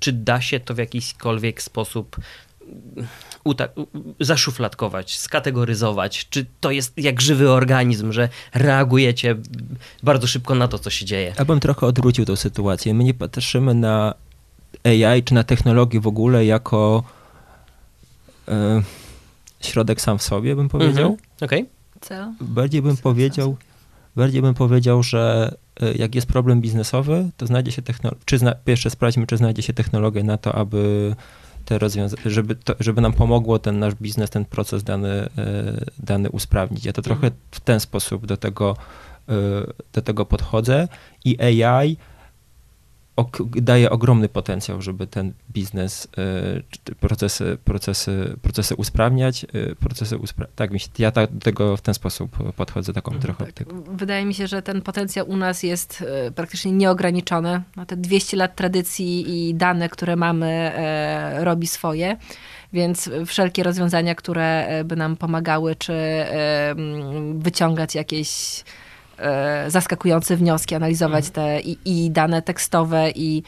Czy 0.00 0.12
da 0.12 0.40
się 0.40 0.60
to 0.60 0.74
w 0.74 0.78
jakikolwiek 0.78 1.62
sposób 1.62 2.16
zaszufladkować, 4.20 5.18
skategoryzować? 5.18 6.26
Czy 6.30 6.46
to 6.60 6.70
jest 6.70 6.98
jak 6.98 7.20
żywy 7.20 7.50
organizm, 7.50 8.12
że 8.12 8.28
reagujecie 8.54 9.36
bardzo 10.02 10.26
szybko 10.26 10.54
na 10.54 10.68
to, 10.68 10.78
co 10.78 10.90
się 10.90 11.04
dzieje? 11.06 11.34
Ja 11.38 11.44
bym 11.44 11.60
trochę 11.60 11.86
odwrócił 11.86 12.24
tę 12.24 12.36
sytuację. 12.36 12.94
My 12.94 13.04
nie 13.04 13.14
patrzymy 13.14 13.74
na 13.74 14.14
AI 14.84 15.22
czy 15.22 15.34
na 15.34 15.44
technologię 15.44 16.00
w 16.00 16.06
ogóle 16.06 16.44
jako 16.44 17.02
e, 18.48 18.82
środek 19.60 20.00
sam 20.00 20.18
w 20.18 20.22
sobie, 20.22 20.56
bym 20.56 20.68
powiedział. 20.68 21.10
Mhm. 21.10 21.18
Okej. 21.40 21.62
Okay. 21.62 21.74
Co? 22.00 22.44
Bardziej 22.44 22.82
bym 22.82 22.96
Co 22.96 23.02
powiedział, 23.02 23.56
bardziej 24.16 24.42
bym 24.42 24.54
powiedział, 24.54 25.02
że 25.02 25.54
e, 25.80 25.92
jak 25.94 26.14
jest 26.14 26.26
problem 26.26 26.60
biznesowy, 26.60 27.30
to 27.36 27.46
znajdzie 27.46 27.72
się 27.72 27.82
technologia, 27.82 28.22
czy 28.24 28.38
zna, 28.38 28.54
pierwsze 28.64 28.90
sprawdźmy, 28.90 29.26
czy 29.26 29.36
znajdzie 29.36 29.62
się 29.62 29.72
technologia 29.72 30.22
na 30.24 30.36
to, 30.38 30.54
aby 30.54 31.14
te 31.64 31.78
rozwiązania, 31.78 32.22
żeby, 32.26 32.54
to, 32.54 32.74
żeby 32.80 33.00
nam 33.00 33.12
pomogło 33.12 33.58
ten 33.58 33.78
nasz 33.78 33.94
biznes, 33.94 34.30
ten 34.30 34.44
proces 34.44 34.84
dany, 34.84 35.08
e, 35.08 35.28
dany 35.98 36.30
usprawnić. 36.30 36.84
Ja 36.84 36.92
to 36.92 37.02
trochę 37.02 37.30
w 37.50 37.60
ten 37.60 37.80
sposób 37.80 38.26
do 38.26 38.36
tego, 38.36 38.76
e, 39.28 39.32
do 39.92 40.02
tego 40.02 40.26
podchodzę 40.26 40.88
i 41.24 41.42
AI 41.42 41.96
daje 43.56 43.90
ogromny 43.90 44.28
potencjał, 44.28 44.82
żeby 44.82 45.06
ten 45.06 45.32
biznes, 45.50 46.08
e, 46.90 46.94
procesy, 47.00 47.58
procesy, 47.64 48.36
procesy 48.42 48.76
usprawniać, 48.76 49.44
e, 49.44 49.74
procesy 49.74 50.18
uspra 50.18 50.46
tak, 50.56 50.70
ja 50.98 51.10
tak, 51.10 51.32
do 51.32 51.40
tego 51.40 51.76
w 51.76 51.80
ten 51.80 51.94
sposób 51.94 52.52
podchodzę, 52.56 52.92
taką 52.92 53.12
mhm, 53.12 53.34
trochę 53.36 53.52
tak. 53.52 53.74
Wydaje 53.74 54.24
mi 54.24 54.34
się, 54.34 54.46
że 54.46 54.62
ten 54.62 54.82
potencjał 54.82 55.28
u 55.28 55.36
nas 55.36 55.62
jest 55.62 56.04
e, 56.26 56.30
praktycznie 56.30 56.72
nieograniczony. 56.72 57.62
No, 57.76 57.86
te 57.86 57.96
200 57.96 58.36
lat 58.36 58.56
tradycji 58.56 59.48
i 59.48 59.54
dane, 59.54 59.88
które 59.88 60.16
mamy, 60.16 60.72
robi 61.38 61.66
swoje 61.66 62.16
więc 62.72 63.10
wszelkie 63.26 63.62
rozwiązania, 63.62 64.14
które 64.14 64.68
by 64.84 64.96
nam 64.96 65.16
pomagały, 65.16 65.76
czy 65.76 65.94
wyciągać 67.34 67.94
jakieś 67.94 68.64
zaskakujące 69.68 70.36
wnioski, 70.36 70.74
analizować 70.74 71.30
te 71.30 71.60
i, 71.60 71.78
i 71.84 72.10
dane 72.10 72.42
tekstowe, 72.42 73.10
i, 73.10 73.42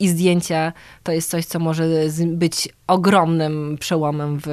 i 0.00 0.08
zdjęcia, 0.08 0.72
to 1.02 1.12
jest 1.12 1.30
coś, 1.30 1.44
co 1.44 1.58
może 1.58 1.84
być 2.26 2.68
ogromnym 2.86 3.76
przełomem 3.80 4.38
w, 4.38 4.46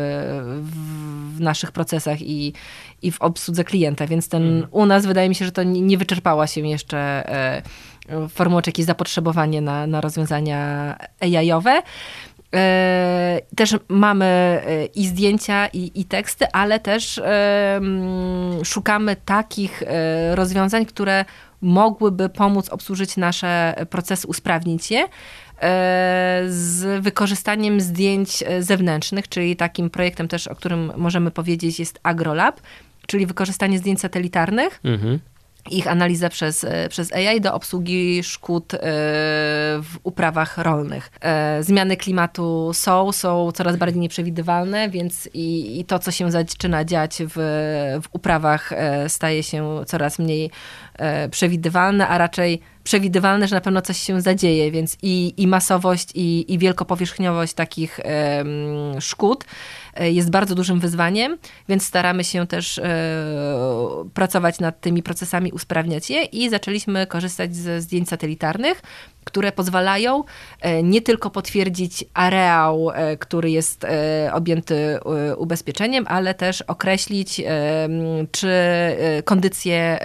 w, 0.62 1.40
naszych 1.40 1.72
procesach 1.72 2.22
i, 2.22 2.54
i 3.02 3.12
w 3.12 3.22
obsłudze 3.22 3.64
klienta. 3.64 4.08
Więc 4.08 4.30
ten 4.30 4.44
mhm. 4.44 4.68
u 4.72 4.86
nas 4.86 5.06
wydaje 5.06 5.30
mi 5.30 5.36
się, 5.36 5.46
że 5.46 5.52
to 5.52 5.64
nie 5.64 5.98
wyczerpała 5.98 6.48
się 6.48 6.68
jeszcze 6.68 6.98
e, 6.98 7.62
formuła 8.30 8.62
czy 8.62 8.70
jakieś 8.70 8.86
zapotrzebowanie 8.86 9.62
na, 9.62 9.88
na 9.88 10.02
rozwiązania 10.02 10.96
AI-owe. 11.20 11.82
E, 12.56 13.42
też 13.56 13.76
mamy 13.88 14.26
e, 14.26 14.86
i 14.86 15.08
zdjęcia, 15.08 15.68
i, 15.68 15.92
i 15.96 16.06
teksty, 16.06 16.46
ale 16.52 16.80
też 16.80 17.22
szukamy 18.64 19.16
takich 19.16 19.84
e, 19.84 20.36
rozwiązań, 20.36 20.86
które 20.86 21.26
mogłyby 21.62 22.30
pomóc 22.30 22.70
obsłużyć 22.70 23.18
nasze 23.18 23.76
procesy, 23.90 24.28
usprawnić 24.28 24.92
je 24.92 25.08
z 26.48 27.04
wykorzystaniem 27.04 27.82
zdjęć 27.82 28.44
zewnętrznych, 28.60 29.30
czyli 29.30 29.56
takim 29.56 29.90
projektem 29.90 30.28
też, 30.28 30.48
o 30.48 30.56
którym 30.56 30.92
możemy 30.98 31.32
powiedzieć 31.32 31.80
jest 31.80 32.00
AgroLab, 32.04 32.62
czyli 33.08 33.26
wykorzystanie 33.26 33.80
zdjęć 33.80 34.00
satelitarnych. 34.00 34.80
Mhm 34.84 35.20
ich 35.72 35.88
analiza 35.88 36.30
przez, 36.30 36.64
e, 36.64 36.90
przez 36.90 37.14
AI 37.14 37.42
do 37.42 37.54
obsługi 37.54 38.24
szkód 38.24 38.74
e, 38.74 38.78
w 39.82 39.98
uprawach 40.04 40.58
rolnych. 40.58 41.12
E, 41.22 41.64
zmiany 41.64 41.98
klimatu 41.98 42.72
są, 42.74 43.12
są 43.12 43.52
coraz 43.52 43.76
bardziej 43.78 44.02
nieprzewidywalne, 44.02 44.90
więc 44.90 45.30
i, 45.34 45.80
i 45.80 45.86
to, 45.86 46.00
co 46.00 46.12
się 46.12 46.32
zaczyna 46.32 46.86
dziać 46.86 47.18
w, 47.20 47.34
w 48.04 48.08
uprawach, 48.12 48.74
staje 49.08 49.44
się 49.44 49.82
coraz 49.86 50.20
mniej 50.20 50.52
przewidywalne, 51.32 52.08
a 52.08 52.18
raczej 52.18 52.62
przewidywalne, 52.88 53.48
że 53.48 53.56
na 53.56 53.62
pewno 53.62 53.82
coś 53.82 53.98
się 53.98 54.22
zadzieje, 54.22 54.72
więc 54.72 54.98
i, 55.02 55.34
i 55.38 55.48
masowość, 55.48 56.10
i, 56.16 56.54
i 56.54 56.58
wielkopowierzchniowość 56.58 57.54
takich 57.54 58.00
um, 58.00 59.02
szkód 59.02 59.46
e, 59.94 60.12
jest 60.12 60.30
bardzo 60.30 60.56
dużym 60.56 60.80
wyzwaniem, 60.80 61.38
więc 61.70 61.86
staramy 61.86 62.24
się 62.24 62.48
też 62.48 62.78
e, 62.78 62.84
pracować 64.14 64.60
nad 64.60 64.82
tymi 64.82 65.04
procesami, 65.04 65.52
usprawniać 65.52 66.10
je 66.10 66.24
i 66.24 66.50
zaczęliśmy 66.50 67.08
korzystać 67.08 67.56
ze 67.56 67.82
zdjęć 67.82 68.10
satelitarnych, 68.10 68.82
które 69.24 69.52
pozwalają 69.52 70.24
e, 70.62 70.84
nie 70.84 71.02
tylko 71.02 71.30
potwierdzić 71.30 72.06
areał, 72.14 72.90
który 73.20 73.52
jest 73.52 73.86
objęty 74.34 75.00
ubezpieczeniem, 75.38 76.06
ale 76.08 76.34
też 76.34 76.62
określić, 76.62 77.42
czy 78.32 78.52
kondycje 79.26 80.00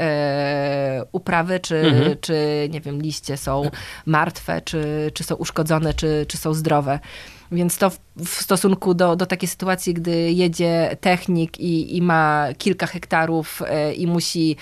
uprawy, 1.12 1.60
czy, 1.60 1.76
mhm. 1.76 2.16
czy 2.20 2.68
nie 2.72 2.80
wiem, 2.80 3.02
liście 3.02 3.36
są 3.36 3.70
martwe, 4.06 4.60
czy, 4.60 5.10
czy 5.14 5.24
są 5.24 5.34
uszkodzone, 5.34 5.94
czy, 5.94 6.26
czy 6.28 6.36
są 6.36 6.54
zdrowe. 6.54 6.98
Więc 7.52 7.78
to 7.78 7.90
w, 7.90 7.98
w, 8.16 8.42
stosunku 8.42 8.94
do, 8.94 9.16
do 9.16 9.26
takiej 9.26 9.48
sytuacji, 9.48 9.94
gdy 9.94 10.32
jedzie 10.32 10.96
technik 11.00 11.60
i, 11.60 11.96
i 11.96 12.02
ma 12.02 12.46
kilka 12.58 12.86
hektarów 12.86 13.62
i 13.96 14.06
musi 14.06 14.56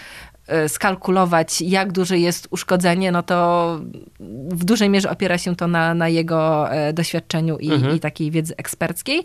E, 0.50 0.68
skalkulować, 0.68 1.60
jak 1.60 1.92
duże 1.92 2.18
jest 2.18 2.48
uszkodzenie, 2.50 3.12
no 3.12 3.22
to 3.22 3.80
w 4.50 4.64
dużej 4.64 4.90
mierze 4.90 5.10
opiera 5.10 5.38
się 5.38 5.56
to 5.56 5.68
na, 5.68 5.94
na 5.94 6.08
jego 6.08 6.70
e, 6.72 6.92
doświadczeniu 6.92 7.58
i, 7.58 7.72
mhm. 7.72 7.96
i 7.96 8.00
takiej 8.00 8.30
wiedzy 8.30 8.54
eksperckiej. 8.56 9.22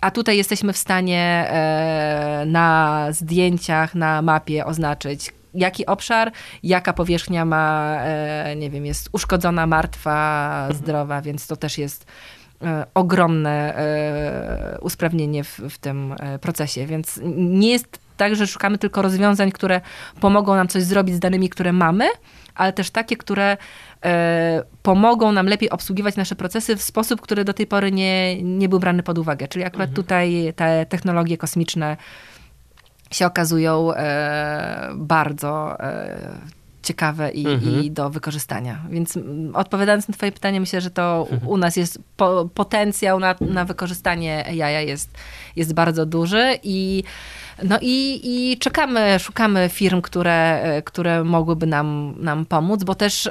A 0.00 0.10
tutaj 0.10 0.36
jesteśmy 0.36 0.72
w 0.72 0.76
stanie 0.76 1.20
e, 1.20 2.44
na 2.46 3.06
zdjęciach, 3.10 3.94
na 3.94 4.22
mapie 4.22 4.66
oznaczyć, 4.66 5.32
jaki 5.54 5.86
obszar, 5.86 6.32
jaka 6.62 6.92
powierzchnia 6.92 7.44
ma, 7.44 7.98
nie 8.56 8.70
wiem, 8.70 8.86
jest 8.86 9.08
uszkodzona, 9.12 9.66
martwa, 9.66 10.48
mhm. 10.60 10.78
zdrowa, 10.78 11.22
więc 11.22 11.46
to 11.46 11.56
też 11.56 11.78
jest 11.78 12.06
ogromne 12.94 13.74
usprawnienie 14.80 15.44
w, 15.44 15.60
w 15.70 15.78
tym 15.78 16.14
procesie. 16.40 16.86
Więc 16.86 17.20
nie 17.36 17.70
jest 17.70 17.98
tak, 18.16 18.36
że 18.36 18.46
szukamy 18.46 18.78
tylko 18.78 19.02
rozwiązań, 19.02 19.52
które 19.52 19.80
pomogą 20.20 20.54
nam 20.54 20.68
coś 20.68 20.82
zrobić 20.82 21.14
z 21.14 21.20
danymi, 21.20 21.48
które 21.48 21.72
mamy, 21.72 22.08
ale 22.54 22.72
też 22.72 22.90
takie, 22.90 23.16
które 23.16 23.56
e, 24.04 24.62
pomogą 24.82 25.32
nam 25.32 25.46
lepiej 25.46 25.70
obsługiwać 25.70 26.16
nasze 26.16 26.36
procesy 26.36 26.76
w 26.76 26.82
sposób, 26.82 27.20
który 27.20 27.44
do 27.44 27.54
tej 27.54 27.66
pory 27.66 27.92
nie, 27.92 28.42
nie 28.42 28.68
był 28.68 28.78
brany 28.78 29.02
pod 29.02 29.18
uwagę. 29.18 29.48
Czyli 29.48 29.64
akurat 29.64 29.88
mhm. 29.88 29.96
tutaj 29.96 30.52
te 30.56 30.86
technologie 30.86 31.36
kosmiczne 31.38 31.96
się 33.12 33.26
okazują 33.26 33.94
e, 33.94 34.90
bardzo 34.94 35.80
e, 35.80 36.18
ciekawe 36.82 37.30
i, 37.30 37.46
mhm. 37.46 37.84
i, 37.84 37.90
do 37.90 38.10
wykorzystania. 38.10 38.78
Więc 38.90 39.18
odpowiadając 39.54 40.08
na 40.08 40.14
twoje 40.14 40.32
pytanie, 40.32 40.60
myślę, 40.60 40.80
że 40.80 40.90
to 40.90 41.26
mhm. 41.30 41.48
u 41.50 41.56
nas 41.56 41.76
jest 41.76 41.98
po, 42.16 42.48
potencjał 42.54 43.20
na, 43.20 43.34
na 43.40 43.64
wykorzystanie 43.64 44.46
AI 44.46 44.86
jest, 44.86 45.10
jest 45.56 45.74
bardzo 45.74 46.06
duży 46.06 46.58
i 46.62 47.04
no 47.62 47.78
i, 47.80 48.20
i 48.24 48.58
czekamy, 48.58 49.18
szukamy 49.18 49.68
firm, 49.68 50.00
które, 50.00 50.62
które 50.84 51.24
mogłyby 51.24 51.66
nam, 51.66 52.14
nam 52.18 52.46
pomóc, 52.46 52.84
bo 52.84 52.94
też, 52.94 53.30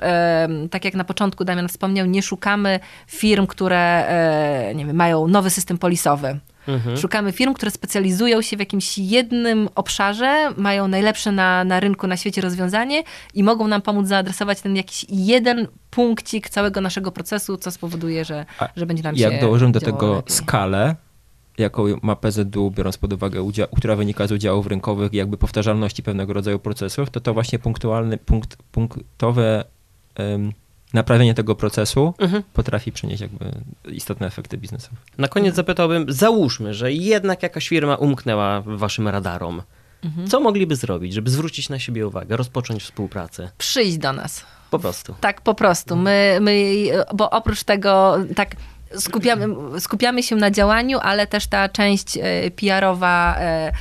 tak 0.72 0.86
jak 0.86 0.94
na 0.94 1.04
początku 1.04 1.46
Damian 1.46 1.68
wspomniał, 1.68 2.06
nie 2.06 2.22
szukamy 2.22 2.80
firm, 3.08 3.48
które 3.48 4.08
e, 4.08 4.76
nie 4.76 4.86
wiem, 4.86 4.96
mają 4.96 5.28
nowy 5.28 5.50
system 5.50 5.78
polisowy. 5.78 6.40
Mhm. 6.68 6.98
Szukamy 6.98 7.32
firm, 7.32 7.54
które 7.54 7.72
specjalizują 7.72 8.42
się 8.42 8.58
w 8.58 8.60
jakimś 8.60 8.98
jednym 8.98 9.70
obszarze, 9.76 10.54
mają 10.58 10.88
najlepsze 10.88 11.32
na, 11.32 11.64
na 11.64 11.80
rynku, 11.80 12.08
na 12.08 12.18
świecie 12.18 12.42
rozwiązanie 12.42 13.04
i 13.34 13.44
mogą 13.44 13.68
nam 13.68 13.82
pomóc 13.82 14.08
zaadresować 14.08 14.62
ten 14.62 14.76
jakiś 14.76 15.06
jeden 15.10 15.68
punkcik 15.90 16.50
całego 16.50 16.82
naszego 16.82 17.12
procesu, 17.12 17.58
co 17.58 17.72
spowoduje, 17.72 18.26
że, 18.26 18.46
że 18.76 18.86
będzie 18.86 19.04
nam 19.04 19.16
jak 19.16 19.30
się 19.30 19.34
Jak 19.34 19.42
dołożymy 19.42 19.72
do 19.72 19.80
tego 19.80 20.16
lepiej. 20.16 20.36
skalę, 20.36 20.96
jaką 21.58 21.86
ma 22.02 22.16
PZU, 22.16 22.72
biorąc 22.72 22.98
pod 22.98 23.14
uwagę, 23.14 23.42
udział, 23.42 23.68
która 23.78 23.96
wynika 23.96 24.28
z 24.28 24.32
udziałów 24.32 24.68
rynkowych 24.68 25.14
i 25.14 25.18
jakby 25.18 25.38
powtarzalności 25.38 26.04
pewnego 26.04 26.34
rodzaju 26.34 26.60
procesów, 26.60 27.10
to 27.10 27.20
to 27.20 27.34
właśnie 27.34 27.60
punktualny, 27.60 28.18
punkt, 28.18 28.58
punktowe 28.72 29.66
um, 30.20 30.54
naprawienie 30.94 31.34
tego 31.34 31.56
procesu 31.56 32.14
mhm. 32.18 32.44
potrafi 32.54 32.92
przynieść 32.92 33.22
jakby 33.22 33.52
istotne 33.92 34.28
efekty 34.28 34.58
biznesowe. 34.58 34.96
Na 35.18 35.28
koniec 35.28 35.56
zapytałbym, 35.56 36.06
załóżmy, 36.08 36.74
że 36.74 36.94
jednak 36.94 37.44
jakaś 37.44 37.68
firma 37.68 37.96
umknęła 37.96 38.62
waszym 38.62 39.08
radarom. 39.08 39.62
Mhm. 40.04 40.28
Co 40.28 40.40
mogliby 40.40 40.76
zrobić, 40.76 41.14
żeby 41.14 41.30
zwrócić 41.30 41.70
na 41.70 41.80
siebie 41.80 42.08
uwagę, 42.08 42.38
rozpocząć 42.38 42.84
współpracę? 42.84 43.52
Przyjść 43.58 43.98
do 43.98 44.14
nas. 44.14 44.46
Po 44.72 44.80
prostu. 44.80 45.16
Tak, 45.22 45.42
po 45.42 45.54
prostu. 45.54 45.96
My, 45.96 46.38
my 46.42 46.74
bo 47.14 47.30
oprócz 47.30 47.64
tego, 47.64 48.18
tak 48.36 48.56
skupiamy, 49.00 49.48
skupiamy 49.80 50.24
się 50.24 50.36
na 50.36 50.52
działaniu, 50.52 51.00
ale 51.02 51.28
też 51.28 51.48
ta 51.48 51.70
część 51.70 52.18
e, 52.18 52.52
PR-owa 52.52 53.36
e, 53.38 53.72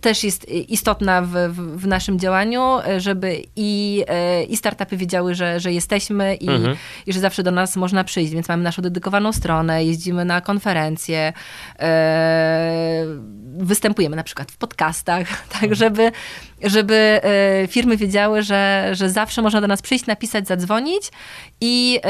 też 0.00 0.24
jest 0.24 0.48
istotna 0.48 1.22
w, 1.22 1.32
w, 1.76 1.86
naszym 1.86 2.18
działaniu, 2.18 2.78
żeby 2.98 3.42
i, 3.56 4.04
e, 4.08 4.44
i 4.44 4.56
startupy 4.56 4.96
wiedziały, 4.96 5.34
że, 5.34 5.60
że 5.60 5.72
jesteśmy 5.72 6.34
i, 6.34 6.48
mhm. 6.48 6.76
i 7.06 7.12
że 7.12 7.20
zawsze 7.20 7.42
do 7.42 7.50
nas 7.50 7.76
można 7.76 8.04
przyjść. 8.04 8.32
Więc 8.32 8.48
mamy 8.48 8.62
naszą 8.62 8.82
dedykowaną 8.82 9.32
stronę, 9.32 9.84
jeździmy 9.84 10.24
na 10.24 10.40
konferencje, 10.40 11.32
e, 11.78 13.04
występujemy 13.56 14.16
na 14.16 14.22
przykład 14.22 14.52
w 14.52 14.56
podcastach, 14.56 15.28
tak, 15.52 15.62
mhm. 15.62 15.74
żeby, 15.74 16.12
żeby 16.64 16.94
e, 16.94 17.66
firmy 17.68 17.96
wiedziały, 17.96 18.42
że, 18.42 18.90
że 18.92 19.10
zawsze 19.10 19.42
można 19.42 19.60
do 19.60 19.66
nas 19.66 19.82
przyjść, 19.82 20.06
napisać, 20.06 20.48
zadzwonić 20.48 21.02
i 21.60 22.00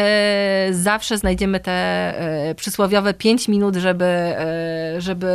zawsze 0.71 1.19
znajdziemy 1.19 1.61
te 1.61 2.15
przysłowiowe 2.57 3.15
5 3.15 3.49
minut, 3.49 3.77
żeby, 3.77 4.35
żeby 4.99 5.29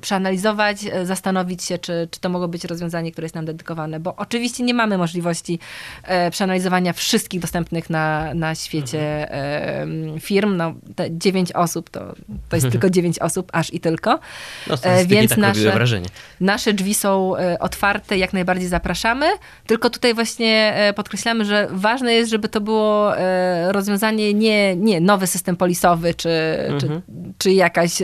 przeanalizować, 0.00 0.78
zastanowić 1.04 1.62
się, 1.62 1.78
czy, 1.78 2.08
czy 2.10 2.20
to 2.20 2.28
mogło 2.28 2.48
być 2.48 2.64
rozwiązanie, 2.64 3.12
które 3.12 3.24
jest 3.24 3.34
nam 3.34 3.44
dedykowane, 3.44 4.00
bo 4.00 4.16
oczywiście 4.16 4.64
nie 4.64 4.74
mamy 4.74 4.98
możliwości 4.98 5.58
e, 6.02 6.30
przeanalizowania 6.30 6.92
wszystkich 6.92 7.40
dostępnych 7.40 7.90
na, 7.90 8.34
na 8.34 8.54
świecie 8.54 9.32
e, 9.32 9.86
firm. 10.20 10.56
No, 10.56 10.74
te 10.96 11.18
dziewięć 11.18 11.52
osób 11.52 11.90
to, 11.90 12.14
to 12.48 12.56
jest 12.56 12.70
tylko 12.74 12.90
dziewięć 12.90 13.18
osób, 13.18 13.50
aż 13.52 13.74
i 13.74 13.80
tylko. 13.80 14.18
No, 14.66 14.76
e, 14.82 15.06
więc 15.06 15.30
tak 15.30 15.38
nasze, 15.38 15.72
wrażenie. 15.72 16.08
nasze 16.40 16.72
drzwi 16.72 16.94
są 16.94 17.36
e, 17.36 17.58
otwarte, 17.84 18.18
jak 18.18 18.32
najbardziej 18.32 18.68
zapraszamy, 18.68 19.26
tylko 19.66 19.90
tutaj 19.90 20.14
właśnie 20.14 20.72
e, 20.74 20.92
podkreślamy, 20.92 21.44
że 21.44 21.68
ważne 21.70 22.14
jest, 22.14 22.30
żeby 22.30 22.48
to 22.48 22.60
było 22.60 23.18
e, 23.18 23.72
rozwiązanie 23.72 24.34
nie, 24.34 24.76
nie 24.76 25.00
nowy 25.00 25.26
system 25.26 25.56
polisowy, 25.56 26.14
czy, 26.14 26.30
mhm. 26.68 26.80
czy, 26.80 27.02
czy 27.38 27.52
jakaś 27.52 28.02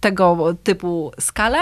tego 0.00 0.54
typu 0.62 1.12
skala, 1.20 1.58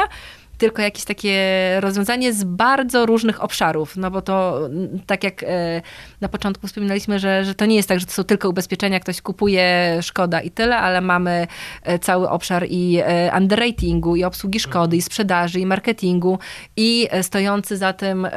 tylko 0.58 0.82
jakieś 0.82 1.04
takie 1.04 1.36
rozwiązanie 1.80 2.32
z 2.32 2.44
bardzo 2.44 3.06
różnych 3.06 3.42
obszarów, 3.42 3.96
no 3.96 4.10
bo 4.10 4.22
to 4.22 4.68
tak 5.06 5.24
jak 5.24 5.42
e, 5.42 5.82
na 6.20 6.28
początku 6.28 6.66
wspominaliśmy, 6.66 7.18
że, 7.18 7.44
że 7.44 7.54
to 7.54 7.66
nie 7.66 7.76
jest 7.76 7.88
tak, 7.88 8.00
że 8.00 8.06
to 8.06 8.12
są 8.12 8.24
tylko 8.24 8.48
ubezpieczenia, 8.48 9.00
ktoś 9.00 9.20
kupuje, 9.20 9.98
szkoda 10.02 10.40
i 10.40 10.50
tyle, 10.50 10.76
ale 10.76 11.00
mamy 11.00 11.46
e, 11.82 11.98
cały 11.98 12.28
obszar 12.28 12.66
i 12.68 13.00
e, 13.04 13.32
underratingu, 13.36 14.16
i 14.16 14.24
obsługi 14.24 14.60
szkody, 14.60 14.96
i 14.96 15.02
sprzedaży, 15.02 15.60
i 15.60 15.66
marketingu, 15.66 16.38
i 16.76 17.08
stojący 17.22 17.76
za 17.76 17.92
tym 17.92 18.28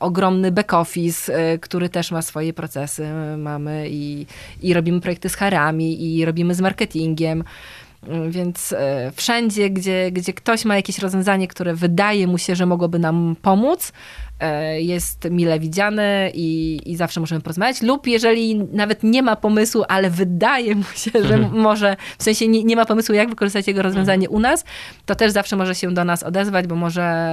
ogromny 0.00 0.52
back 0.52 0.74
office, 0.74 1.32
który 1.58 1.88
też 1.88 2.10
ma 2.10 2.22
swoje 2.22 2.52
procesy. 2.52 3.08
Mamy 3.38 3.86
i, 3.90 4.26
i 4.62 4.74
robimy 4.74 5.00
projekty 5.00 5.28
z 5.28 5.34
harami, 5.34 6.16
i 6.16 6.24
robimy 6.24 6.54
z 6.54 6.60
marketingiem. 6.60 7.44
Więc 8.28 8.72
e, 8.72 9.12
wszędzie, 9.14 9.70
gdzie, 9.70 10.10
gdzie 10.12 10.32
ktoś 10.32 10.64
ma 10.64 10.76
jakieś 10.76 10.98
rozwiązanie, 10.98 11.48
które 11.48 11.74
wydaje 11.74 12.26
mu 12.26 12.38
się, 12.38 12.56
że 12.56 12.66
mogłoby 12.66 12.98
nam 12.98 13.36
pomóc, 13.42 13.92
jest 14.78 15.30
mile 15.30 15.60
widziany 15.60 16.30
i, 16.34 16.80
i 16.86 16.96
zawsze 16.96 17.20
możemy 17.20 17.40
porozmawiać. 17.40 17.82
Lub 17.82 18.06
jeżeli 18.06 18.54
nawet 18.54 19.02
nie 19.02 19.22
ma 19.22 19.36
pomysłu, 19.36 19.84
ale 19.88 20.10
wydaje 20.10 20.74
mu 20.74 20.84
się, 20.94 21.10
że 21.14 21.34
mhm. 21.34 21.62
może, 21.62 21.96
w 22.18 22.22
sensie 22.22 22.48
nie, 22.48 22.64
nie, 22.64 22.76
ma 22.76 22.86
pomysłu, 22.86 23.14
jak 23.14 23.28
wykorzystać 23.28 23.66
jego 23.66 23.82
rozwiązanie 23.82 24.26
mhm. 24.26 24.36
u 24.36 24.40
nas, 24.40 24.64
to 25.06 25.14
też 25.14 25.32
zawsze 25.32 25.56
może 25.56 25.74
się 25.74 25.94
do 25.94 26.04
nas 26.04 26.22
odezwać, 26.22 26.66
bo 26.66 26.74
może, 26.74 27.28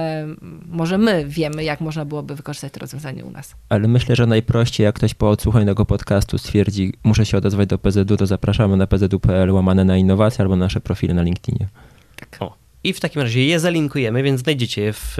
może 0.66 0.98
my 0.98 1.24
wiemy, 1.26 1.64
jak 1.64 1.80
można 1.80 2.04
byłoby 2.04 2.34
wykorzystać 2.34 2.72
to 2.72 2.80
rozwiązanie 2.80 3.24
u 3.24 3.30
nas. 3.30 3.54
Ale 3.68 3.88
myślę, 3.88 4.16
że 4.16 4.26
najprościej, 4.26 4.84
jak 4.84 4.94
ktoś 4.94 5.14
po 5.14 5.30
odsłuchaniu 5.30 5.66
tego 5.66 5.86
podcastu 5.86 6.38
stwierdzi, 6.38 6.92
muszę 7.04 7.26
się 7.26 7.38
odezwać 7.38 7.68
do 7.68 7.78
PZU, 7.78 8.16
to 8.16 8.26
zapraszamy 8.26 8.76
na 8.76 8.86
pzu.pl 8.86 9.50
łamane 9.50 9.84
na 9.84 9.96
innowacje 9.96 10.42
albo 10.42 10.56
nasze 10.56 10.80
profile 10.80 11.14
na 11.14 11.22
LinkedInie. 11.22 11.68
Tak. 12.16 12.36
O. 12.40 12.65
I 12.86 12.92
w 12.92 13.00
takim 13.00 13.22
razie 13.22 13.44
je 13.46 13.60
zalinkujemy, 13.60 14.22
więc 14.22 14.40
znajdziecie 14.40 14.82
je 14.82 14.92
w, 14.92 15.16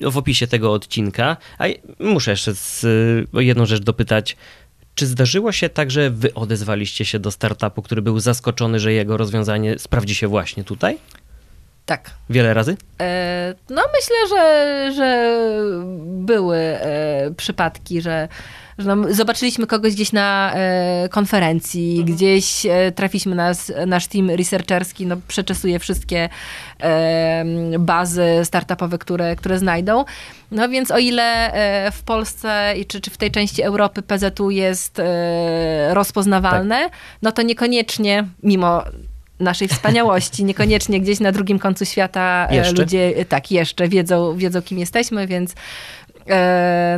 w 0.00 0.16
opisie 0.16 0.46
tego 0.46 0.72
odcinka. 0.72 1.36
A 1.58 1.64
muszę 1.98 2.30
jeszcze 2.30 2.54
z, 2.54 2.86
jedną 3.32 3.66
rzecz 3.66 3.82
dopytać. 3.82 4.36
Czy 4.94 5.06
zdarzyło 5.06 5.52
się 5.52 5.68
tak, 5.68 5.90
że 5.90 6.10
wy 6.10 6.34
odezwaliście 6.34 7.04
się 7.04 7.18
do 7.18 7.30
startupu, 7.30 7.82
który 7.82 8.02
był 8.02 8.20
zaskoczony, 8.20 8.80
że 8.80 8.92
jego 8.92 9.16
rozwiązanie 9.16 9.78
sprawdzi 9.78 10.14
się 10.14 10.28
właśnie 10.28 10.64
tutaj? 10.64 10.98
Tak. 11.86 12.10
Wiele 12.30 12.54
razy? 12.54 12.76
E, 13.00 13.54
No 13.70 13.82
myślę, 13.94 14.16
że, 14.28 14.92
że 14.96 15.38
były 16.06 16.56
e, 16.56 17.30
przypadki, 17.36 18.02
że, 18.02 18.28
że 18.78 18.96
zobaczyliśmy 19.10 19.66
kogoś 19.66 19.94
gdzieś 19.94 20.12
na 20.12 20.52
e, 20.54 21.08
konferencji, 21.08 22.04
gdzieś 22.04 22.66
e, 22.66 22.92
trafiliśmy 22.92 23.34
na 23.34 23.48
nas, 23.48 23.72
nasz 23.86 24.06
team 24.06 24.30
researcherski, 24.30 25.06
no 25.06 25.16
przeczesuje 25.28 25.78
wszystkie 25.78 26.28
e, 26.80 27.44
bazy 27.78 28.26
startupowe, 28.44 28.98
które, 28.98 29.36
które 29.36 29.58
znajdą. 29.58 30.04
No 30.50 30.68
więc 30.68 30.90
o 30.90 30.98
ile 30.98 31.52
e, 31.52 31.90
w 31.90 32.02
Polsce 32.02 32.74
i 32.76 32.86
czy, 32.86 33.00
czy 33.00 33.10
w 33.10 33.16
tej 33.16 33.30
części 33.30 33.62
Europy 33.62 34.02
PZU 34.02 34.50
jest 34.50 34.98
e, 34.98 35.94
rozpoznawalne, 35.94 36.90
no 37.22 37.32
to 37.32 37.42
niekoniecznie, 37.42 38.24
mimo 38.42 38.84
naszej 39.40 39.68
wspaniałości. 39.68 40.44
Niekoniecznie 40.50 41.00
gdzieś 41.00 41.20
na 41.20 41.32
drugim 41.32 41.58
końcu 41.58 41.84
świata 41.84 42.48
Jeszcze? 42.50 42.82
ludzie 42.82 43.24
tak 43.28 43.50
jeszcze 43.50 43.88
wiedzą, 43.88 44.36
wiedzą 44.36 44.62
kim 44.62 44.78
jesteśmy, 44.78 45.26
więc 45.26 45.54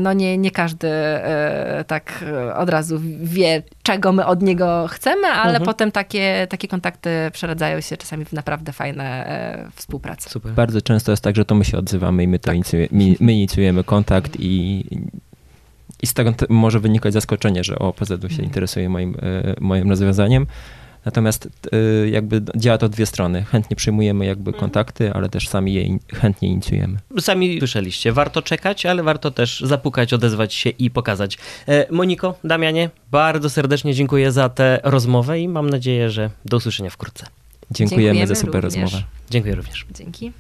no 0.01 0.13
nie, 0.13 0.39
nie 0.39 0.51
każdy 0.51 0.89
e, 0.89 1.85
tak 1.87 2.25
e, 2.27 2.55
od 2.57 2.69
razu 2.71 3.01
wie, 3.21 3.63
czego 3.83 4.13
my 4.13 4.27
od 4.27 4.43
niego 4.43 4.87
chcemy, 4.89 5.27
ale 5.27 5.51
Mhm. 5.51 5.65
potem 5.65 5.93
takie, 5.93 6.47
takie 6.51 6.69
kontakty 6.69 7.11
przeradzają 7.33 7.81
się 7.81 7.97
czasami 7.97 8.25
w 8.25 8.33
naprawdę 8.33 8.73
fajne 8.73 9.05
e, 9.27 9.69
współprace. 9.75 10.31
Super. 10.31 10.53
Bardzo 10.53 10.83
często 10.83 11.13
jest 11.13 11.23
tak, 11.25 11.37
że 11.37 11.45
to 11.45 11.55
my 11.55 11.65
się 11.65 11.79
odzywamy 11.79 12.23
i 12.23 12.29
my 12.29 12.39
to 12.39 12.47
Tak. 12.47 12.55
inicjuje, 12.55 12.89
my, 12.93 13.05
my 13.21 13.33
inicjujemy 13.33 13.85
kontakt 13.85 14.37
i, 14.41 14.85
i 16.03 16.07
z 16.07 16.15
tego 16.15 16.33
te- 16.33 16.47
może 16.49 16.81
wynikać 16.81 17.13
zaskoczenie, 17.13 17.65
że 17.65 17.79
o, 17.79 17.93
PZU 17.93 18.15
Mhm. 18.15 18.33
się 18.33 18.43
interesuje 18.43 18.89
moim, 18.89 19.15
e, 19.23 19.55
moim 19.61 19.91
rozwiązaniem. 19.91 20.47
Natomiast 21.09 21.49
e, 22.05 22.09
jakby 22.09 22.43
działa 22.57 22.79
to 22.79 22.89
dwie 22.89 23.07
strony. 23.07 23.45
Chętnie 23.45 23.77
przyjmujemy 23.77 24.27
jakby 24.27 24.49
Mhm. 24.51 24.61
kontakty, 24.61 25.13
ale 25.13 25.29
też 25.29 25.49
sami 25.49 25.75
je 25.75 25.99
chętnie 26.15 26.49
inicjujemy. 26.49 26.99
Sami 27.21 27.59
słyszeliście, 27.59 28.13
warto 28.13 28.43
czekać, 28.43 28.87
ale 28.87 29.03
warto 29.03 29.31
też 29.31 29.61
zapukać, 29.61 30.13
odezwać 30.13 30.55
się 30.55 30.71
i 30.71 30.91
pokazać. 30.91 31.39
E, 31.69 31.93
Moniko, 31.93 32.35
Damianie, 32.45 32.91
bardzo 33.11 33.51
serdecznie 33.51 33.95
dziękuję 33.95 34.33
za 34.33 34.49
tę 34.49 34.81
rozmowę 34.85 35.41
i 35.41 35.49
mam 35.49 35.71
nadzieję, 35.71 36.11
że 36.11 36.31
do 36.45 36.57
usłyszenia 36.57 36.91
wkrótce. 36.91 37.27
Dziękujemy, 37.71 38.03
Dziękujemy 38.05 38.27
za 38.27 38.35
super 38.35 38.65
również. 38.65 38.83
rozmowę. 38.83 39.05
Dziękuję 39.31 39.55
również. 39.55 39.87
Dzięki. 39.95 40.33